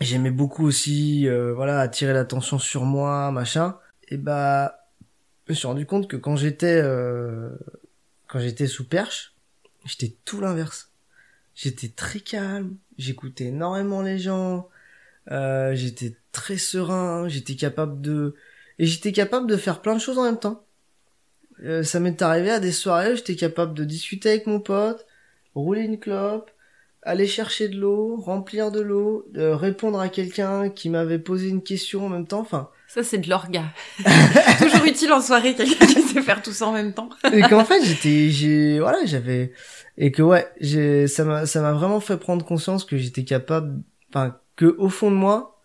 j'aimais 0.00 0.30
beaucoup 0.30 0.66
aussi 0.66 1.28
euh, 1.28 1.52
voilà 1.54 1.80
attirer 1.80 2.12
l'attention 2.12 2.58
sur 2.58 2.84
moi, 2.84 3.30
machin. 3.30 3.78
Et 4.08 4.16
bah 4.16 4.88
je 5.46 5.52
me 5.52 5.56
suis 5.56 5.66
rendu 5.66 5.86
compte 5.86 6.08
que 6.08 6.16
quand 6.16 6.36
j'étais 6.36 6.80
euh, 6.82 7.50
quand 8.26 8.40
j'étais 8.40 8.66
sous 8.66 8.88
perche, 8.88 9.34
j'étais 9.84 10.16
tout 10.24 10.40
l'inverse. 10.40 10.90
J'étais 11.54 11.88
très 11.88 12.20
calme, 12.20 12.76
j'écoutais 12.96 13.46
énormément 13.46 14.02
les 14.02 14.18
gens, 14.18 14.68
euh, 15.30 15.74
j'étais 15.74 16.16
très 16.32 16.56
serein, 16.56 17.28
j'étais 17.28 17.56
capable 17.56 18.00
de 18.00 18.34
et 18.78 18.86
j'étais 18.86 19.12
capable 19.12 19.46
de 19.46 19.56
faire 19.56 19.82
plein 19.82 19.94
de 19.94 20.00
choses 20.00 20.18
en 20.18 20.24
même 20.24 20.38
temps. 20.38 20.64
Ça 21.82 22.00
m'est 22.00 22.22
arrivé 22.22 22.50
à 22.50 22.58
des 22.58 22.72
soirées 22.72 23.16
j'étais 23.16 23.36
capable 23.36 23.74
de 23.74 23.84
discuter 23.84 24.30
avec 24.30 24.46
mon 24.46 24.60
pote, 24.60 25.06
rouler 25.54 25.82
une 25.82 26.00
clope, 26.00 26.50
aller 27.02 27.26
chercher 27.26 27.68
de 27.68 27.78
l'eau, 27.78 28.16
remplir 28.16 28.70
de 28.70 28.80
l'eau, 28.80 29.26
répondre 29.34 29.98
à 29.98 30.08
quelqu'un 30.08 30.68
qui 30.68 30.90
m'avait 30.90 31.18
posé 31.18 31.48
une 31.48 31.62
question 31.62 32.06
en 32.06 32.08
même 32.08 32.26
temps. 32.26 32.40
Enfin, 32.40 32.70
Ça, 32.88 33.02
c'est 33.02 33.18
de 33.18 33.28
l'orga. 33.28 33.64
Toujours 34.58 34.84
utile 34.84 35.12
en 35.12 35.20
soirée, 35.20 35.54
quelqu'un 35.54 35.86
qui 35.86 36.02
sait 36.02 36.22
faire 36.22 36.42
tout 36.42 36.52
ça 36.52 36.66
en 36.66 36.72
même 36.72 36.92
temps. 36.92 37.08
et 37.32 37.40
qu'en 37.42 37.64
fait 37.64 37.82
j'étais, 37.84 38.28
j'ai, 38.30 38.80
voilà, 38.80 38.98
j'avais, 39.04 39.52
et 39.96 40.12
que 40.12 40.22
ouais, 40.22 40.46
j'ai, 40.60 41.06
ça 41.06 41.24
m'a, 41.24 41.46
ça 41.46 41.62
m'a 41.62 41.72
vraiment 41.72 42.00
fait 42.00 42.16
prendre 42.16 42.44
conscience 42.44 42.84
que 42.84 42.96
j'étais 42.96 43.24
capable, 43.24 43.82
enfin, 44.10 44.36
que 44.56 44.74
au 44.78 44.88
fond 44.90 45.10
de 45.10 45.16
moi, 45.16 45.60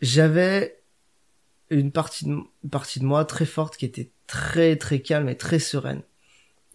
j'avais 0.00 0.80
une 1.70 1.92
partie 1.92 2.26
de, 2.26 2.32
une 2.32 2.70
partie 2.70 3.00
de 3.00 3.04
moi 3.04 3.24
très 3.24 3.46
forte 3.46 3.76
qui 3.76 3.84
était 3.84 4.10
très 4.26 4.76
très 4.76 5.00
calme 5.00 5.28
et 5.28 5.36
très 5.36 5.58
sereine. 5.58 6.02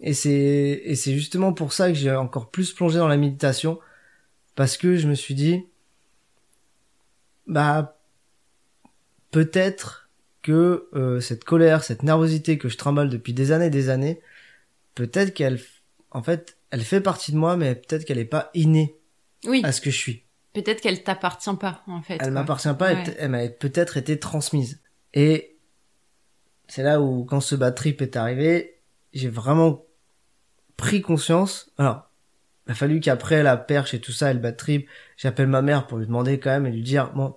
Et 0.02 0.14
c'est 0.14 0.82
et 0.84 0.96
c'est 0.96 1.14
justement 1.14 1.54
pour 1.54 1.74
ça 1.74 1.88
que 1.90 1.94
j'ai 1.94 2.12
encore 2.16 2.50
plus 2.50 2.74
plongé 2.74 2.98
dans 2.98 3.08
la 3.08 3.18
méditation 3.18 3.80
parce 4.56 4.76
que 4.78 4.98
je 4.98 5.08
me 5.08 5.14
suis 5.16 5.36
dit 5.36 5.64
bah 7.48 7.98
peut-être 9.32 10.10
que 10.42 10.90
euh, 10.96 11.20
cette 11.20 11.44
colère, 11.44 11.84
cette 11.84 12.04
nervosité 12.04 12.58
que 12.58 12.70
je 12.70 12.78
trimballe 12.78 13.10
depuis 13.10 13.34
des 13.34 13.52
années 13.52 13.68
et 13.68 13.72
des 13.72 13.90
années, 13.90 14.22
peut-être 14.96 15.34
qu'elle 15.34 15.60
en 16.12 16.24
fait, 16.24 16.58
elle 16.72 16.82
fait 16.82 17.02
partie 17.02 17.32
de 17.32 17.38
moi 17.38 17.56
mais 17.58 17.76
peut-être 17.76 18.06
qu'elle 18.06 18.18
est 18.20 18.26
pas 18.26 18.50
innée 18.54 18.96
Oui, 19.46 19.62
à 19.64 19.72
ce 19.72 19.82
que 19.82 19.92
je 19.92 19.98
suis. 19.98 20.24
peut-être 20.54 20.82
qu'elle 20.82 21.04
t'appartient 21.04 21.56
pas, 21.60 21.84
en 21.88 22.02
fait. 22.02 22.18
Elle 22.20 22.32
m'appartient 22.32 22.74
pas, 22.78 22.94
Ouais. 22.94 23.16
elle 23.20 23.30
m'a 23.30 23.48
peut-être 23.50 23.98
été 23.98 24.20
transmise. 24.20 24.80
Et 25.14 25.56
c'est 26.68 26.84
là 26.84 27.02
où, 27.02 27.24
quand 27.26 27.40
ce 27.42 27.56
bad 27.56 27.76
trip 27.76 28.02
est 28.02 28.16
arrivé, 28.16 28.80
j'ai 29.14 29.30
vraiment 29.30 29.86
pris 30.82 31.02
conscience. 31.02 31.72
Alors, 31.78 32.10
il 32.68 32.72
a 32.72 32.76
fallu 32.76 33.00
qu'après 33.00 33.44
la 33.44 33.56
perche 33.58 33.94
et 33.94 34.00
tout 34.00 34.12
ça, 34.12 34.32
et 34.32 34.34
le 34.34 34.40
bad 34.40 34.58
trip, 34.58 34.88
j'appelle 35.18 35.48
ma 35.48 35.62
mère 35.62 35.88
pour 35.88 35.98
lui 36.00 36.06
demander 36.08 36.40
quand 36.40 36.50
même 36.50 36.66
et 36.66 36.72
lui 36.72 36.82
dire, 36.84 37.12
bon, 37.14 37.36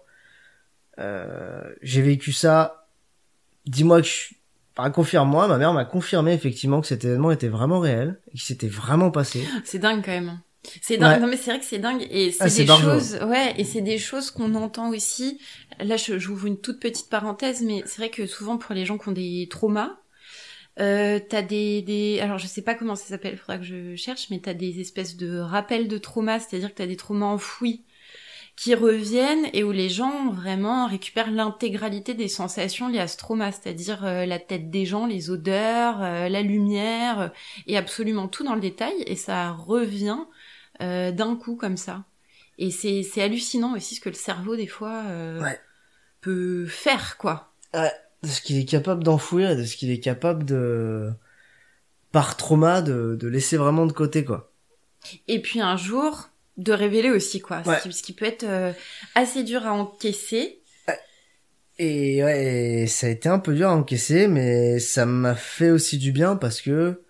euh, 0.98 1.62
j'ai 1.82 2.02
vécu 2.02 2.32
ça, 2.32 2.86
dis-moi 3.66 4.00
que 4.00 4.06
je 4.06 4.12
suis... 4.12 4.36
Enfin, 4.76 4.90
confirme-moi, 4.90 5.46
ma 5.46 5.56
mère 5.56 5.72
m'a 5.72 5.84
confirmé 5.84 6.32
effectivement 6.32 6.80
que 6.80 6.88
cet 6.88 7.04
événement 7.04 7.30
était 7.30 7.48
vraiment 7.48 7.78
réel, 7.78 8.18
et 8.28 8.30
qu'il 8.32 8.40
s'était 8.40 8.68
vraiment 8.68 9.10
passé. 9.12 9.44
C'est 9.64 9.78
dingue 9.78 10.02
quand 10.04 10.10
même. 10.10 10.40
C'est 10.82 10.96
dingue. 10.96 11.14
Ouais. 11.16 11.20
Non 11.20 11.26
mais 11.28 11.36
c'est 11.36 11.50
vrai 11.50 11.60
que 11.60 11.66
c'est 11.66 11.78
dingue 11.78 12.06
et 12.10 12.32
c'est 12.32 12.42
Ah, 12.44 12.48
c'est 12.48 12.64
des 12.64 12.72
choses, 12.72 13.18
ouais, 13.28 13.52
et 13.58 13.64
c'est 13.64 13.82
des 13.82 13.98
choses 13.98 14.30
qu'on 14.30 14.54
entend 14.54 14.88
aussi. 14.90 15.38
Là, 15.78 15.96
je- 15.98 16.18
j'ouvre 16.18 16.46
une 16.46 16.58
toute 16.58 16.80
petite 16.80 17.08
parenthèse, 17.10 17.60
mais 17.62 17.82
c'est 17.86 17.98
vrai 17.98 18.08
que 18.10 18.26
souvent 18.26 18.56
pour 18.56 18.74
les 18.74 18.84
gens 18.86 18.96
qui 18.98 19.08
ont 19.08 19.12
des 19.12 19.46
traumas, 19.50 19.90
euh, 20.80 21.20
t'as 21.28 21.42
des, 21.42 21.82
des, 21.82 22.20
alors 22.20 22.38
je 22.38 22.46
sais 22.46 22.62
pas 22.62 22.74
comment 22.74 22.96
ça 22.96 23.06
s'appelle, 23.06 23.36
faudra 23.38 23.58
que 23.58 23.64
je 23.64 23.94
cherche, 23.96 24.28
mais 24.30 24.40
t'as 24.40 24.54
des 24.54 24.80
espèces 24.80 25.16
de 25.16 25.38
rappels 25.38 25.88
de 25.88 25.98
traumas, 25.98 26.40
c'est-à-dire 26.40 26.70
que 26.70 26.74
t'as 26.76 26.86
des 26.86 26.96
traumas 26.96 27.26
enfouis 27.26 27.84
qui 28.56 28.74
reviennent 28.74 29.46
et 29.52 29.64
où 29.64 29.72
les 29.72 29.88
gens 29.88 30.30
vraiment 30.30 30.86
récupèrent 30.86 31.30
l'intégralité 31.32 32.14
des 32.14 32.28
sensations 32.28 32.88
liées 32.88 33.00
à 33.00 33.08
ce 33.08 33.16
trauma, 33.16 33.50
c'est-à-dire 33.50 34.04
euh, 34.04 34.26
la 34.26 34.38
tête 34.38 34.70
des 34.70 34.86
gens, 34.86 35.06
les 35.06 35.30
odeurs, 35.30 36.00
euh, 36.02 36.28
la 36.28 36.42
lumière, 36.42 37.20
euh, 37.20 37.28
et 37.66 37.76
absolument 37.76 38.28
tout 38.28 38.44
dans 38.44 38.54
le 38.54 38.60
détail, 38.60 38.94
et 39.06 39.16
ça 39.16 39.50
revient 39.52 40.18
euh, 40.82 41.10
d'un 41.10 41.34
coup 41.36 41.56
comme 41.56 41.76
ça. 41.76 42.04
Et 42.58 42.70
c'est 42.70 43.02
c'est 43.02 43.22
hallucinant 43.22 43.74
aussi 43.74 43.96
ce 43.96 44.00
que 44.00 44.08
le 44.08 44.14
cerveau 44.14 44.54
des 44.54 44.68
fois 44.68 45.02
euh, 45.06 45.42
Ouais. 45.42 45.58
peut 46.20 46.66
faire 46.66 47.16
quoi. 47.18 47.52
De 48.24 48.28
ce 48.28 48.40
qu'il 48.40 48.58
est 48.58 48.64
capable 48.64 49.04
d'enfouir 49.04 49.50
et 49.50 49.56
de 49.56 49.64
ce 49.64 49.76
qu'il 49.76 49.90
est 49.90 50.00
capable 50.00 50.44
de 50.44 51.10
par 52.12 52.36
trauma 52.36 52.82
de, 52.82 53.16
de 53.20 53.28
laisser 53.28 53.56
vraiment 53.56 53.86
de 53.86 53.92
côté 53.92 54.24
quoi. 54.24 54.52
Et 55.28 55.40
puis 55.42 55.60
un 55.60 55.76
jour 55.76 56.28
de 56.56 56.72
révéler 56.72 57.10
aussi 57.10 57.40
quoi, 57.40 57.62
Ouais. 57.66 57.78
ce, 57.78 57.82
qui, 57.88 57.92
ce 57.92 58.02
qui 58.02 58.12
peut 58.12 58.24
être 58.24 58.44
euh, 58.44 58.72
assez 59.14 59.42
dur 59.44 59.66
à 59.66 59.72
encaisser. 59.72 60.60
Et 61.78 62.22
ouais, 62.22 62.82
et 62.82 62.86
ça 62.86 63.08
a 63.08 63.10
été 63.10 63.28
un 63.28 63.40
peu 63.40 63.52
dur 63.54 63.68
à 63.68 63.74
encaisser 63.74 64.28
mais 64.28 64.78
ça 64.78 65.06
m'a 65.06 65.34
fait 65.34 65.70
aussi 65.70 65.98
du 65.98 66.12
bien 66.12 66.36
parce 66.36 66.60
que 66.60 67.02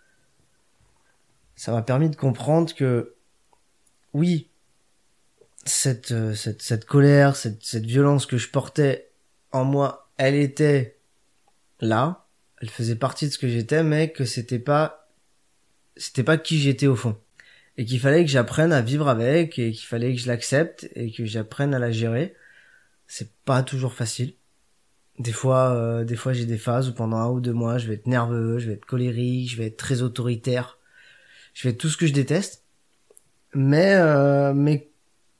ça 1.55 1.70
m'a 1.72 1.83
permis 1.83 2.09
de 2.09 2.16
comprendre 2.16 2.74
que 2.74 3.14
oui, 4.14 4.48
cette 5.66 6.12
euh, 6.12 6.35
cette 6.35 6.62
cette 6.62 6.85
colère, 6.87 7.37
cette 7.37 7.62
cette 7.62 7.85
violence 7.85 8.24
que 8.27 8.38
je 8.38 8.48
portais 8.48 9.11
en 9.53 9.64
moi, 9.64 10.09
elle 10.16 10.35
était 10.35 10.96
là, 11.85 12.27
elle 12.61 12.70
faisait 12.70 12.97
partie 12.97 13.27
de 13.27 13.33
ce 13.33 13.38
que 13.38 13.49
j'étais 13.49 13.83
mais 13.83 14.12
que 14.12 14.25
c'était 14.25 14.59
pas 14.59 15.09
c'était 15.97 16.25
pas 16.25 16.38
qui 16.38 16.59
j'étais 16.59 16.87
au 16.87 16.97
fond. 16.97 17.16
et 17.77 17.85
qu'il 17.85 18.01
fallait 18.01 18.25
que 18.25 18.31
j'apprenne 18.31 18.73
à 18.73 18.83
vivre 18.83 19.09
avec 19.09 19.59
et 19.59 19.73
qu'il 19.73 19.87
fallait 19.87 20.14
que 20.14 20.20
je 20.20 20.29
l'accepte 20.29 20.88
et 20.94 21.11
que 21.12 21.25
j'apprenne 21.25 21.75
à 21.75 21.79
la 21.79 21.90
gérer. 21.90 22.35
C'est 23.09 23.33
pas 23.44 23.62
toujours 23.62 23.94
facile. 23.94 24.35
Des 25.18 25.33
fois, 25.33 25.75
euh, 25.75 26.05
des 26.05 26.16
fois 26.16 26.33
j'ai 26.33 26.47
des 26.47 26.59
phases 26.59 26.88
où 26.88 26.94
pendant 26.94 27.16
un 27.18 27.29
ou 27.31 27.40
deux 27.40 27.53
mois, 27.53 27.79
je 27.79 27.88
vais 27.88 27.94
être 27.94 28.07
nerveux, 28.07 28.59
je 28.59 28.68
vais 28.68 28.75
être 28.75 28.87
colérique, 28.87 29.51
je 29.51 29.57
vais 29.57 29.66
être 29.66 29.77
très 29.77 30.03
autoritaire, 30.03 30.79
je 31.55 31.64
vais 31.64 31.70
être 31.70 31.79
tout 31.79 31.88
ce 31.88 31.97
que 31.97 32.07
je 32.07 32.12
déteste. 32.12 32.64
Mais, 33.55 33.94
euh, 33.94 34.53
mais 34.55 34.90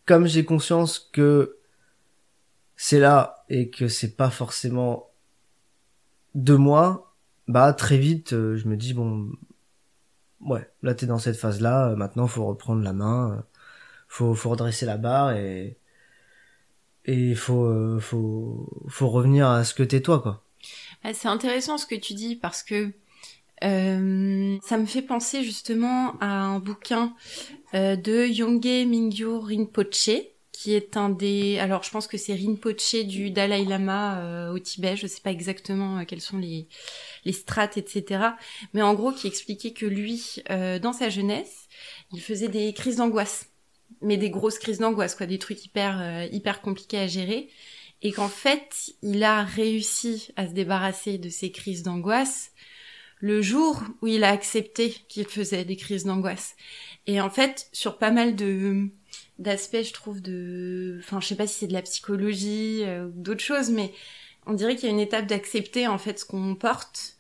comme 0.07 0.26
j'ai 0.26 0.44
conscience 0.44 1.11
que 1.12 1.59
c'est 2.76 3.00
là 3.00 3.44
et 3.48 3.70
que 3.70 3.88
c'est 3.88 4.16
pas 4.16 4.30
forcément 4.30 5.13
de 6.34 6.54
moi, 6.54 7.14
bah 7.48 7.72
très 7.72 7.98
vite, 7.98 8.32
euh, 8.32 8.56
je 8.56 8.68
me 8.68 8.76
dis 8.76 8.94
bon, 8.94 9.30
ouais, 10.40 10.68
là 10.82 10.94
t'es 10.94 11.06
dans 11.06 11.18
cette 11.18 11.36
phase-là, 11.36 11.90
euh, 11.90 11.96
maintenant 11.96 12.26
faut 12.26 12.46
reprendre 12.46 12.82
la 12.82 12.92
main, 12.92 13.32
euh, 13.38 13.42
faut 14.08 14.34
faut 14.34 14.50
redresser 14.50 14.86
la 14.86 14.96
barre 14.96 15.32
et 15.32 15.78
et 17.04 17.34
faut 17.34 18.00
faut 18.00 18.68
faut 18.88 19.08
revenir 19.08 19.48
à 19.48 19.64
ce 19.64 19.74
que 19.74 19.82
t'es 19.82 20.00
toi 20.00 20.20
quoi. 20.20 20.42
Ah, 21.02 21.12
C'est 21.12 21.28
intéressant 21.28 21.78
ce 21.78 21.86
que 21.86 21.94
tu 21.94 22.14
dis 22.14 22.36
parce 22.36 22.62
que 22.62 22.92
euh, 23.62 24.56
ça 24.62 24.78
me 24.78 24.86
fait 24.86 25.02
penser 25.02 25.44
justement 25.44 26.18
à 26.20 26.26
un 26.26 26.58
bouquin 26.58 27.14
de 27.72 28.26
Yongé 28.26 28.86
Mingyo 28.86 29.40
Rinpoche 29.40 30.33
qui 30.54 30.72
est 30.72 30.96
un 30.96 31.10
des 31.10 31.58
alors 31.58 31.82
je 31.82 31.90
pense 31.90 32.06
que 32.06 32.16
c'est 32.16 32.34
Rinpoche 32.34 32.94
du 33.04 33.30
Dalai 33.30 33.64
Lama 33.64 34.20
euh, 34.20 34.52
au 34.52 34.58
Tibet. 34.60 34.96
Je 34.96 35.08
sais 35.08 35.20
pas 35.20 35.32
exactement 35.32 35.98
euh, 35.98 36.04
quelles 36.04 36.20
sont 36.20 36.38
les 36.38 36.68
les 37.24 37.32
strates 37.32 37.76
etc 37.76 38.24
mais 38.72 38.82
en 38.82 38.94
gros 38.94 39.10
qui 39.10 39.26
expliquait 39.26 39.72
que 39.72 39.84
lui 39.84 40.36
euh, 40.50 40.78
dans 40.78 40.92
sa 40.92 41.08
jeunesse 41.08 41.64
il 42.12 42.20
faisait 42.20 42.48
des 42.48 42.72
crises 42.72 42.96
d'angoisse. 42.96 43.48
Mais 44.00 44.16
des 44.16 44.30
grosses 44.30 44.58
crises 44.58 44.78
d'angoisse 44.78 45.14
quoi. 45.14 45.26
Des 45.26 45.38
trucs 45.38 45.64
hyper 45.64 46.00
euh, 46.00 46.26
hyper 46.30 46.60
compliqués 46.60 46.98
à 46.98 47.06
gérer. 47.06 47.48
Et 48.02 48.12
qu'en 48.12 48.28
fait, 48.28 48.92
il 49.02 49.22
a 49.24 49.44
réussi 49.44 50.29
à 50.37 50.46
se 50.46 50.52
débarrasser 50.52 51.16
de 51.16 51.31
ces 51.31 51.50
crises 51.50 51.83
d'angoisse 51.83 52.52
le 53.18 53.40
jour 53.40 53.83
où 54.02 54.06
il 54.06 54.24
a 54.24 54.31
accepté 54.31 54.90
qu'il 55.08 55.26
faisait 55.26 55.64
des 55.64 55.76
crises 55.76 56.04
d'angoisse. 56.04 56.54
Et 57.06 57.20
en 57.20 57.31
fait, 57.31 57.68
sur 57.72 57.96
pas 57.96 58.10
mal 58.10 58.37
de 58.37 58.90
d'aspects, 59.38 59.82
je 59.82 59.92
trouve 59.92 60.22
de, 60.22 60.98
enfin, 61.00 61.20
je 61.20 61.26
sais 61.28 61.37
pas 61.37 61.46
si 61.46 61.60
c'est 61.60 61.66
de 61.66 61.72
la 61.72 61.82
psychologie 61.82 62.82
euh, 62.85 63.06
ou 63.06 63.12
d'autres 63.14 63.42
choses, 63.42 63.70
mais 63.70 63.92
on 64.46 64.54
dirait 64.54 64.76
qu'il 64.76 64.87
y 64.87 64.92
a 64.92 64.94
une 64.94 65.00
étape 65.00 65.26
d'accepter 65.26 65.87
en 65.88 65.98
fait 65.98 66.20
ce 66.20 66.24
qu'on 66.24 66.54
porte 66.54 67.16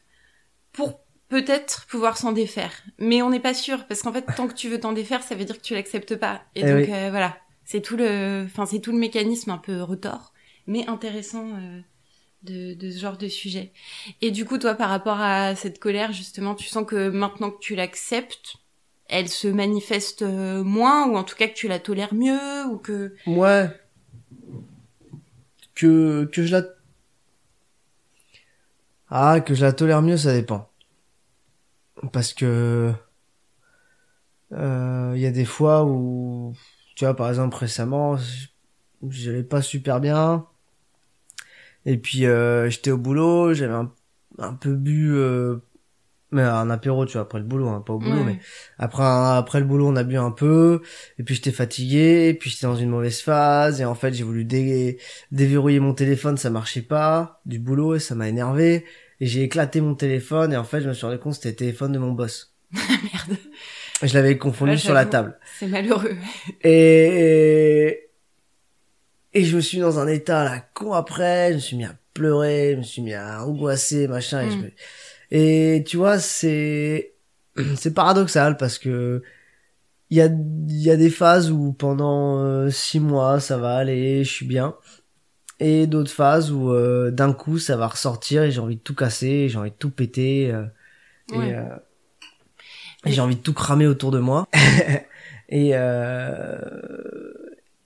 pour 0.72 1.00
peut-être 1.28 1.86
pouvoir 1.86 2.16
s'en 2.16 2.32
défaire. 2.32 2.72
Mais 2.98 3.22
on 3.22 3.30
n'est 3.30 3.40
pas 3.40 3.54
sûr 3.54 3.86
parce 3.86 4.02
qu'en 4.02 4.12
fait, 4.12 4.34
tant 4.34 4.48
que 4.48 4.54
tu 4.54 4.68
veux 4.68 4.80
t'en 4.80 4.92
défaire, 4.92 5.22
ça 5.22 5.34
veut 5.34 5.44
dire 5.44 5.56
que 5.58 5.62
tu 5.62 5.74
l'acceptes 5.74 6.16
pas. 6.16 6.42
Et 6.54 6.60
Eh 6.60 6.64
donc 6.64 6.88
oui. 6.88 6.88
euh, 6.88 7.10
voilà, 7.10 7.36
c'est 7.64 7.80
tout 7.82 7.96
le, 7.96 8.44
enfin, 8.46 8.66
c'est 8.66 8.80
tout 8.80 8.92
le 8.92 8.98
mécanisme 8.98 9.50
un 9.50 9.58
peu 9.58 9.82
retort 9.82 10.32
mais 10.66 10.86
intéressant 10.88 11.46
euh, 11.58 11.80
de, 12.42 12.74
de 12.74 12.90
ce 12.90 12.98
genre 12.98 13.18
de 13.18 13.28
sujet. 13.28 13.72
Et 14.22 14.30
du 14.30 14.44
coup, 14.44 14.58
toi, 14.58 14.74
par 14.74 14.90
rapport 14.90 15.20
à 15.20 15.54
cette 15.56 15.78
colère, 15.78 16.12
justement, 16.12 16.54
tu 16.54 16.66
sens 16.68 16.86
que 16.86 17.08
maintenant 17.10 17.50
que 17.50 17.58
tu 17.60 17.74
l'acceptes, 17.74 18.56
elle 19.08 19.28
se 19.28 19.48
manifeste 19.48 20.22
euh, 20.22 20.62
moins, 20.64 21.06
ou 21.08 21.16
en 21.16 21.24
tout 21.24 21.36
cas 21.36 21.48
que 21.48 21.54
tu 21.54 21.68
la 21.68 21.78
tolères 21.78 22.14
mieux, 22.14 22.64
ou 22.70 22.78
que... 22.78 23.14
Ouais. 23.26 23.70
Que 25.74 26.24
que 26.26 26.44
je 26.44 26.52
la 26.52 26.62
Ah, 29.10 29.40
que 29.40 29.54
je 29.54 29.64
la 29.64 29.72
tolère 29.72 30.02
mieux, 30.02 30.16
ça 30.16 30.32
dépend. 30.32 30.70
Parce 32.12 32.32
que 32.32 32.92
euh, 34.52 35.12
il 35.14 35.20
y 35.20 35.26
a 35.26 35.30
des 35.30 35.44
fois 35.44 35.84
où, 35.84 36.54
tu 36.96 37.04
vois, 37.04 37.14
par 37.14 37.28
exemple 37.28 37.56
récemment, 37.56 38.16
j'allais 39.08 39.42
pas 39.42 39.62
super 39.62 40.00
bien. 40.00 40.46
Et 41.86 41.98
puis 41.98 42.26
euh, 42.26 42.70
j'étais 42.70 42.90
au 42.90 42.98
boulot, 42.98 43.52
j'avais 43.52 43.74
un, 43.74 43.92
un 44.38 44.54
peu 44.54 44.74
bu, 44.74 45.16
mais 46.34 46.42
un 46.42 46.68
apéro, 46.70 47.06
tu 47.06 47.12
vois, 47.14 47.22
après 47.22 47.38
le 47.38 47.44
boulot, 47.44 47.68
hein, 47.68 47.80
pas 47.86 47.92
au 47.94 47.98
boulot, 47.98 48.18
Ouais, 48.18 48.24
mais 48.24 48.38
après 48.78 49.02
après 49.04 49.60
le 49.60 49.66
boulot, 49.66 49.88
on 49.88 49.96
a 49.96 50.02
bu 50.04 50.16
un 50.18 50.30
peu. 50.30 50.82
Et 51.18 51.22
puis 51.22 51.34
j'étais 51.34 51.52
fatigué, 51.52 52.28
et 52.28 52.34
puis 52.34 52.50
j'étais 52.50 52.66
dans 52.66 52.76
une 52.76 52.90
mauvaise 52.90 53.20
phase. 53.20 53.80
Et 53.80 53.84
en 53.84 53.94
fait, 53.94 54.12
j'ai 54.12 54.24
voulu 54.24 54.44
dé- 54.44 54.98
déverrouiller 55.32 55.80
mon 55.80 55.94
téléphone, 55.94 56.36
ça 56.36 56.50
marchait 56.50 56.82
pas 56.82 57.40
du 57.46 57.58
boulot 57.58 57.94
et 57.94 58.00
ça 58.00 58.14
m'a 58.14 58.28
énervé. 58.28 58.84
Et 59.20 59.26
j'ai 59.26 59.42
éclaté 59.42 59.80
mon 59.80 59.94
téléphone 59.94 60.52
et 60.52 60.56
en 60.56 60.64
fait, 60.64 60.80
je 60.82 60.88
me 60.88 60.92
suis 60.92 61.06
rendu 61.06 61.18
compte 61.18 61.32
que 61.32 61.36
c'était 61.36 61.50
le 61.50 61.56
téléphone 61.56 61.92
de 61.92 61.98
mon 61.98 62.12
boss. 62.12 62.52
Merde. 62.72 63.38
Je 64.02 64.12
l'avais 64.12 64.36
confondu 64.36 64.72
Ouais, 64.72 64.76
sur 64.76 64.92
la 64.92 65.06
table. 65.06 65.38
C'est 65.58 65.68
malheureux. 65.68 66.16
Et, 66.64 68.10
et 69.32 69.44
je 69.44 69.56
me 69.56 69.60
suis 69.60 69.78
mis 69.78 69.82
dans 69.82 69.98
un 69.98 70.06
état 70.08 70.44
la 70.44 70.60
con 70.60 70.92
après, 70.92 71.50
je 71.50 71.54
me 71.54 71.58
suis 71.60 71.76
mis 71.76 71.84
à 71.84 71.94
pleurer, 72.12 72.72
je 72.72 72.76
me 72.78 72.82
suis 72.82 73.02
mis 73.02 73.14
à 73.14 73.44
angoisser, 73.44 74.06
machin. 74.08 74.42
Et, 74.42 74.50
je 74.50 74.56
Mm. 74.58 74.62
me- 74.62 74.70
et 75.34 75.84
tu 75.86 75.96
vois, 75.98 76.18
c'est 76.20 77.14
c'est 77.76 77.94
paradoxal 77.94 78.56
parce 78.56 78.78
que 78.78 79.22
il 80.10 80.18
y 80.18 80.22
a 80.22 80.26
il 80.26 80.82
y 80.82 80.90
a 80.90 80.96
des 80.96 81.10
phases 81.10 81.50
où 81.50 81.72
pendant 81.74 82.38
euh, 82.40 82.70
six 82.70 83.00
mois 83.00 83.40
ça 83.40 83.58
va 83.58 83.76
aller, 83.76 84.24
je 84.24 84.30
suis 84.32 84.46
bien, 84.46 84.76
et 85.60 85.86
d'autres 85.88 86.12
phases 86.12 86.52
où 86.52 86.70
euh, 86.72 87.10
d'un 87.10 87.32
coup 87.34 87.58
ça 87.58 87.76
va 87.76 87.88
ressortir 87.88 88.44
et 88.44 88.50
j'ai 88.52 88.60
envie 88.60 88.76
de 88.76 88.82
tout 88.82 88.94
casser, 88.96 89.48
j'ai 89.50 89.58
envie 89.58 89.70
de 89.72 89.76
tout 89.76 89.90
péter. 89.90 90.52
euh, 90.52 90.64
Ouais. 91.32 91.48
et, 91.50 91.54
euh, 91.56 91.76
et 93.06 93.12
j'ai 93.12 93.20
envie 93.20 93.36
de 93.36 93.40
tout 93.42 93.54
cramer 93.54 93.86
autour 93.86 94.10
de 94.10 94.18
moi. 94.18 94.48
et 95.48 95.70
euh, 95.74 96.58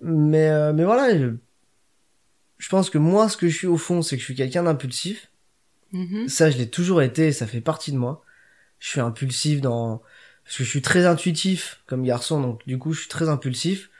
mais 0.00 0.48
euh, 0.50 0.72
mais 0.72 0.84
voilà, 0.84 1.16
je, 1.18 1.28
je 2.58 2.68
pense 2.68 2.90
que 2.90 2.98
moi 2.98 3.28
ce 3.28 3.36
que 3.36 3.48
je 3.48 3.56
suis 3.56 3.66
au 3.66 3.76
fond, 3.76 4.02
c'est 4.02 4.16
que 4.16 4.20
je 4.20 4.24
suis 4.26 4.34
quelqu'un 4.34 4.64
d'impulsif. 4.64 5.27
Mhm. 5.92 6.28
Ça, 6.28 6.50
je 6.50 6.58
l'ai 6.58 6.68
toujours 6.68 7.02
été, 7.02 7.32
ça 7.32 7.46
fait 7.46 7.60
partie 7.60 7.92
de 7.92 7.96
moi. 7.96 8.24
Je 8.78 8.88
suis 8.88 9.00
impulsif 9.00 9.60
dans 9.60 10.02
parce 10.44 10.56
que 10.56 10.64
je 10.64 10.70
suis 10.70 10.82
très 10.82 11.04
intuitif 11.04 11.82
comme 11.86 12.04
garçon, 12.04 12.40
donc 12.40 12.66
du 12.66 12.78
coup, 12.78 12.92
je 12.92 13.00
suis 13.00 13.08
très 13.08 13.28
impulsif. 13.28 13.90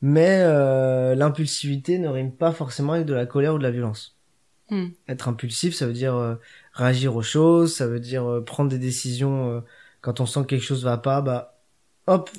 Mais 0.00 0.42
euh, 0.42 1.14
l'impulsivité 1.14 1.98
ne 1.98 2.08
rime 2.08 2.30
pas 2.30 2.52
forcément 2.52 2.92
avec 2.92 3.06
de 3.06 3.14
la 3.14 3.26
colère 3.26 3.54
ou 3.54 3.58
de 3.58 3.62
la 3.62 3.70
violence. 3.70 4.16
Hmm. 4.70 4.88
Être 5.08 5.28
impulsif, 5.28 5.74
ça 5.74 5.86
veut 5.86 5.94
dire 5.94 6.14
euh, 6.14 6.34
réagir 6.74 7.16
aux 7.16 7.22
choses, 7.22 7.74
ça 7.74 7.86
veut 7.86 8.00
dire 8.00 8.26
euh, 8.26 8.44
prendre 8.44 8.70
des 8.70 8.78
décisions 8.78 9.50
euh, 9.50 9.60
quand 10.02 10.20
on 10.20 10.26
sent 10.26 10.42
que 10.42 10.46
quelque 10.46 10.64
chose 10.64 10.84
va 10.84 10.98
pas, 10.98 11.22
bah 11.22 11.58
hop, 12.06 12.30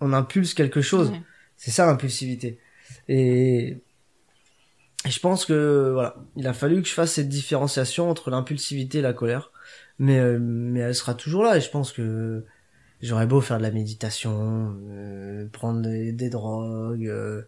on 0.00 0.12
impulse 0.12 0.54
quelque 0.54 0.80
chose. 0.80 1.12
C'est 1.56 1.70
ça 1.70 1.86
l'impulsivité. 1.86 2.58
Et... 3.08 3.78
et 5.04 5.10
je 5.10 5.20
pense 5.20 5.44
que 5.44 5.90
voilà, 5.92 6.16
il 6.36 6.46
a 6.46 6.52
fallu 6.52 6.80
que 6.82 6.88
je 6.88 6.94
fasse 6.94 7.12
cette 7.12 7.28
différenciation 7.28 8.08
entre 8.08 8.30
l'impulsivité 8.30 8.98
et 8.98 9.02
la 9.02 9.12
colère, 9.12 9.50
mais 9.98 10.18
euh, 10.18 10.38
mais 10.40 10.80
elle 10.80 10.94
sera 10.94 11.14
toujours 11.14 11.42
là. 11.42 11.56
Et 11.56 11.60
je 11.60 11.70
pense 11.70 11.92
que 11.92 12.44
j'aurais 13.00 13.26
beau 13.26 13.40
faire 13.40 13.58
de 13.58 13.62
la 13.62 13.72
méditation, 13.72 14.76
euh, 14.90 15.48
prendre 15.48 15.82
des, 15.82 16.12
des 16.12 16.30
drogues, 16.30 17.06
euh, 17.08 17.42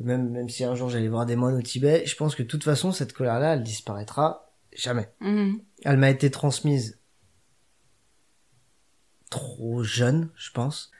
même 0.00 0.30
même 0.30 0.48
si 0.48 0.64
un 0.64 0.74
jour 0.74 0.88
j'allais 0.90 1.08
voir 1.08 1.26
des 1.26 1.36
moines 1.36 1.54
au 1.56 1.62
Tibet, 1.62 2.04
je 2.06 2.16
pense 2.16 2.34
que 2.34 2.42
de 2.42 2.48
toute 2.48 2.64
façon 2.64 2.90
cette 2.92 3.12
colère-là, 3.12 3.54
elle 3.54 3.62
disparaîtra 3.62 4.52
jamais. 4.76 5.08
Mhm. 5.20 5.60
Elle 5.84 5.96
m'a 5.98 6.10
été 6.10 6.30
transmise 6.30 6.98
trop 9.30 9.82
jeune, 9.82 10.30
je 10.36 10.50
pense, 10.50 10.90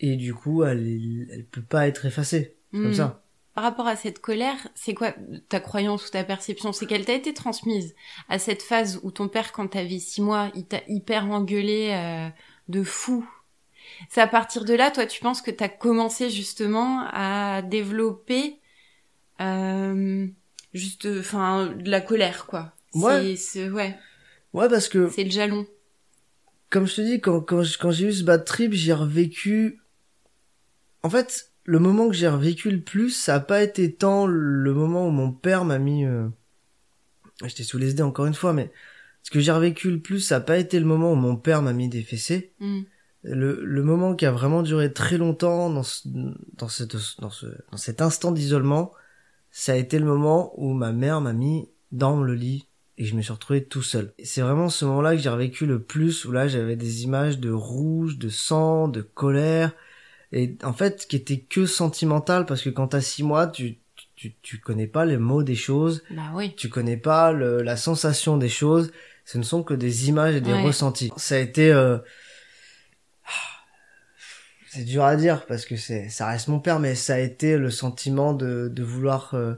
et 0.00 0.16
du 0.16 0.34
coup 0.34 0.64
elle 0.64 1.26
elle 1.32 1.44
peut 1.44 1.62
pas 1.62 1.88
être 1.88 2.06
effacée 2.06 2.56
comme 2.70 2.88
Mhm. 2.88 2.94
ça. 2.94 3.22
Par 3.58 3.64
rapport 3.64 3.88
à 3.88 3.96
cette 3.96 4.20
colère, 4.20 4.68
c'est 4.76 4.94
quoi 4.94 5.12
ta 5.48 5.58
croyance 5.58 6.06
ou 6.06 6.10
ta 6.10 6.22
perception? 6.22 6.72
C'est 6.72 6.86
qu'elle 6.86 7.04
t'a 7.04 7.14
été 7.14 7.34
transmise 7.34 7.96
à 8.28 8.38
cette 8.38 8.62
phase 8.62 9.00
où 9.02 9.10
ton 9.10 9.26
père, 9.26 9.50
quand 9.50 9.66
t'avais 9.66 9.98
six 9.98 10.22
mois, 10.22 10.52
il 10.54 10.64
t'a 10.64 10.78
hyper 10.86 11.24
engueulé 11.24 11.90
euh, 11.90 12.28
de 12.68 12.84
fou? 12.84 13.28
C'est 14.10 14.20
à 14.20 14.28
partir 14.28 14.64
de 14.64 14.74
là, 14.74 14.92
toi, 14.92 15.06
tu 15.06 15.20
penses 15.20 15.42
que 15.42 15.50
t'as 15.50 15.66
commencé 15.68 16.30
justement 16.30 17.04
à 17.10 17.62
développer 17.62 18.60
euh, 19.40 20.28
juste, 20.72 21.08
enfin, 21.18 21.66
de 21.66 21.90
la 21.90 22.00
colère, 22.00 22.46
quoi. 22.46 22.76
Ouais. 22.94 23.34
C'est, 23.34 23.68
ouais, 23.68 23.98
Ouais, 24.52 24.68
parce 24.68 24.88
que 24.88 25.10
c'est 25.10 25.24
le 25.24 25.32
jalon. 25.32 25.66
comme 26.70 26.86
je 26.86 26.94
te 26.94 27.00
dis, 27.00 27.20
quand, 27.20 27.40
quand, 27.40 27.64
quand 27.80 27.90
j'ai 27.90 28.06
eu 28.06 28.12
ce 28.12 28.22
bad 28.22 28.44
trip, 28.44 28.72
j'ai 28.72 28.92
revécu. 28.92 29.80
En 31.02 31.10
fait, 31.10 31.47
le 31.68 31.78
moment 31.78 32.08
que 32.08 32.14
j'ai 32.14 32.28
revécu 32.28 32.70
le 32.70 32.80
plus, 32.80 33.10
ça 33.10 33.34
a 33.34 33.40
pas 33.40 33.62
été 33.62 33.94
tant 33.94 34.26
le 34.26 34.72
moment 34.72 35.06
où 35.06 35.10
mon 35.10 35.32
père 35.32 35.66
m'a 35.66 35.78
mis. 35.78 36.06
euh, 36.06 36.26
J'étais 37.44 37.62
sous 37.62 37.76
les 37.76 37.90
idées 37.90 38.02
encore 38.02 38.24
une 38.24 38.32
fois, 38.32 38.54
mais 38.54 38.72
ce 39.22 39.30
que 39.30 39.38
j'ai 39.38 39.52
revécu 39.52 39.90
le 39.90 40.00
plus, 40.00 40.20
ça 40.20 40.36
a 40.36 40.40
pas 40.40 40.56
été 40.56 40.80
le 40.80 40.86
moment 40.86 41.12
où 41.12 41.14
mon 41.14 41.36
père 41.36 41.60
m'a 41.60 41.74
mis 41.74 41.90
des 41.90 42.02
fessées. 42.02 42.54
Mhm. 42.60 42.84
Le, 43.22 43.62
le 43.62 43.82
moment 43.82 44.14
qui 44.14 44.24
a 44.24 44.30
vraiment 44.30 44.62
duré 44.62 44.94
très 44.94 45.18
longtemps 45.18 45.68
dans, 45.68 45.82
ce, 45.82 46.08
dans, 46.56 46.68
cette, 46.68 46.96
dans, 47.20 47.28
ce, 47.30 47.46
dans 47.70 47.76
cet 47.76 48.00
instant 48.00 48.32
d'isolement, 48.32 48.92
ça 49.50 49.72
a 49.72 49.76
été 49.76 49.98
le 49.98 50.06
moment 50.06 50.54
où 50.56 50.72
ma 50.72 50.92
mère 50.92 51.20
m'a 51.20 51.34
mis 51.34 51.68
dans 51.92 52.22
le 52.22 52.34
lit 52.34 52.66
et 52.96 53.04
je 53.04 53.14
me 53.14 53.20
suis 53.20 53.32
retrouvé 53.32 53.62
tout 53.62 53.82
seul. 53.82 54.14
C'est 54.24 54.40
vraiment 54.40 54.70
ce 54.70 54.86
moment-là 54.86 55.14
que 55.14 55.20
j'ai 55.20 55.28
revécu 55.28 55.66
le 55.66 55.82
plus, 55.82 56.24
où 56.24 56.32
là 56.32 56.48
j'avais 56.48 56.76
des 56.76 57.04
images 57.04 57.38
de 57.38 57.50
rouge, 57.50 58.16
de 58.16 58.30
sang, 58.30 58.88
de 58.88 59.02
colère, 59.02 59.74
et 60.32 60.56
en 60.62 60.72
fait 60.72 61.06
qui 61.08 61.16
étaient 61.16 61.40
que 61.40 61.66
sentimentales 61.66 62.44
parce 62.46 62.62
que 62.62 62.70
quand 62.70 62.88
t'as 62.88 63.00
six 63.00 63.22
mois, 63.22 63.46
tu, 63.46 63.78
tu, 64.14 64.34
tu 64.42 64.58
connais 64.58 64.86
pas 64.86 65.04
les 65.04 65.16
mots 65.16 65.42
des 65.42 65.54
choses, 65.54 66.02
Bah 66.10 66.30
oui. 66.34 66.54
tu 66.56 66.68
connais 66.68 66.96
pas 66.96 67.32
le, 67.32 67.62
la 67.62 67.76
sensation 67.76 68.36
des 68.36 68.48
choses, 68.48 68.90
ce 69.24 69.38
ne 69.38 69.42
sont 69.42 69.62
que 69.62 69.74
des 69.74 70.08
images 70.08 70.34
et 70.36 70.40
des 70.40 70.52
Ouais. 70.52 70.62
ressentis. 70.64 71.12
Ça 71.16 71.36
a 71.36 71.38
été... 71.38 71.72
euh, 71.72 71.98
C'est 74.70 74.84
dur 74.84 75.04
à 75.04 75.16
dire 75.16 75.46
parce 75.46 75.64
que 75.64 75.76
c'est 75.76 76.08
ça 76.10 76.26
reste 76.28 76.48
mon 76.48 76.60
père, 76.60 76.78
mais 76.78 76.94
ça 76.94 77.14
a 77.14 77.18
été 77.18 77.56
le 77.56 77.70
sentiment 77.70 78.34
de, 78.34 78.68
de 78.68 78.82
vouloir... 78.82 79.34
euh, 79.34 79.54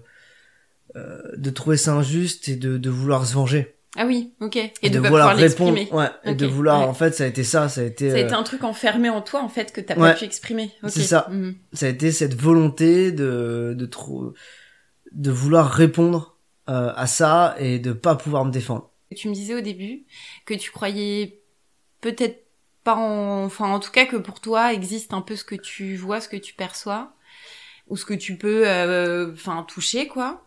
euh, 0.97 1.21
de 1.37 1.51
trouver 1.51 1.77
ça 1.77 1.93
injuste 1.95 2.49
et 2.49 2.57
de, 2.57 2.77
de 2.77 2.91
vouloir 2.91 3.25
se 3.25 3.35
venger. 3.35 3.77
Ah 3.97 4.07
oui, 4.07 4.33
ok. 4.41 4.57
Et, 4.57 4.73
Et, 4.83 4.91
de, 4.91 5.01
vouloir 5.01 5.37
répondre. 5.37 5.77
Ouais, 5.93 6.09
et 6.25 6.35
de 6.35 6.47
vouloir... 6.47 6.81
ouais. 6.81 6.87
En 6.87 6.95
fait, 6.95 7.13
ça 7.13 7.25
a 7.25 7.27
été 7.27 7.43
ça, 7.43 7.69
ça 7.69 7.81
a 7.81 7.85
été... 7.85 8.09
Ça 8.11 8.17
a 8.17 8.19
euh, 8.21 8.25
été 8.25 8.35
un 8.35 8.43
truc 8.45 8.63
enfermé 8.63 9.09
en 9.09 9.21
toi, 9.21 9.43
en 9.43 9.49
fait, 9.49 9.73
que 9.73 9.81
t'as 9.81 9.97
Ouais. 9.97 10.13
pas 10.13 10.19
pu 10.19 10.25
exprimer. 10.25 10.71
Ok. 10.83 10.91
C'est 10.91 11.03
ça. 11.03 11.27
Mhm. 11.31 11.57
ça 11.73 11.87
a 11.87 11.89
été 11.89 12.13
cette 12.13 12.35
volonté 12.35 13.11
de 13.11 13.75
de 13.77 13.87
trop 13.87 14.33
de 15.13 15.31
vouloir 15.33 15.71
répondre 15.71 16.37
euh, 16.69 16.93
à 16.95 17.07
ça 17.09 17.57
et 17.59 17.81
de 17.81 17.93
pas 17.93 18.15
pouvoir 18.15 18.45
me 18.45 18.53
défendre. 18.53 18.91
Tu 19.17 19.29
me 19.29 19.35
disais 19.35 19.55
au 19.57 19.61
début 19.61 20.05
que 20.47 20.55
tu 20.55 20.71
croyais 20.71 21.41
peut-être 22.01 22.45
pas 22.85 22.95
en... 22.95 23.45
Enfin, 23.45 23.69
en 23.71 23.81
tout 23.81 23.91
cas, 23.91 24.07
que 24.07 24.17
pour 24.17 24.41
toi 24.41 24.73
existe 24.73 25.13
un 25.13 25.21
peu 25.21 25.35
ce 25.35 25.43
que 25.43 25.57
tu 25.57 25.97
vois, 25.97 26.21
ce 26.21 26.29
que 26.29 26.37
tu 26.37 26.55
perçois, 26.55 27.13
ou 27.89 27.97
ce 27.97 28.05
que 28.05 28.15
tu 28.15 28.37
peux, 28.37 28.69
euh, 28.69 29.33
enfin, 29.33 29.65
toucher, 29.69 30.07
quoi. 30.07 30.45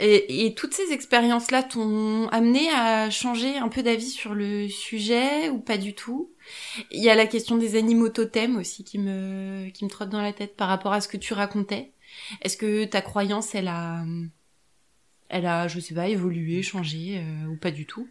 Et, 0.00 0.54
toutes 0.56 0.74
ces 0.74 0.92
expériences-là 0.92 1.62
t'ont 1.62 2.28
amené 2.28 2.68
à 2.70 3.10
changer 3.10 3.56
un 3.58 3.68
peu 3.68 3.82
d'avis 3.82 4.10
sur 4.10 4.34
le 4.34 4.68
sujet 4.68 5.48
ou 5.50 5.60
pas 5.60 5.78
du 5.78 5.94
tout? 5.94 6.32
Il 6.90 7.02
y 7.02 7.10
a 7.10 7.14
la 7.14 7.26
question 7.26 7.56
des 7.56 7.76
animaux 7.76 8.08
totems 8.08 8.56
aussi 8.56 8.82
qui 8.82 8.98
me 8.98 9.68
qui 9.70 9.84
me 9.84 9.90
trotte 9.90 10.08
dans 10.08 10.20
la 10.20 10.32
tête 10.32 10.56
par 10.56 10.68
rapport 10.68 10.92
à 10.92 11.00
ce 11.00 11.06
que 11.06 11.16
tu 11.16 11.32
racontais. 11.32 11.92
Est-ce 12.42 12.56
que 12.56 12.84
ta 12.84 13.02
croyance, 13.02 13.54
elle 13.54 13.68
a, 13.68 14.04
elle 15.28 15.46
a, 15.46 15.68
je 15.68 15.80
sais 15.80 15.94
pas, 15.94 16.08
évolué, 16.08 16.62
changé 16.62 17.18
euh, 17.18 17.46
ou 17.46 17.56
pas 17.56 17.70
du 17.70 17.86
tout? 17.86 18.08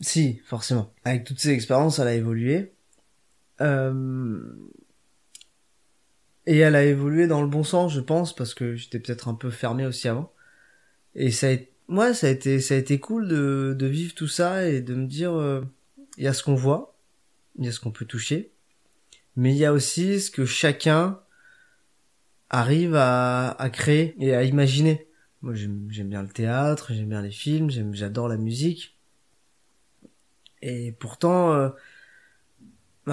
Si, 0.00 0.40
forcément. 0.44 0.92
Avec 1.04 1.24
toutes 1.24 1.40
ces 1.40 1.50
expériences, 1.50 1.98
elle 1.98 2.08
a 2.08 2.14
évolué. 2.14 2.72
Euh... 3.60 3.90
Et 6.46 6.58
elle 6.58 6.76
a 6.76 6.84
évolué 6.84 7.26
dans 7.26 7.42
le 7.42 7.48
bon 7.48 7.64
sens, 7.64 7.92
je 7.92 8.00
pense, 8.00 8.34
parce 8.34 8.54
que 8.54 8.76
j'étais 8.76 9.00
peut-être 9.00 9.28
un 9.28 9.34
peu 9.34 9.50
fermé 9.50 9.84
aussi 9.84 10.08
avant. 10.08 10.32
Et 11.14 11.30
ça 11.30 11.48
a 11.48 11.50
été, 11.50 11.72
ouais, 11.88 12.14
ça 12.14 12.28
a 12.28 12.30
été, 12.30 12.60
ça 12.60 12.74
a 12.74 12.76
été 12.76 13.00
cool 13.00 13.28
de, 13.28 13.74
de 13.76 13.86
vivre 13.86 14.14
tout 14.14 14.28
ça 14.28 14.68
et 14.68 14.80
de 14.80 14.94
me 14.94 15.06
dire, 15.06 15.32
euh, 15.32 15.62
il 16.18 16.24
y 16.24 16.28
a 16.28 16.32
ce 16.32 16.42
qu'on 16.42 16.54
voit, 16.54 16.96
il 17.58 17.64
y 17.64 17.68
a 17.68 17.72
ce 17.72 17.80
qu'on 17.80 17.90
peut 17.90 18.04
toucher, 18.04 18.52
mais 19.34 19.52
il 19.52 19.58
y 19.58 19.64
a 19.64 19.72
aussi 19.72 20.20
ce 20.20 20.30
que 20.30 20.46
chacun 20.46 21.20
arrive 22.48 22.94
à, 22.94 23.50
à 23.50 23.70
créer 23.70 24.14
et 24.20 24.34
à 24.34 24.44
imaginer. 24.44 25.08
Moi, 25.42 25.54
j'aime 25.54 25.88
bien 25.88 26.22
le 26.22 26.28
théâtre, 26.28 26.92
j'aime 26.92 27.08
bien 27.08 27.22
les 27.22 27.30
films, 27.30 27.70
j'adore 27.92 28.28
la 28.28 28.36
musique. 28.36 28.96
Et 30.62 30.92
pourtant, 30.92 31.52
euh, 31.52 31.70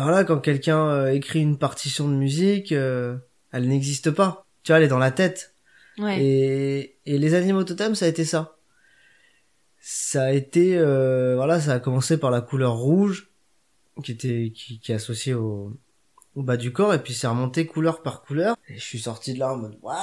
voilà, 0.02 0.24
quand 0.24 0.40
quelqu'un 0.40 0.88
euh, 0.90 1.12
écrit 1.14 1.42
une 1.42 1.58
partition 1.58 2.08
de 2.10 2.16
musique, 2.16 2.72
euh, 2.72 3.18
elle 3.52 3.68
n'existe 3.68 4.12
pas. 4.12 4.46
Tu 4.64 4.72
vois, 4.72 4.78
elle 4.78 4.86
est 4.86 4.88
dans 4.88 4.98
la 4.98 5.12
tête. 5.12 5.56
Ouais. 6.00 6.20
Et, 6.24 6.98
et 7.06 7.18
les 7.20 7.36
animaux 7.36 7.64
totems, 7.64 7.96
ça 7.96 8.06
a 8.06 8.08
été 8.08 8.26
ça. 8.26 8.58
ça 9.80 10.24
a 10.24 10.32
été, 10.32 10.78
euh, 10.78 11.36
voilà, 11.36 11.60
ça 11.60 11.74
a 11.74 11.80
commencé 11.80 12.18
par 12.18 12.32
la 12.32 12.42
couleur 12.42 12.76
rouge, 12.76 13.30
qui 14.04 14.12
était, 14.12 14.52
qui, 14.56 14.80
qui 14.80 14.92
est 14.92 14.96
associée 14.96 15.34
au, 15.34 15.78
au 16.36 16.42
bas 16.44 16.58
du 16.58 16.72
corps, 16.72 16.94
et 16.94 17.04
puis 17.04 17.14
c'est 17.14 17.28
remonté 17.28 17.68
couleur 17.68 18.02
par 18.02 18.24
couleur. 18.24 18.56
Et 18.70 18.76
je 18.76 18.84
suis 18.84 19.00
sorti 19.00 19.34
de 19.34 19.40
là 19.40 19.54
en 19.54 19.58
mode, 19.58 19.78
waouh! 19.82 19.96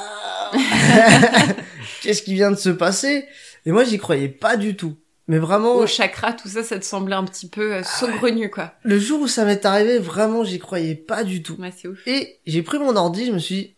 Qu'est-ce 2.02 2.22
qui 2.22 2.34
vient 2.34 2.50
de 2.50 2.56
se 2.56 2.70
passer? 2.70 3.26
Et 3.66 3.72
moi, 3.72 3.84
j'y 3.84 3.98
croyais 3.98 4.28
pas 4.28 4.56
du 4.56 4.76
tout. 4.76 4.96
Mais 5.30 5.38
vraiment, 5.38 5.76
Au 5.76 5.86
chakra, 5.86 6.32
tout 6.32 6.48
ça, 6.48 6.64
ça 6.64 6.76
te 6.76 6.84
semblait 6.84 7.14
un 7.14 7.22
petit 7.24 7.48
peu 7.48 7.74
euh, 7.74 7.82
saugrenu, 7.84 8.50
quoi. 8.50 8.74
le 8.82 8.98
jour 8.98 9.20
où 9.20 9.28
ça 9.28 9.44
m'est 9.44 9.64
arrivé, 9.64 10.00
vraiment, 10.00 10.42
j'y 10.42 10.58
croyais 10.58 10.96
pas 10.96 11.22
du 11.22 11.40
tout. 11.40 11.54
Ouais, 11.60 11.72
c'est 11.76 11.86
ouf. 11.86 12.00
Et 12.08 12.40
j'ai 12.46 12.62
pris 12.64 12.80
mon 12.80 12.96
ordi, 12.96 13.26
je 13.26 13.32
me 13.32 13.38
suis 13.38 13.54
dit, 13.54 13.76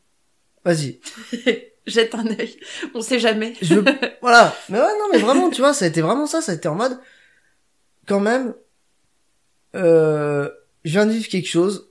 vas-y, 0.64 0.98
Jette 1.86 2.14
un 2.14 2.24
œil. 2.26 2.56
On 2.94 3.02
sait 3.02 3.18
jamais. 3.18 3.52
je 3.60 3.74
veux- 3.74 3.84
voilà. 4.22 4.54
Mais 4.70 4.78
ouais, 4.78 4.98
non, 4.98 5.06
mais 5.12 5.18
vraiment, 5.18 5.50
tu 5.50 5.60
vois, 5.60 5.74
ça 5.74 5.84
a 5.84 5.88
été 5.88 6.00
vraiment 6.00 6.26
ça, 6.26 6.40
ça 6.40 6.52
a 6.52 6.54
été 6.54 6.68
en 6.68 6.74
mode, 6.76 6.98
quand 8.08 8.20
même, 8.20 8.54
euh, 9.74 10.48
je 10.84 10.90
viens 10.92 11.04
de 11.06 11.12
vivre 11.12 11.28
quelque 11.28 11.48
chose. 11.48 11.90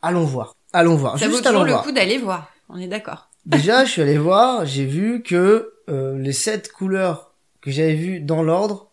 Allons 0.00 0.24
voir. 0.24 0.56
Allons 0.72 0.96
voir. 0.96 1.18
Ça 1.18 1.26
vaut 1.26 1.32
Juste 1.32 1.44
toujours 1.44 1.60
allons 1.60 1.66
le 1.66 1.72
voir. 1.72 1.84
coup 1.84 1.92
d'aller 1.92 2.18
voir. 2.18 2.50
On 2.68 2.78
est 2.78 2.88
d'accord. 2.88 3.30
Déjà, 3.46 3.84
je 3.84 3.90
suis 3.92 4.02
allé 4.02 4.18
voir, 4.18 4.66
j'ai 4.66 4.84
vu 4.86 5.22
que 5.22 5.72
euh, 5.88 6.18
les 6.18 6.32
sept 6.32 6.72
couleurs 6.72 7.31
que 7.62 7.70
j'avais 7.70 7.94
vues 7.94 8.20
dans 8.20 8.42
l'ordre 8.42 8.92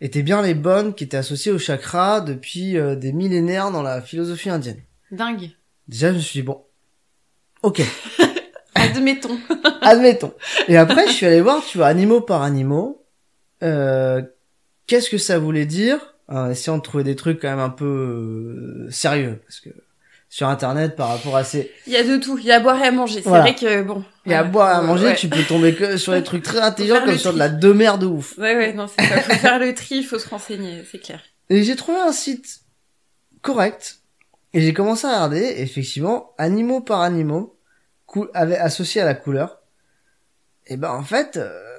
étaient 0.00 0.22
bien 0.22 0.40
les 0.40 0.54
bonnes 0.54 0.94
qui 0.94 1.04
étaient 1.04 1.18
associées 1.18 1.52
au 1.52 1.58
chakra 1.58 2.22
depuis 2.22 2.78
euh, 2.78 2.96
des 2.96 3.12
millénaires 3.12 3.70
dans 3.70 3.82
la 3.82 4.00
philosophie 4.00 4.48
indienne. 4.48 4.80
Dingue. 5.10 5.50
Déjà, 5.88 6.10
je 6.10 6.16
me 6.16 6.20
suis 6.20 6.40
dit, 6.40 6.46
bon, 6.46 6.64
ok, 7.62 7.82
Admettons. 8.74 9.38
admettons. 9.80 10.34
Et 10.68 10.76
après, 10.76 11.06
je 11.06 11.12
suis 11.12 11.26
allé 11.26 11.40
voir, 11.40 11.64
tu 11.64 11.78
vois, 11.78 11.86
animaux 11.86 12.20
par 12.20 12.42
animaux, 12.42 13.04
euh, 13.62 14.22
qu'est-ce 14.86 15.10
que 15.10 15.18
ça 15.18 15.38
voulait 15.38 15.66
dire, 15.66 16.14
en 16.28 16.50
essayant 16.50 16.78
de 16.78 16.82
trouver 16.82 17.04
des 17.04 17.16
trucs 17.16 17.40
quand 17.40 17.50
même 17.50 17.58
un 17.58 17.70
peu 17.70 17.84
euh, 17.84 18.90
sérieux, 18.90 19.40
parce 19.46 19.60
que 19.60 19.70
sur 20.34 20.48
Internet, 20.48 20.96
par 20.96 21.10
rapport 21.10 21.36
à 21.36 21.44
ces... 21.44 21.70
Il 21.86 21.92
y 21.92 21.96
a 21.96 22.02
de 22.02 22.16
tout. 22.16 22.36
Il 22.38 22.44
y 22.44 22.50
a 22.50 22.56
à 22.56 22.60
boire 22.60 22.82
et 22.82 22.88
à 22.88 22.90
manger. 22.90 23.22
C'est 23.22 23.28
Voilà. 23.28 23.44
vrai 23.44 23.54
que 23.54 23.82
bon. 23.82 24.04
Il 24.26 24.32
y 24.32 24.34
a 24.34 24.40
à 24.40 24.42
boire 24.42 24.68
et 24.68 24.74
à 24.74 24.82
manger, 24.82 25.04
ouais. 25.06 25.14
tu 25.14 25.28
peux 25.28 25.44
tomber 25.44 25.76
que 25.76 25.96
sur 25.96 26.12
des 26.12 26.24
trucs 26.24 26.42
très 26.42 26.58
intelligents 26.58 27.04
comme 27.04 27.16
sur 27.18 27.32
de 27.32 27.38
la 27.38 27.48
demeure 27.48 27.98
de 27.98 28.06
ouf. 28.06 28.36
Ouais, 28.36 28.56
ouais, 28.56 28.72
non, 28.72 28.88
c'est 28.88 29.04
ça. 29.06 29.20
Faut 29.20 29.34
faire 29.36 29.60
le 29.60 29.72
tri, 29.74 30.02
faut 30.02 30.18
se 30.18 30.28
renseigner, 30.28 30.82
c'est 30.90 30.98
clair. 30.98 31.20
Et 31.50 31.62
j'ai 31.62 31.76
trouvé 31.76 31.98
un 32.00 32.10
site 32.10 32.62
correct. 33.42 34.00
Et 34.54 34.60
j'ai 34.60 34.74
commencé 34.74 35.06
à 35.06 35.10
regarder, 35.10 35.54
effectivement, 35.58 36.32
animaux 36.36 36.80
par 36.80 37.02
animaux, 37.02 37.56
cou- 38.06 38.26
avait 38.34 38.58
associé 38.58 39.00
à 39.00 39.04
la 39.04 39.14
couleur. 39.14 39.60
Et 40.66 40.76
ben, 40.76 40.90
en 40.90 41.04
fait, 41.04 41.36
euh, 41.36 41.78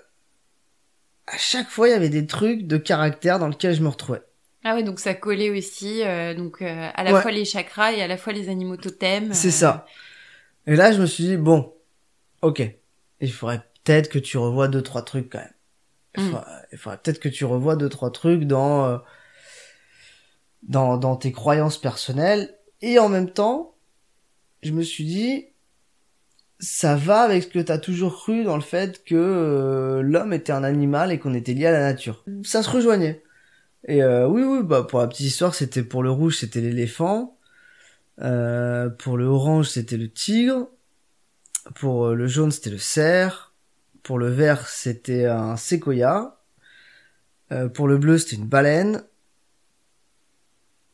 à 1.28 1.38
chaque 1.38 1.70
fois, 1.70 1.90
il 1.90 1.92
y 1.92 1.96
avait 1.96 2.08
des 2.08 2.26
trucs 2.26 2.68
de 2.68 2.78
caractère 2.78 3.38
dans 3.38 3.50
lesquels 3.50 3.76
je 3.76 3.82
me 3.82 3.90
retrouvais. 3.90 4.22
Ah 4.68 4.74
ouais, 4.74 4.82
donc 4.84 5.00
ça 5.00 5.14
collait 5.14 5.52
aussi, 5.52 6.02
euh, 6.04 6.34
donc 6.34 6.64
euh, 6.64 6.90
à 6.96 7.04
la 7.04 7.14
Ouais. 7.14 7.22
fois 7.22 7.32
les 7.32 7.46
chakras 7.46 7.94
et 7.94 8.02
à 8.02 8.08
la 8.08 8.18
fois 8.18 8.34
les 8.34 8.50
animaux 8.50 8.78
totems. 8.78 9.32
C'est 9.32 9.50
euh, 9.50 9.52
ça. 9.52 9.86
Et 10.66 10.76
là, 10.76 10.92
je 10.92 11.00
me 11.00 11.06
suis 11.06 11.24
dit, 11.24 11.38
bon, 11.38 11.72
ok. 12.42 12.64
Il 13.22 13.32
faudrait 13.32 13.62
peut-être 13.84 14.10
que 14.10 14.18
tu 14.18 14.38
revois 14.40 14.68
deux, 14.68 14.82
trois 14.82 15.04
trucs 15.04 15.32
quand 15.32 15.38
même. 15.38 15.54
Il 16.18 16.24
Mm. 16.24 16.32
faudrait, 16.80 16.98
peut-être 16.98 17.20
que 17.20 17.30
tu 17.30 17.46
revois 17.46 17.76
deux, 17.76 17.90
trois 17.90 18.10
trucs 18.12 18.46
dans, 18.46 18.86
euh, 18.86 18.98
dans, 20.64 20.98
dans 20.98 21.16
tes 21.16 21.32
croyances 21.32 21.78
personnelles. 21.78 22.58
Et 22.82 22.98
en 22.98 23.08
même 23.08 23.30
temps, 23.30 23.76
je 24.64 24.72
me 24.72 24.82
suis 24.82 25.04
dit, 25.06 25.46
ça 26.60 26.96
va 26.96 27.20
avec 27.22 27.44
ce 27.44 27.48
que 27.50 27.60
t'as 27.60 27.78
toujours 27.78 28.16
cru 28.16 28.44
dans 28.44 28.56
le 28.56 28.64
fait 28.64 29.04
que 29.04 29.14
euh, 29.14 30.02
l'homme 30.02 30.34
était 30.34 30.54
un 30.54 30.64
animal 30.64 31.12
et 31.12 31.20
qu'on 31.20 31.36
était 31.36 31.54
lié 31.54 31.68
à 31.68 31.72
la 31.72 31.82
nature. 31.82 32.26
Ça 32.44 32.64
se 32.64 32.70
rejoignait. 32.72 33.22
Et 33.88 34.02
euh, 34.02 34.28
oui, 34.28 34.44
oui, 34.44 34.64
bah 34.64 34.84
pour 34.84 35.00
la 35.00 35.08
petite 35.08 35.28
histoire, 35.28 35.54
c'était 35.54 35.84
pour 35.84 36.02
le 36.04 36.10
rouge, 36.12 36.38
c'était 36.38 36.62
l'éléphant. 36.62 37.38
Euh, 38.22 38.90
pour 38.90 39.18
le 39.18 39.26
orange, 39.26 39.68
c'était 39.70 39.98
le 39.98 40.10
tigre. 40.10 40.68
Pour 41.76 42.06
euh, 42.08 42.16
le 42.16 42.28
jaune, 42.28 42.52
c'était 42.52 42.70
le 42.72 42.78
cerf. 42.78 43.54
Pour 44.04 44.18
le 44.20 44.30
vert, 44.30 44.68
c'était 44.68 45.26
un 45.26 45.56
séquoia. 45.56 46.40
Euh, 47.52 47.70
pour 47.70 47.88
le 47.88 47.98
bleu, 47.98 48.18
c'était 48.18 48.38
une 48.38 48.48
baleine. 48.48 49.04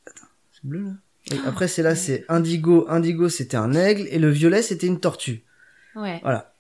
Attends, 0.06 0.28
c'est 0.52 0.66
bleu 0.66 0.84
là? 0.84 0.92
Et 1.32 1.38
Après, 1.48 1.68
c'est 1.68 1.84
là, 1.84 1.96
c'est 1.96 2.26
indigo. 2.30 2.86
Indigo, 2.89 3.30
c'était 3.30 3.56
un 3.58 3.74
aigle. 3.74 4.08
Et 4.10 4.18
le 4.20 4.30
violet, 4.30 4.62
c'était 4.62 4.88
une 4.88 5.00
tortue. 5.00 5.44
Ouais. 5.96 6.20
Voilà. 6.24 6.54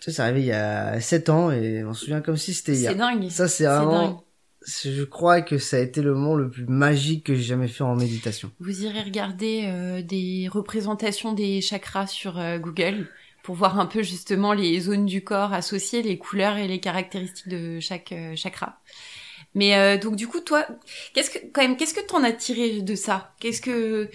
Ça, 0.00 0.12
c'est 0.12 0.22
arrivé 0.22 0.40
il 0.40 0.46
y 0.46 0.52
a 0.52 1.00
7 1.00 1.28
ans 1.28 1.50
et 1.50 1.84
on 1.84 1.92
se 1.92 2.04
souvient 2.04 2.20
comme 2.20 2.36
si 2.36 2.54
c'était 2.54 2.74
C'est 2.74 2.80
hier. 2.80 2.96
dingue. 2.96 3.28
Ça, 3.28 3.46
c'est 3.48 3.64
C'est 3.64 3.66
vraiment... 3.66 4.24
Je 4.66 5.04
crois 5.04 5.40
que 5.40 5.58
ça 5.58 5.76
a 5.76 5.80
été 5.80 6.02
le 6.02 6.14
moment 6.14 6.34
le 6.34 6.50
plus 6.50 6.66
magique 6.66 7.24
que 7.24 7.34
j'ai 7.34 7.42
jamais 7.42 7.68
fait 7.68 7.84
en 7.84 7.94
méditation. 7.94 8.50
Vous 8.60 8.84
irez 8.84 9.02
regarder 9.02 9.64
euh, 9.66 10.02
des 10.02 10.48
représentations 10.50 11.32
des 11.32 11.60
chakras 11.60 12.06
sur 12.06 12.38
euh, 12.38 12.58
Google 12.58 13.08
pour 13.42 13.54
voir 13.54 13.80
un 13.80 13.86
peu 13.86 14.02
justement 14.02 14.52
les 14.52 14.78
zones 14.78 15.06
du 15.06 15.24
corps 15.24 15.54
associées, 15.54 16.02
les 16.02 16.18
couleurs 16.18 16.58
et 16.58 16.68
les 16.68 16.80
caractéristiques 16.80 17.48
de 17.48 17.80
chaque 17.80 18.12
euh, 18.12 18.36
chakra. 18.36 18.78
Mais 19.54 19.74
euh, 19.76 19.96
donc 19.96 20.16
du 20.16 20.28
coup, 20.28 20.40
toi, 20.40 20.66
qu'est-ce 21.14 21.30
que 21.30 21.38
quand 21.52 21.62
même, 21.62 21.76
qu'est-ce 21.76 21.94
que 21.94 22.06
t'en 22.06 22.22
as 22.22 22.32
tiré 22.32 22.82
de 22.82 22.94
ça? 22.94 23.34
Qu'est-ce 23.40 23.62
que 23.62 24.10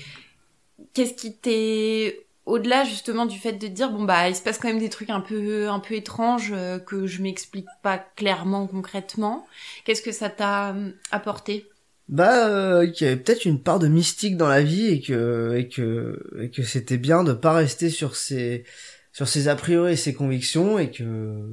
qu'est-ce 0.93 1.13
qui 1.15 1.35
t'est 1.35 2.22
au-delà 2.45 2.83
justement 2.83 3.25
du 3.25 3.39
fait 3.39 3.53
de 3.53 3.67
dire 3.67 3.91
bon 3.91 4.03
bah 4.03 4.27
il 4.29 4.35
se 4.35 4.41
passe 4.41 4.57
quand 4.57 4.67
même 4.67 4.79
des 4.79 4.89
trucs 4.89 5.09
un 5.09 5.21
peu 5.21 5.69
un 5.69 5.79
peu 5.79 5.95
étranges 5.95 6.51
euh, 6.53 6.77
que 6.77 7.07
je 7.07 7.21
m'explique 7.21 7.67
pas 7.81 7.97
clairement 7.97 8.67
concrètement. 8.67 9.47
Qu'est-ce 9.85 10.01
que 10.01 10.11
ça 10.11 10.29
t'a 10.29 10.71
hum, 10.71 10.93
apporté? 11.11 11.67
Bah, 12.09 12.49
euh, 12.49 12.85
qu'il 12.91 13.07
y 13.07 13.09
avait 13.09 13.19
peut-être 13.19 13.45
une 13.45 13.61
part 13.61 13.79
de 13.79 13.87
mystique 13.87 14.35
dans 14.35 14.49
la 14.49 14.61
vie 14.61 14.87
et 14.87 15.01
que 15.01 15.55
et 15.57 15.69
que 15.69 16.21
et 16.41 16.49
que 16.49 16.63
c'était 16.63 16.97
bien 16.97 17.23
de 17.23 17.33
pas 17.33 17.53
rester 17.53 17.89
sur 17.89 18.15
ses 18.15 18.65
sur 19.13 19.27
ses 19.27 19.47
a 19.47 19.55
priori 19.55 19.93
et 19.93 19.95
ses 19.95 20.13
convictions 20.13 20.79
et 20.79 20.91
que 20.91 21.49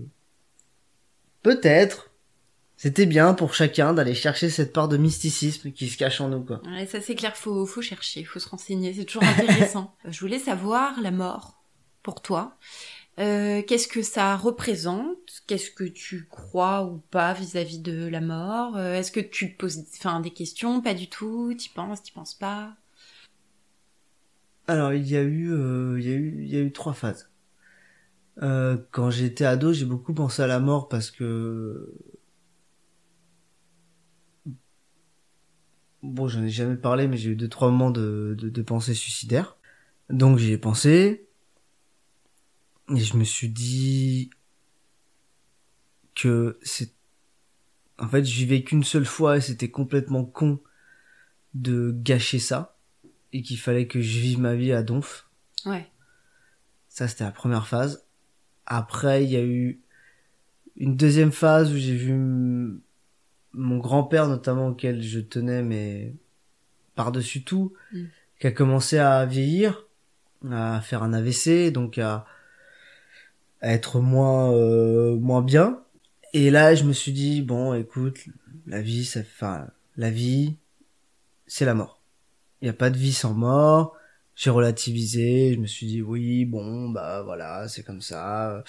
peut-être 1.43 2.10
c'était 2.83 3.05
bien 3.05 3.35
pour 3.35 3.53
chacun 3.53 3.93
d'aller 3.93 4.15
chercher 4.15 4.49
cette 4.49 4.73
part 4.73 4.89
de 4.89 4.97
mysticisme 4.97 5.71
qui 5.71 5.87
se 5.91 5.99
cache 5.99 6.23
en 6.23 6.31
nous 6.31 6.41
quoi. 6.41 6.63
Ouais, 6.65 6.87
ça 6.87 7.03
c'est 7.03 7.15
clair, 7.15 7.37
faut, 7.37 7.67
faut 7.67 7.83
chercher, 7.83 8.25
faut 8.25 8.39
se 8.39 8.49
renseigner, 8.49 8.95
c'est 8.95 9.05
toujours 9.05 9.23
intéressant. 9.23 9.95
Je 10.09 10.19
voulais 10.21 10.39
savoir 10.39 10.99
la 11.03 11.11
mort 11.11 11.63
pour 12.03 12.23
toi. 12.23 12.57
Euh, 13.19 13.61
Qu'est-ce 13.67 13.87
que 13.87 14.01
ça 14.01 14.35
représente? 14.35 15.43
Qu'est-ce 15.47 15.71
que 15.71 15.85
tu 15.85 16.27
crois 16.31 16.87
ou 16.87 17.03
pas 17.11 17.35
vis-à-vis 17.35 17.81
de 17.81 18.09
la 18.09 18.23
mort? 18.23 18.79
Euh, 18.79 18.95
Est-ce 18.95 19.13
que 19.13 19.21
tu 19.21 19.53
te 19.53 19.59
poses 19.59 19.85
enfin, 19.99 20.21
des 20.21 20.31
questions? 20.31 20.81
Pas 20.81 20.95
du 20.95 21.07
tout 21.07 21.53
T'y 21.53 21.69
penses 21.69 22.03
T'y 22.03 22.13
penses 22.13 22.33
pas? 22.33 22.73
Alors 24.69 24.95
il 24.95 25.07
y 25.07 25.19
a 25.19 25.23
eu 25.23 25.53
euh, 25.53 26.01
il 26.01 26.09
y 26.09 26.13
a 26.13 26.17
eu 26.17 26.35
il 26.39 26.49
y 26.49 26.57
a 26.57 26.61
eu 26.61 26.73
trois 26.73 26.95
phases. 26.95 27.29
Euh, 28.43 28.79
quand 28.91 29.11
j'étais 29.11 29.45
ado, 29.45 29.75
j'ai 29.75 29.85
beaucoup 29.85 30.15
pensé 30.15 30.41
à 30.41 30.47
la 30.47 30.61
mort 30.61 30.89
parce 30.89 31.11
que 31.11 31.93
bon, 36.03 36.29
j'en 36.29 36.43
ai 36.43 36.51
jamais 36.51 36.77
parlé, 36.77 37.09
mais 37.09 37.17
j'ai 37.17 37.31
eu 37.31 37.37
deux 37.37 37.49
trois 37.49 37.71
moments 37.71 37.91
de 37.91 38.35
de, 38.39 38.49
de 38.49 38.63
pensée 38.63 38.95
suicidaire. 38.95 39.57
Donc 40.09 40.39
j'y 40.39 40.53
ai 40.53 40.59
pensé 40.59 41.27
et 42.95 43.01
je 43.01 43.17
me 43.17 43.25
suis 43.25 43.49
dit 43.49 44.31
que 46.15 46.59
c'est 46.63 46.93
en 47.99 48.09
fait 48.09 48.25
j'y 48.25 48.47
vais 48.47 48.63
qu'une 48.65 48.83
seule 48.83 49.05
fois 49.05 49.37
et 49.37 49.41
c'était 49.41 49.71
complètement 49.71 50.25
con 50.25 50.61
de 51.55 51.93
gâcher 51.97 52.39
ça 52.39 52.77
et 53.33 53.43
qu'il 53.43 53.59
fallait 53.59 53.87
que 53.87 54.01
je 54.01 54.19
vive 54.19 54.41
ma 54.41 54.55
vie 54.55 54.73
à 54.73 54.83
donf. 54.83 55.29
Ouais. 55.67 55.89
Ça, 56.89 57.07
c'était 57.07 57.25
la 57.25 57.31
première 57.31 57.69
phase. 57.69 58.05
Après, 58.67 59.25
il 59.25 59.31
y 59.31 59.37
a 59.37 59.43
eu 59.43 59.81
une 60.77 60.97
deuxième 60.97 61.33
phase 61.33 61.73
où 61.73 61.77
j'ai 61.77 61.95
vu 61.95 62.81
mon 63.53 63.79
grand-père, 63.79 64.29
notamment, 64.29 64.69
auquel 64.69 65.03
je 65.03 65.21
tenais, 65.21 65.63
mais 65.63 66.15
par-dessus 66.95 67.43
tout, 67.43 67.73
Mm. 67.93 68.05
qui 68.41 68.47
a 68.47 68.51
commencé 68.53 68.99
à 68.99 69.25
vieillir, 69.27 69.87
à 70.51 70.81
faire 70.81 71.03
un 71.03 71.13
AVC, 71.13 71.71
donc 71.71 71.99
à, 71.99 72.27
à 73.61 73.73
être 73.73 74.01
moins, 74.01 74.53
euh, 74.53 75.17
moins 75.17 75.43
bien. 75.43 75.81
Et 76.33 76.51
là, 76.51 76.75
je 76.75 76.85
me 76.85 76.93
suis 76.93 77.13
dit, 77.13 77.43
bon, 77.43 77.75
écoute, 77.75 78.19
la 78.67 78.81
vie, 78.81 79.05
ça, 79.05 79.21
enfin, 79.21 79.67
la 79.97 80.11
vie, 80.11 80.57
c'est 81.47 81.65
la 81.65 81.75
mort. 81.75 82.01
Il 82.61 82.67
n'y 82.67 82.71
a 82.71 82.75
pas 82.75 82.91
de 82.91 82.97
vie 82.99 83.13
sans 83.13 83.35
mort 83.35 83.97
j'ai 84.41 84.49
relativisé, 84.49 85.53
je 85.53 85.61
me 85.61 85.67
suis 85.67 85.87
dit 85.87 86.01
oui, 86.01 86.47
bon, 86.47 86.89
bah 86.89 87.21
voilà, 87.23 87.69
c'est 87.69 87.83
comme 87.83 88.01
ça. 88.01 88.65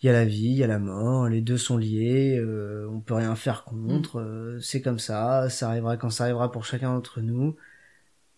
Il 0.00 0.06
y 0.06 0.08
a 0.08 0.12
la 0.12 0.24
vie, 0.24 0.50
il 0.50 0.56
y 0.56 0.62
a 0.62 0.68
la 0.68 0.78
mort, 0.78 1.28
les 1.28 1.40
deux 1.40 1.58
sont 1.58 1.76
liés, 1.76 2.38
euh, 2.38 2.88
on 2.92 3.00
peut 3.00 3.14
rien 3.14 3.34
faire 3.34 3.64
contre, 3.64 4.20
euh, 4.20 4.60
c'est 4.60 4.80
comme 4.80 5.00
ça, 5.00 5.50
ça 5.50 5.68
arrivera 5.68 5.96
quand 5.96 6.10
ça 6.10 6.24
arrivera 6.24 6.52
pour 6.52 6.64
chacun 6.64 6.94
d'entre 6.94 7.20
nous. 7.22 7.56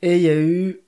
Et 0.01 0.16
il 0.16 0.22
y 0.22 0.30
a 0.30 0.41
eu 0.41 0.80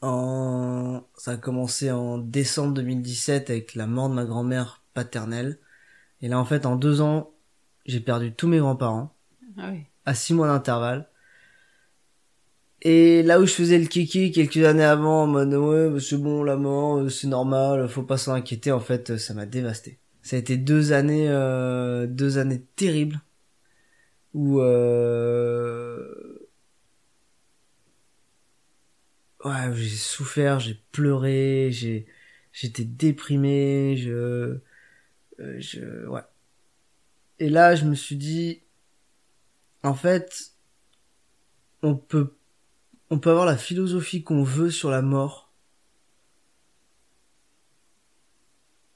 en 0.00 1.02
ça 1.18 1.32
a 1.32 1.36
commencé 1.36 1.90
en 1.90 2.16
décembre 2.16 2.72
2017 2.72 3.50
avec 3.50 3.74
la 3.74 3.86
mort 3.86 4.08
de 4.08 4.14
ma 4.14 4.24
grand-mère 4.24 4.82
paternelle 4.94 5.58
Et 6.22 6.28
là, 6.28 6.38
en 6.38 6.46
fait, 6.46 6.64
en 6.64 6.76
deux 6.76 7.02
ans, 7.02 7.30
j'ai 7.84 8.00
perdu 8.00 8.32
tous 8.32 8.48
mes 8.48 8.58
grands-parents 8.58 9.14
Ah 9.58 9.68
oui. 9.72 9.82
à 10.06 10.14
six 10.14 10.32
mois 10.32 10.46
d'intervalle. 10.48 11.10
Et 12.82 13.22
là 13.22 13.40
où 13.40 13.46
je 13.46 13.52
faisais 13.54 13.78
le 13.78 13.86
kiki 13.86 14.32
quelques 14.32 14.58
années 14.64 14.82
avant, 14.84 15.22
en 15.24 15.26
mode 15.28 15.54
ouais, 15.54 15.88
bah, 15.90 16.00
c'est 16.00 16.16
bon, 16.16 16.42
la 16.42 16.56
mort, 16.56 16.98
euh, 16.98 17.08
c'est 17.08 17.28
normal, 17.28 17.88
faut 17.88 18.02
pas 18.02 18.18
s'en 18.18 18.34
inquiéter. 18.34 18.72
En 18.72 18.80
fait, 18.80 19.10
euh, 19.10 19.18
ça 19.18 19.34
m'a 19.34 19.46
dévasté. 19.46 19.98
Ça 20.22 20.36
a 20.36 20.38
été 20.40 20.56
deux 20.56 20.92
années, 20.92 21.28
euh, 21.28 22.06
deux 22.06 22.38
années 22.38 22.62
terribles 22.76 23.20
où 24.34 24.60
euh, 24.60 26.38
ouais, 29.44 29.74
j'ai 29.74 29.88
souffert, 29.96 30.60
j'ai 30.60 30.80
pleuré, 30.92 31.68
j'ai 31.72 32.06
j'étais 32.52 32.84
déprimé, 32.84 33.96
je 33.96 34.10
euh, 35.40 35.56
je 35.58 36.06
ouais. 36.08 36.22
Et 37.38 37.48
là, 37.50 37.74
je 37.74 37.84
me 37.84 37.94
suis 37.94 38.16
dit 38.16 38.62
en 39.82 39.94
fait 39.94 40.52
on 41.82 41.96
peut 41.96 42.34
on 43.12 43.18
peut 43.18 43.28
avoir 43.28 43.44
la 43.44 43.58
philosophie 43.58 44.22
qu'on 44.22 44.42
veut 44.42 44.70
sur 44.70 44.90
la 44.90 45.02
mort. 45.02 45.52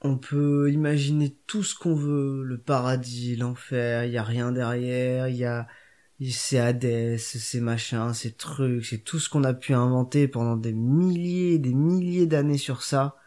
On 0.01 0.17
peut 0.17 0.71
imaginer 0.71 1.37
tout 1.45 1.61
ce 1.61 1.75
qu'on 1.75 1.93
veut, 1.93 2.41
le 2.41 2.57
paradis, 2.57 3.35
l'enfer, 3.35 4.05
il 4.05 4.11
y 4.11 4.17
a 4.17 4.23
rien 4.23 4.51
derrière, 4.51 5.27
il 5.27 5.35
y 5.35 5.45
a 5.45 5.67
c'est 6.31 6.57
Hadès, 6.57 7.19
c'est 7.19 7.59
machin, 7.59 8.11
c'est 8.13 8.37
trucs, 8.37 8.87
c'est 8.87 8.97
tout 8.97 9.19
ce 9.19 9.29
qu'on 9.29 9.43
a 9.43 9.53
pu 9.53 9.75
inventer 9.75 10.27
pendant 10.27 10.57
des 10.57 10.73
milliers 10.73 11.53
et 11.53 11.59
des 11.59 11.75
milliers 11.75 12.25
d'années 12.25 12.57
sur 12.57 12.81
ça. 12.81 13.17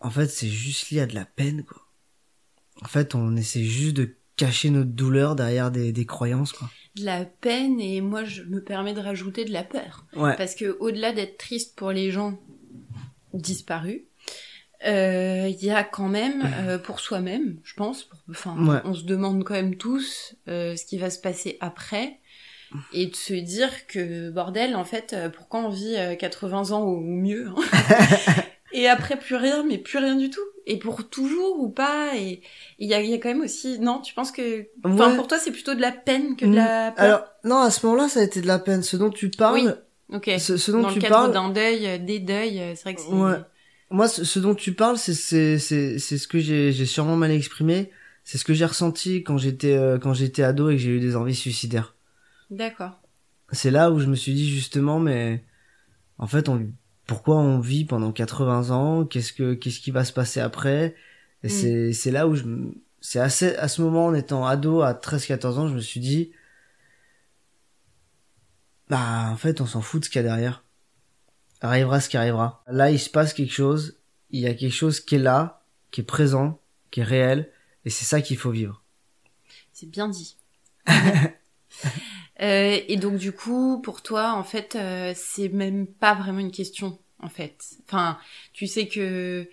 En 0.00 0.08
fait, 0.08 0.28
c'est 0.28 0.48
juste 0.48 0.88
lié 0.88 1.00
à 1.00 1.06
de 1.06 1.14
la 1.14 1.26
peine, 1.26 1.62
quoi. 1.64 1.86
En 2.80 2.88
fait, 2.88 3.14
on 3.14 3.36
essaie 3.36 3.64
juste 3.64 3.96
de 3.96 4.16
cacher 4.36 4.70
notre 4.70 4.92
douleur 4.92 5.36
derrière 5.36 5.70
des, 5.70 5.92
des 5.92 6.06
croyances, 6.06 6.52
quoi. 6.52 6.70
De 6.96 7.04
la 7.06 7.24
peine 7.24 7.80
et 7.80 8.00
moi 8.02 8.22
je 8.24 8.42
me 8.42 8.62
permets 8.62 8.92
de 8.92 9.00
rajouter 9.00 9.44
de 9.46 9.52
la 9.52 9.64
peur. 9.64 10.04
Ouais. 10.14 10.36
Parce 10.36 10.54
que 10.54 10.76
au-delà 10.80 11.12
d'être 11.12 11.38
triste 11.38 11.74
pour 11.76 11.90
les 11.90 12.10
gens 12.10 12.38
disparus, 13.32 14.02
euh, 14.86 15.48
il 15.48 15.64
y 15.64 15.70
a 15.70 15.84
quand 15.84 16.08
même 16.08 16.42
euh, 16.66 16.76
pour 16.78 17.00
soi-même, 17.00 17.58
je 17.64 17.74
pense. 17.74 18.04
pour- 18.04 18.18
Enfin, 18.28 18.56
Ouais. 18.66 18.80
on 18.84 18.94
se 18.94 19.04
demande 19.04 19.42
quand 19.44 19.54
même 19.54 19.76
tous 19.76 20.34
euh, 20.48 20.76
ce 20.76 20.84
qui 20.84 20.98
va 20.98 21.08
se 21.08 21.18
passer 21.20 21.56
après 21.60 22.18
et 22.92 23.06
de 23.06 23.14
se 23.16 23.34
dire 23.34 23.86
que 23.86 24.30
bordel, 24.30 24.76
en 24.76 24.84
fait, 24.84 25.12
euh, 25.12 25.28
pourquoi 25.28 25.60
on 25.60 25.68
vit 25.68 25.94
euh, 25.96 26.14
80 26.14 26.72
ans 26.72 26.84
ou 26.84 27.00
mieux 27.00 27.48
hein 27.48 27.54
Et 28.74 28.88
après 28.88 29.18
plus 29.18 29.36
rien, 29.36 29.64
mais 29.64 29.76
plus 29.78 29.98
rien 29.98 30.16
du 30.16 30.30
tout. 30.30 30.40
Et 30.66 30.78
pour 30.78 31.08
toujours 31.08 31.58
ou 31.60 31.68
pas. 31.70 32.16
Et 32.16 32.40
il 32.78 32.88
y 32.88 32.94
a, 32.94 33.02
y 33.02 33.12
a 33.14 33.18
quand 33.18 33.28
même 33.28 33.40
aussi. 33.42 33.78
Non, 33.80 34.00
tu 34.00 34.14
penses 34.14 34.30
que. 34.32 34.68
Enfin, 34.84 35.10
Ouais. 35.10 35.16
pour 35.16 35.26
toi, 35.28 35.38
c'est 35.38 35.50
plutôt 35.52 35.74
de 35.74 35.80
la 35.80 35.92
peine 35.92 36.36
que 36.36 36.44
de 36.44 36.50
Mm. 36.50 36.54
la 36.54 36.92
peur? 36.92 37.04
Alors, 37.04 37.24
non, 37.44 37.58
à 37.58 37.70
ce 37.70 37.84
moment-là, 37.86 38.08
ça 38.08 38.20
a 38.20 38.22
été 38.22 38.40
de 38.40 38.46
la 38.46 38.58
peine. 38.58 38.82
Ce 38.82 38.96
dont 38.96 39.10
tu 39.10 39.30
parles, 39.30 39.54
Oui. 39.56 39.68
Ok. 40.16 40.30
ce, 40.38 40.56
ce 40.56 40.70
dont 40.70 40.82
Dans 40.82 40.88
le 40.90 41.00
cadre 41.00 41.08
parles, 41.14 41.32
d'un 41.32 41.48
deuil, 41.50 41.86
euh, 41.86 41.98
des 41.98 42.20
deuils, 42.20 42.60
euh, 42.60 42.74
c'est 42.76 42.82
vrai 42.84 42.94
que 42.94 43.00
c'est. 43.00 43.08
Ouais. 43.08 43.38
moi, 43.90 44.08
ce, 44.08 44.24
ce 44.24 44.38
dont 44.38 44.54
tu 44.54 44.72
parles, 44.74 44.98
c'est 44.98 45.14
c'est 45.14 45.58
c'est 45.58 45.98
c'est 45.98 46.18
ce 46.18 46.28
que 46.28 46.38
j'ai 46.38 46.70
j'ai 46.72 46.86
sûrement 46.86 47.16
mal 47.16 47.30
exprimé. 47.30 47.90
C'est 48.24 48.38
ce 48.38 48.44
que 48.44 48.54
j'ai 48.54 48.64
ressenti 48.66 49.24
quand 49.24 49.36
j'étais 49.38 49.74
euh, 49.74 49.98
quand 49.98 50.14
j'étais 50.14 50.42
ado 50.44 50.70
et 50.70 50.76
que 50.76 50.80
j'ai 50.82 50.90
eu 50.90 51.00
des 51.00 51.16
envies 51.16 51.34
suicidaires. 51.34 51.96
D'accord. 52.50 53.00
C'est 53.50 53.70
là 53.72 53.90
où 53.90 53.98
je 53.98 54.06
me 54.06 54.14
suis 54.14 54.32
dit 54.34 54.48
justement, 54.48 55.00
mais 55.00 55.44
en 56.18 56.26
fait, 56.28 56.48
on 56.48 56.68
pourquoi 57.06 57.36
on 57.36 57.58
vit 57.60 57.84
pendant 57.84 58.12
80 58.12 58.70
ans 58.70 59.04
Qu'est-ce 59.04 59.32
que 59.32 59.54
qu'est-ce 59.54 59.80
qui 59.80 59.90
va 59.90 60.04
se 60.04 60.12
passer 60.12 60.40
après 60.40 60.94
Et 61.42 61.48
Mm. 61.48 61.50
c'est 61.50 61.92
c'est 61.92 62.10
là 62.10 62.26
où 62.28 62.34
je 62.34 62.44
c'est 63.00 63.18
assez 63.18 63.56
à 63.56 63.68
ce 63.68 63.82
moment 63.82 64.06
en 64.06 64.14
étant 64.14 64.46
ado 64.46 64.82
à 64.82 64.92
13-14 64.94 65.58
ans, 65.58 65.68
je 65.68 65.74
me 65.74 65.80
suis 65.80 66.00
dit 66.00 66.32
bah 68.88 69.28
en 69.30 69.36
fait, 69.36 69.60
on 69.60 69.66
s'en 69.66 69.80
fout 69.80 70.00
de 70.00 70.04
ce 70.04 70.10
qu'il 70.10 70.20
y 70.20 70.24
a 70.24 70.28
derrière. 70.28 70.64
Arrivera 71.60 72.00
ce 72.00 72.08
qui 72.08 72.16
arrivera. 72.16 72.62
Là, 72.66 72.90
il 72.90 72.98
se 72.98 73.08
passe 73.08 73.32
quelque 73.32 73.52
chose, 73.52 73.96
il 74.30 74.40
y 74.40 74.46
a 74.46 74.54
quelque 74.54 74.72
chose 74.74 75.00
qui 75.00 75.14
est 75.14 75.18
là, 75.18 75.64
qui 75.90 76.00
est 76.00 76.04
présent, 76.04 76.60
qui 76.90 77.00
est 77.00 77.04
réel 77.04 77.50
et 77.84 77.90
c'est 77.90 78.04
ça 78.04 78.20
qu'il 78.20 78.36
faut 78.36 78.50
vivre. 78.50 78.82
C'est 79.72 79.88
bien 79.90 80.08
dit. 80.08 80.36
Euh, 82.42 82.78
et 82.88 82.96
donc 82.96 83.16
du 83.16 83.32
coup, 83.32 83.80
pour 83.82 84.02
toi, 84.02 84.32
en 84.34 84.42
fait, 84.44 84.74
euh, 84.76 85.12
c'est 85.14 85.48
même 85.48 85.86
pas 85.86 86.14
vraiment 86.14 86.40
une 86.40 86.50
question, 86.50 86.98
en 87.20 87.28
fait. 87.28 87.56
Enfin, 87.86 88.18
tu 88.52 88.66
sais 88.66 88.88
que, 88.88 89.48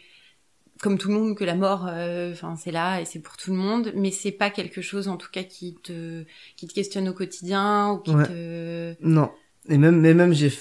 comme 0.82 0.98
tout 0.98 1.10
le 1.10 1.14
monde, 1.14 1.38
que 1.38 1.44
la 1.44 1.56
mort, 1.56 1.88
euh, 1.88 2.32
enfin, 2.32 2.56
c'est 2.56 2.72
là 2.72 3.00
et 3.00 3.06
c'est 3.06 3.20
pour 3.20 3.38
tout 3.38 3.52
le 3.52 3.58
monde, 3.58 3.92
mais 3.96 4.12
c'est 4.12 4.32
pas 4.32 4.50
quelque 4.50 4.82
chose, 4.82 5.08
en 5.08 5.18
tout 5.18 5.30
cas, 5.32 5.44
qui 5.44 5.76
te, 5.84 6.24
qui 6.56 6.68
te 6.68 6.74
questionne 6.74 7.08
au 7.10 7.14
quotidien 7.14 7.92
ou 7.92 8.00
qui 8.00 8.16
Ouais. 8.16 8.26
te. 8.26 8.96
Non. 9.02 9.32
Et 9.68 9.78
même, 9.78 10.00
mais 10.00 10.16
même, 10.16 10.34
j'ai, 10.34 10.52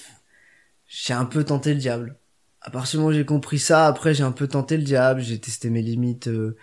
j'ai 0.86 1.14
un 1.14 1.24
peu 1.24 1.44
tenté 1.44 1.72
le 1.72 1.80
diable. 1.80 2.18
À 2.60 2.70
partir 2.70 2.98
du 2.98 3.04
moment 3.04 3.10
où 3.10 3.16
j'ai 3.16 3.24
compris 3.24 3.58
ça, 3.58 3.86
après, 3.86 4.12
j'ai 4.12 4.24
un 4.24 4.32
peu 4.32 4.48
tenté 4.48 4.76
le 4.76 4.82
diable. 4.82 5.22
J'ai 5.22 5.38
testé 5.38 5.70
mes 5.70 5.80
limites 5.80 6.28
euh, 6.28 6.56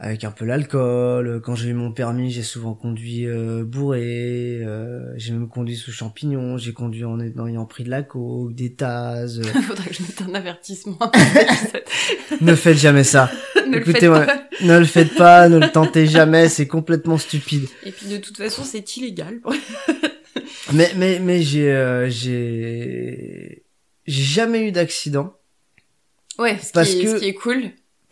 avec 0.00 0.24
un 0.24 0.30
peu 0.32 0.44
l'alcool. 0.44 1.40
Quand 1.44 1.54
j'ai 1.54 1.68
eu 1.68 1.72
mon 1.74 1.92
permis, 1.92 2.30
j'ai 2.30 2.42
souvent 2.42 2.74
conduit 2.74 3.26
euh, 3.26 3.64
bourré. 3.64 4.58
euh, 4.62 5.12
j'ai 5.16 5.32
même 5.32 5.48
conduit 5.48 5.76
sous 5.76 5.92
champignons. 5.92 6.58
J'ai 6.58 6.72
conduit 6.72 7.04
en, 7.04 7.18
ayant 7.20 7.64
pris 7.64 7.84
de 7.84 7.90
la 7.90 8.02
coke, 8.02 8.54
des 8.54 8.74
tasses. 8.74 9.38
euh. 9.38 9.42
Faudrait 9.62 9.88
que 9.90 9.94
je 9.94 10.02
mette 10.02 10.22
un 10.22 10.34
avertissement. 10.34 10.98
ne 12.40 12.54
faites 12.54 12.76
jamais 12.78 13.04
ça. 13.04 13.30
ne 13.66 13.76
le 13.78 13.84
faites 13.84 13.88
Écoutez-moi. 13.88 14.20
pas. 14.26 14.48
Ne 14.62 14.78
le 14.78 14.84
faites 14.84 15.14
pas, 15.14 15.48
ne 15.48 15.58
le 15.58 15.70
tentez 15.70 16.06
jamais. 16.06 16.48
C'est 16.48 16.66
complètement 16.66 17.18
stupide. 17.18 17.66
Et 17.84 17.92
puis 17.92 18.06
de 18.06 18.16
toute 18.18 18.36
façon, 18.36 18.62
c'est 18.64 18.96
illégal. 18.96 19.40
Mais 20.72 20.90
mais 20.96 21.18
mais 21.20 21.42
j'ai 21.42 21.70
euh, 21.72 22.08
j'ai 22.08 23.64
j'ai 24.06 24.22
jamais 24.22 24.66
eu 24.68 24.72
d'accident 24.72 25.34
Ouais, 26.38 26.58
ce, 26.58 26.72
Parce 26.72 26.90
qui, 26.90 27.00
est, 27.00 27.04
que- 27.04 27.10
ce 27.10 27.16
qui 27.20 27.26
est 27.28 27.34
cool. 27.34 27.62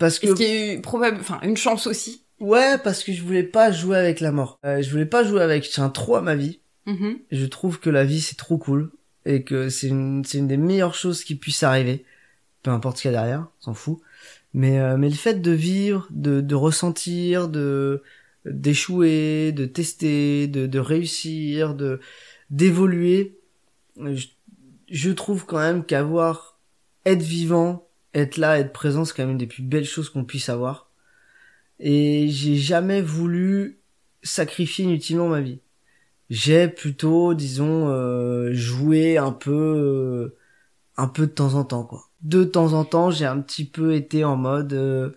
Parce 0.03 0.19
que 0.19 0.29
ce 0.29 0.33
qui 0.35 0.45
est 0.45 0.81
probable, 0.83 1.19
enfin, 1.21 1.39
une 1.43 1.57
chance 1.57 1.87
aussi? 1.87 2.23
ouais 2.41 2.77
parce 2.83 3.05
que 3.05 3.13
je 3.13 3.23
voulais 3.23 3.45
pas 3.45 3.71
jouer 3.71 3.97
avec 3.97 4.21
la 4.21 4.33
mort. 4.33 4.59
Euh, 4.65 4.83
je 4.83 4.91
voulais 4.91 5.07
pas 5.07 5.23
jouer 5.25 5.43
avec. 5.43 5.65
Je 5.65 5.71
tiens 5.71 5.89
trop 5.89 6.17
à 6.17 6.23
ma 6.23 6.35
vie. 6.35 6.61
Mhm. 6.87 7.19
Je 7.31 7.47
trouve 7.47 7.79
que 7.79 7.89
la 7.91 8.05
vie 8.05 8.21
c'est 8.21 8.37
trop 8.37 8.59
cool 8.59 8.91
et 9.25 9.45
que 9.45 9.69
c'est 9.69 9.87
une 9.89 10.25
c'est 10.25 10.39
une 10.39 10.49
des 10.49 10.57
meilleures 10.57 10.95
choses 10.95 11.23
qui 11.25 11.37
puisse 11.37 11.63
arriver. 11.63 12.05
Peu 12.63 12.71
importe 12.71 12.97
ce 12.97 13.03
qu'il 13.03 13.13
y 13.13 13.15
a 13.15 13.19
derrière, 13.19 13.47
s'en 13.61 13.75
fout. 13.75 13.99
Mais 14.55 14.81
euh, 14.81 14.97
mais 14.97 15.09
le 15.09 15.15
fait 15.15 15.41
de 15.41 15.51
vivre, 15.53 16.09
de 16.11 16.41
de 16.41 16.55
ressentir, 16.55 17.49
de 17.49 18.03
d'échouer, 18.45 19.53
de 19.53 19.65
tester, 19.67 20.49
de 20.49 20.67
de 20.67 20.79
réussir, 20.81 21.75
de 21.75 22.01
d'évoluer, 22.51 23.39
je, 23.99 24.27
je 24.91 25.11
trouve 25.11 25.47
quand 25.47 25.59
même 25.59 25.85
qu'avoir 25.85 26.59
être 27.07 27.23
vivant, 27.23 27.87
être 28.15 28.37
là, 28.37 28.59
être 28.59 28.73
présent, 28.73 29.05
c'est 29.05 29.15
quand 29.15 29.23
même 29.23 29.33
une 29.33 29.39
des 29.39 29.47
plus 29.47 29.63
belles 29.63 29.85
choses 29.85 30.11
qu'on 30.11 30.25
puisse 30.25 30.49
avoir. 30.49 30.91
Et 31.81 32.29
j'ai 32.29 32.57
jamais 32.57 33.03
voulu 33.03 33.81
sacrifier 34.23 34.85
inutilement 34.85 35.29
ma 35.29 35.41
vie. 35.41 35.61
J'ai 36.31 36.69
plutôt, 36.69 37.35
disons, 37.35 37.89
euh, 37.89 38.53
joué 38.55 39.19
un 39.19 39.33
peu, 39.33 39.53
euh, 39.53 40.37
un 40.97 41.09
peu 41.09 41.27
de 41.27 41.33
temps 41.33 41.55
en 41.55 41.65
temps, 41.65 41.85
quoi. 41.85 42.09
De 42.23 42.45
temps 42.45 42.73
en 42.75 42.85
temps, 42.85 43.11
j'ai 43.11 43.27
un 43.27 43.41
petit 43.41 43.65
peu 43.65 43.95
été 43.95 44.25
en 44.25 44.37
mode, 44.37 44.73
euh, 44.75 45.11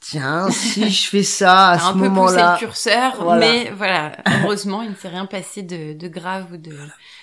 tiens, 0.00 0.50
si 0.50 0.90
je 0.90 1.08
fais 1.08 1.22
ça 1.22 1.68
à 1.70 1.78
T'as 1.78 1.84
un 1.84 1.88
ce 1.88 1.92
peu 1.94 1.98
poussé 2.00 2.08
moment-là, 2.10 2.52
le 2.54 2.58
curseur, 2.58 3.22
Voilà. 3.22 3.40
mais 3.46 3.70
voilà, 3.70 4.16
heureusement, 4.42 4.82
il 4.82 4.90
ne 4.90 4.94
s'est 4.94 5.08
rien 5.08 5.26
passé 5.26 5.62
de, 5.62 5.92
de 5.92 6.08
grave 6.08 6.46
ou 6.52 6.56
de, 6.56 6.76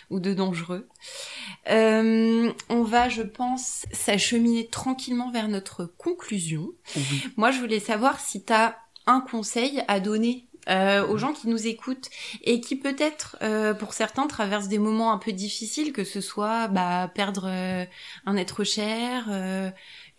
ou 0.10 0.20
de 0.20 0.34
dangereux. 0.34 0.88
Euh, 1.70 2.52
on 2.70 2.84
va, 2.84 3.10
je 3.10 3.24
pense, 3.24 3.86
s'acheminer 3.92 4.68
tranquillement 4.68 5.32
vers 5.32 5.48
notre 5.48 5.86
conclusion. 5.86 6.70
Moi, 7.36 7.52
je 7.52 7.60
voulais 7.60 7.80
savoir 7.80 8.20
si 8.20 8.44
tu 8.44 8.54
as 8.54 8.78
un 9.06 9.22
conseil 9.22 9.84
à 9.88 10.00
donner 10.00 10.46
euh, 10.70 11.08
aux 11.08 11.18
gens 11.18 11.32
qui 11.32 11.48
nous 11.48 11.66
écoutent 11.66 12.10
et 12.44 12.60
qui 12.60 12.76
peut-être, 12.76 13.38
euh, 13.42 13.74
pour 13.74 13.94
certains, 13.94 14.28
traversent 14.28 14.68
des 14.68 14.80
moments 14.80 15.14
un 15.14 15.18
peu 15.18 15.32
difficiles, 15.32 15.94
que 15.94 16.04
ce 16.04 16.20
soit 16.20 16.68
bah, 16.68 17.10
perdre 17.16 17.46
euh, 17.48 17.86
un 18.26 18.36
être 18.36 18.66
cher, 18.66 19.28
euh, 19.30 19.70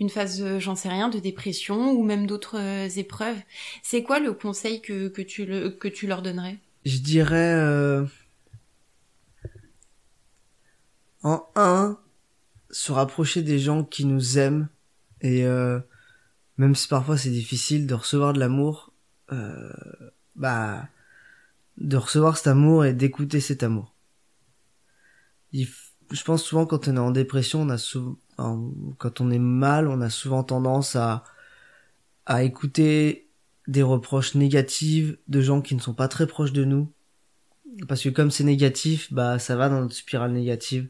une 0.00 0.10
phase, 0.10 0.42
euh, 0.42 0.58
j'en 0.60 0.76
sais 0.76 0.88
rien, 0.88 1.08
de 1.08 1.18
dépression 1.18 1.92
ou 1.92 2.04
même 2.04 2.26
d'autres 2.26 2.58
euh, 2.58 2.88
épreuves. 2.88 3.38
C'est 3.82 4.02
quoi 4.02 4.20
le 4.20 4.32
conseil 4.32 4.80
que, 4.80 5.08
que, 5.08 5.22
tu, 5.22 5.44
le, 5.44 5.70
que 5.70 5.88
tu 5.88 6.06
leur 6.06 6.22
donnerais? 6.22 6.58
Je 6.84 6.98
dirais 6.98 7.54
euh, 7.54 8.04
en 11.22 11.46
un 11.56 11.98
se 12.70 12.92
rapprocher 12.92 13.42
des 13.42 13.58
gens 13.58 13.84
qui 13.84 14.04
nous 14.04 14.38
aiment 14.38 14.68
et 15.20 15.44
euh, 15.44 15.80
même 16.58 16.74
si 16.74 16.86
parfois 16.86 17.16
c'est 17.16 17.30
difficile 17.30 17.86
de 17.86 17.94
recevoir 17.94 18.32
de 18.32 18.40
l'amour 18.40 18.92
euh, 19.32 19.72
bah 20.36 20.88
de 21.78 21.96
recevoir 21.96 22.36
cet 22.36 22.48
amour 22.48 22.84
et 22.84 22.92
d'écouter 22.92 23.40
cet 23.40 23.62
amour 23.62 23.94
je 26.10 26.22
pense 26.24 26.42
souvent 26.42 26.66
quand 26.66 26.88
on 26.88 26.96
est 26.96 27.00
en 27.00 27.10
dépression 27.10 27.62
on 27.62 27.68
a 27.70 27.78
souvent 27.78 28.16
quand 28.98 29.20
on 29.20 29.30
est 29.30 29.38
mal 29.38 29.88
on 29.88 30.00
a 30.00 30.10
souvent 30.10 30.42
tendance 30.44 30.96
à 30.96 31.24
à 32.26 32.42
écouter 32.42 33.28
des 33.66 33.82
reproches 33.82 34.34
négatifs 34.34 35.16
de 35.28 35.40
gens 35.40 35.60
qui 35.62 35.74
ne 35.74 35.80
sont 35.80 35.94
pas 35.94 36.08
très 36.08 36.26
proches 36.26 36.52
de 36.52 36.64
nous. 36.64 36.92
Parce 37.86 38.02
que 38.02 38.08
comme 38.10 38.30
c'est 38.30 38.44
négatif, 38.44 39.12
bah 39.12 39.38
ça 39.38 39.56
va 39.56 39.68
dans 39.68 39.80
notre 39.80 39.94
spirale 39.94 40.32
négative. 40.32 40.88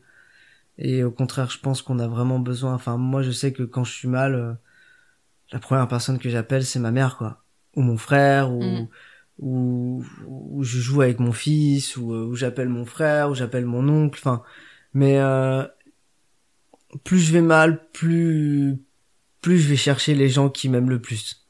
Et 0.79 1.05
au 1.05 1.11
contraire, 1.11 1.51
je 1.51 1.59
pense 1.59 1.83
qu'on 1.83 1.99
a 1.99 2.09
vraiment 2.09 2.39
besoin. 2.39 2.75
Enfin, 2.75 2.97
moi, 2.97 3.23
je 3.23 3.31
sais 3.31 3.53
que 3.53 3.63
quand 3.65 3.85
je 3.85 3.93
suis 3.93 4.09
mal, 4.09 4.35
euh, 4.35 4.53
la 5.53 5.59
première 5.59 5.89
personne 5.89 6.19
que 6.19 6.29
j'appelle, 6.31 6.65
c'est 6.65 6.79
ma 6.79 6.91
mère, 6.91 7.17
quoi, 7.17 7.45
ou 7.77 7.83
mon 7.83 7.97
frère, 7.97 8.53
ou 8.53 8.63
Mm. 8.63 8.89
ou, 9.41 10.05
ou 10.27 10.65
je 10.65 10.79
joue 10.81 11.01
avec 11.03 11.21
mon 11.21 11.33
fils, 11.33 11.97
ou, 11.97 12.13
euh, 12.13 12.25
ou 12.27 12.35
j'appelle 12.35 12.69
mon 12.69 12.85
frère, 12.85 13.31
ou 13.31 13.35
j'appelle 13.35 13.67
mon 13.67 13.89
oncle. 13.89 14.19
Enfin, 14.21 14.43
mais 14.95 15.19
euh, 15.19 15.65
plus 17.05 17.21
je 17.21 17.33
vais 17.33 17.43
mal, 17.43 17.89
plus 17.93 18.79
plus 19.41 19.59
je 19.59 19.69
vais 19.69 19.77
chercher 19.77 20.15
les 20.15 20.29
gens 20.29 20.49
qui 20.49 20.69
m'aiment 20.69 20.91
le 20.91 21.01
plus. 21.01 21.49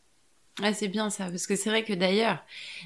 Ah, 0.61 0.75
c'est 0.75 0.89
bien 0.89 1.09
ça, 1.09 1.31
parce 1.31 1.47
que 1.47 1.55
c'est 1.55 1.71
vrai 1.71 1.85
que 1.85 1.93
d'ailleurs, 1.93 2.39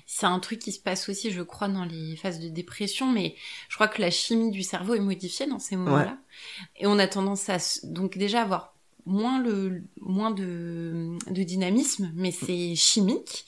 c'est 0.07 0.27
un 0.27 0.39
truc 0.41 0.59
qui 0.59 0.73
se 0.73 0.79
passe 0.79 1.09
aussi, 1.09 1.31
je 1.31 1.41
crois, 1.41 1.69
dans 1.69 1.87
les 1.87 2.17
phases 2.17 2.39
de 2.39 2.49
dépression, 2.49 3.11
mais 3.11 3.35
je 3.71 3.77
crois 3.77 3.89
que 3.89 4.03
la 4.03 4.11
chimie 4.11 4.51
du 4.51 4.63
cerveau 4.63 4.95
est 4.95 5.01
modifiée 5.01 5.47
dans 5.47 5.59
ces 5.59 5.77
moments-là. 5.77 6.19
Et 6.77 6.87
on 6.87 6.99
a 6.99 7.07
tendance 7.07 7.49
à, 7.49 7.57
donc 7.85 8.19
déjà 8.19 8.43
avoir 8.43 8.75
moins 9.07 9.43
le, 9.43 9.85
moins 10.01 10.31
de, 10.31 11.17
de 11.31 11.43
dynamisme, 11.43 12.13
mais 12.15 12.31
c'est 12.31 12.75
chimique. 12.75 13.47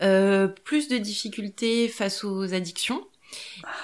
Euh, 0.00 0.48
plus 0.48 0.88
de 0.88 0.96
difficultés 0.96 1.88
face 1.88 2.24
aux 2.24 2.54
addictions. 2.54 3.06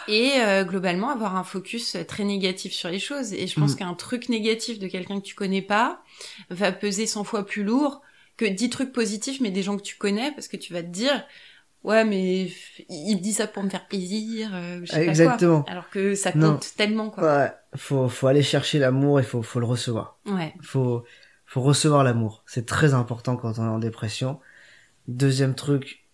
Et 0.09 0.32
euh, 0.40 0.64
globalement, 0.64 1.11
avoir 1.11 1.36
un 1.36 1.45
focus 1.45 1.97
très 2.09 2.24
négatif 2.24 2.72
sur 2.72 2.88
les 2.88 2.99
choses. 2.99 3.32
Et 3.32 3.47
je 3.47 3.59
pense 3.59 3.74
Mm. 3.74 3.76
qu'un 3.78 3.95
truc 3.95 4.28
négatif 4.28 4.78
de 4.78 4.86
quelqu'un 4.86 5.20
que 5.20 5.24
tu 5.26 5.34
connais 5.34 5.62
pas 5.62 6.03
va 6.51 6.72
peser 6.72 7.07
100 7.07 7.24
fois 7.24 7.45
plus 7.47 7.62
lourd 7.64 8.03
que 8.36 8.45
10 8.45 8.68
trucs 8.70 8.92
positifs, 8.92 9.40
mais 9.40 9.51
des 9.51 9.62
gens 9.62 9.76
que 9.76 9.82
tu 9.82 9.97
connais, 9.97 10.32
parce 10.32 10.49
que 10.49 10.57
tu 10.57 10.72
vas 10.72 10.82
te 10.82 10.88
dire, 10.88 11.24
ouais, 11.84 12.05
mais 12.05 12.51
il 12.88 13.16
me 13.16 13.20
dit 13.20 13.32
ça 13.32 13.47
pour 13.47 13.62
me 13.62 13.70
faire 13.70 13.86
plaisir, 13.86 14.51
euh, 14.55 14.80
je 14.82 14.90
sais 14.92 15.05
pas 15.05 15.11
Exactement. 15.11 15.62
quoi. 15.62 15.70
Alors 15.72 15.88
que 15.90 16.14
ça 16.14 16.32
compte 16.32 16.42
Non. 16.42 16.59
tellement, 16.76 17.11
quoi. 17.11 17.22
Ouais, 17.38 17.53
faut 17.76 18.09
faut 18.09 18.26
aller 18.26 18.42
chercher 18.42 18.78
l'amour 18.78 19.20
et 19.20 19.22
faut 19.22 19.42
faut 19.42 19.61
le 19.61 19.66
recevoir. 19.66 20.18
Ouais. 20.26 20.53
Faut 20.62 21.05
faut 21.47 21.61
recevoir 21.62 22.03
l'amour. 22.05 22.42
C'est 22.47 22.66
très 22.66 22.95
important 22.95 23.36
quand 23.36 23.59
on 23.59 23.64
est 23.64 23.68
en 23.68 23.78
dépression. 23.78 24.40
Deuxième 25.07 25.55
truc, 25.55 26.05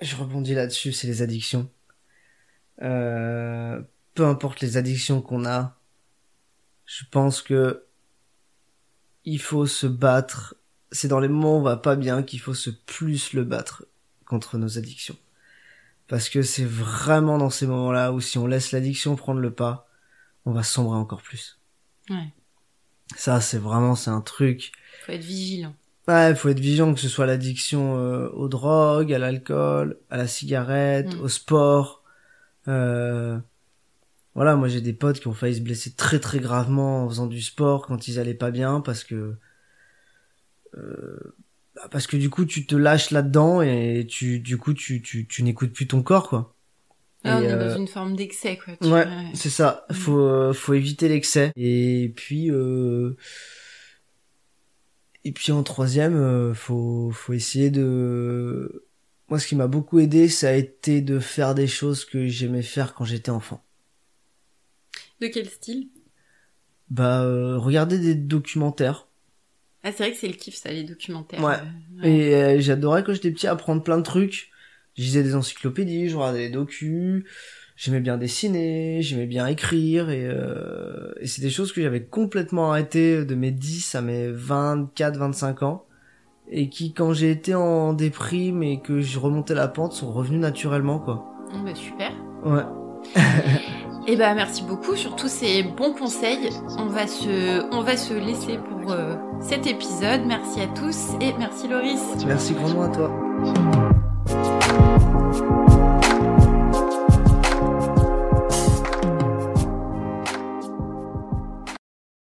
je 0.00 0.14
rebondis 0.16 0.54
là-dessus, 0.54 0.92
c'est 0.92 1.06
les 1.08 1.22
addictions. 1.22 1.68
Euh, 2.80 3.80
peu 4.14 4.26
importe 4.26 4.60
les 4.60 4.76
addictions 4.76 5.20
qu'on 5.20 5.44
a, 5.44 5.78
je 6.86 7.04
pense 7.10 7.42
que 7.42 7.84
il 9.24 9.40
faut 9.40 9.66
se 9.66 9.86
battre. 9.86 10.56
C'est 10.90 11.08
dans 11.08 11.20
les 11.20 11.28
moments 11.28 11.56
où 11.56 11.60
on 11.60 11.62
va 11.62 11.76
pas 11.76 11.96
bien 11.96 12.22
qu'il 12.22 12.40
faut 12.40 12.54
se 12.54 12.70
plus 12.70 13.32
le 13.32 13.44
battre 13.44 13.86
contre 14.26 14.58
nos 14.58 14.78
addictions. 14.78 15.16
Parce 16.08 16.28
que 16.28 16.42
c'est 16.42 16.64
vraiment 16.64 17.38
dans 17.38 17.50
ces 17.50 17.66
moments-là 17.66 18.12
où 18.12 18.20
si 18.20 18.36
on 18.38 18.46
laisse 18.46 18.72
l'addiction 18.72 19.16
prendre 19.16 19.40
le 19.40 19.52
pas, 19.52 19.88
on 20.44 20.52
va 20.52 20.62
sombrer 20.62 20.96
encore 20.98 21.22
plus. 21.22 21.58
Ouais. 22.10 22.34
Ça, 23.16 23.40
c'est 23.40 23.58
vraiment, 23.58 23.94
c'est 23.94 24.10
un 24.10 24.20
truc. 24.20 24.72
Faut 25.06 25.12
être 25.12 25.22
vigilant. 25.22 25.74
Ouais, 26.08 26.34
faut 26.34 26.48
être 26.48 26.58
vigilant 26.60 26.92
que 26.92 27.00
ce 27.00 27.08
soit 27.08 27.26
l'addiction 27.26 27.96
euh, 27.96 28.28
aux 28.30 28.48
drogues, 28.48 29.12
à 29.12 29.18
l'alcool, 29.18 29.98
à 30.10 30.16
la 30.16 30.26
cigarette, 30.26 31.14
Mm. 31.14 31.20
au 31.20 31.28
sport. 31.28 32.01
Euh, 32.68 33.38
Voilà, 34.34 34.56
moi 34.56 34.68
j'ai 34.68 34.80
des 34.80 34.92
potes 34.94 35.20
qui 35.20 35.28
ont 35.28 35.34
failli 35.34 35.56
se 35.56 35.60
blesser 35.60 35.94
très 35.94 36.18
très 36.20 36.38
gravement 36.40 37.04
en 37.04 37.08
faisant 37.08 37.26
du 37.26 37.42
sport 37.42 37.86
quand 37.86 38.08
ils 38.08 38.18
allaient 38.18 38.34
pas 38.34 38.50
bien 38.50 38.80
parce 38.80 39.04
que 39.04 39.36
euh, 40.76 41.34
bah, 41.74 41.88
parce 41.90 42.06
que 42.06 42.16
du 42.16 42.30
coup 42.30 42.44
tu 42.44 42.66
te 42.66 42.74
lâches 42.76 43.10
là-dedans 43.10 43.62
et 43.62 44.06
tu 44.08 44.40
du 44.40 44.56
coup 44.58 44.74
tu 44.74 45.02
tu, 45.02 45.26
tu 45.26 45.42
n'écoutes 45.42 45.72
plus 45.72 45.86
ton 45.86 46.02
corps 46.02 46.28
quoi. 46.28 46.54
Là, 47.24 47.38
on 47.38 47.42
est 47.42 47.52
euh, 47.52 47.68
dans 47.68 47.76
une 47.76 47.86
forme 47.88 48.16
d'excès, 48.16 48.58
quoi. 48.58 48.74
tu 48.76 48.88
Ouais, 48.88 49.06
c'est 49.34 49.50
ça. 49.50 49.86
Faut 49.92 50.18
euh, 50.20 50.52
faut 50.52 50.74
éviter 50.74 51.08
l'excès. 51.08 51.52
Et 51.56 52.12
puis 52.16 52.50
euh... 52.50 53.16
et 55.24 55.32
puis 55.32 55.52
en 55.52 55.62
troisième, 55.62 56.16
euh, 56.16 56.54
faut 56.54 57.10
faut 57.12 57.32
essayer 57.32 57.70
de. 57.70 58.86
Moi, 59.32 59.38
ce 59.38 59.46
qui 59.46 59.56
m'a 59.56 59.66
beaucoup 59.66 59.98
aidé, 59.98 60.28
ça 60.28 60.50
a 60.50 60.52
été 60.52 61.00
de 61.00 61.18
faire 61.18 61.54
des 61.54 61.66
choses 61.66 62.04
que 62.04 62.26
j'aimais 62.26 62.60
faire 62.60 62.92
quand 62.92 63.06
j'étais 63.06 63.30
enfant. 63.30 63.64
De 65.22 65.28
quel 65.28 65.48
style? 65.48 65.88
Bah, 66.90 67.22
euh, 67.22 67.56
regarder 67.56 67.98
des 67.98 68.14
documentaires. 68.14 69.08
Ah, 69.84 69.90
c'est 69.90 70.02
vrai 70.02 70.12
que 70.12 70.18
c'est 70.18 70.28
le 70.28 70.34
kiff, 70.34 70.56
ça, 70.56 70.70
les 70.70 70.84
documentaires. 70.84 71.42
Ouais. 71.42 71.54
euh, 71.54 72.02
ouais. 72.02 72.10
Et 72.10 72.34
euh, 72.34 72.60
j'adorais 72.60 73.04
quand 73.04 73.14
j'étais 73.14 73.30
petit 73.30 73.46
apprendre 73.46 73.82
plein 73.82 73.96
de 73.96 74.02
trucs. 74.02 74.50
Je 74.98 75.02
lisais 75.02 75.22
des 75.22 75.34
encyclopédies, 75.34 76.10
je 76.10 76.16
regardais 76.16 76.48
des 76.48 76.52
docus. 76.52 77.24
J'aimais 77.74 78.00
bien 78.00 78.18
dessiner, 78.18 79.00
j'aimais 79.00 79.24
bien 79.24 79.46
écrire 79.46 80.10
et, 80.10 80.26
euh, 80.26 81.10
et 81.22 81.26
c'est 81.26 81.40
des 81.40 81.48
choses 81.48 81.72
que 81.72 81.80
j'avais 81.80 82.04
complètement 82.04 82.70
arrêté 82.70 83.24
de 83.24 83.34
mes 83.34 83.50
10 83.50 83.94
à 83.94 84.02
mes 84.02 84.30
24, 84.30 85.16
25 85.16 85.62
ans 85.62 85.86
et 86.50 86.68
qui 86.68 86.92
quand 86.92 87.12
j'ai 87.12 87.30
été 87.30 87.54
en 87.54 87.92
déprime 87.92 88.62
et 88.62 88.80
que 88.80 89.00
je 89.00 89.18
remontais 89.18 89.54
la 89.54 89.68
pente 89.68 89.92
sont 89.92 90.12
revenus 90.12 90.40
naturellement 90.40 90.98
quoi. 90.98 91.24
Ah, 91.52 91.58
bah, 91.64 91.74
super. 91.74 92.12
Ouais. 92.44 92.64
Et 94.08 94.16
bah 94.16 94.34
merci 94.34 94.64
beaucoup 94.64 94.96
sur 94.96 95.14
tous 95.14 95.28
ces 95.28 95.62
bons 95.62 95.92
conseils. 95.92 96.50
On 96.76 96.86
va 96.86 97.06
se, 97.06 97.62
on 97.72 97.82
va 97.82 97.96
se 97.96 98.14
laisser 98.14 98.58
pour 98.58 98.90
euh, 98.90 99.14
cet 99.40 99.68
épisode. 99.68 100.22
Merci 100.26 100.60
à 100.60 100.66
tous 100.66 101.12
et 101.20 101.32
merci 101.38 101.68
Loris. 101.68 102.00
Merci 102.26 102.54
grandement 102.54 102.82
à 102.82 102.88
toi. 102.88 104.58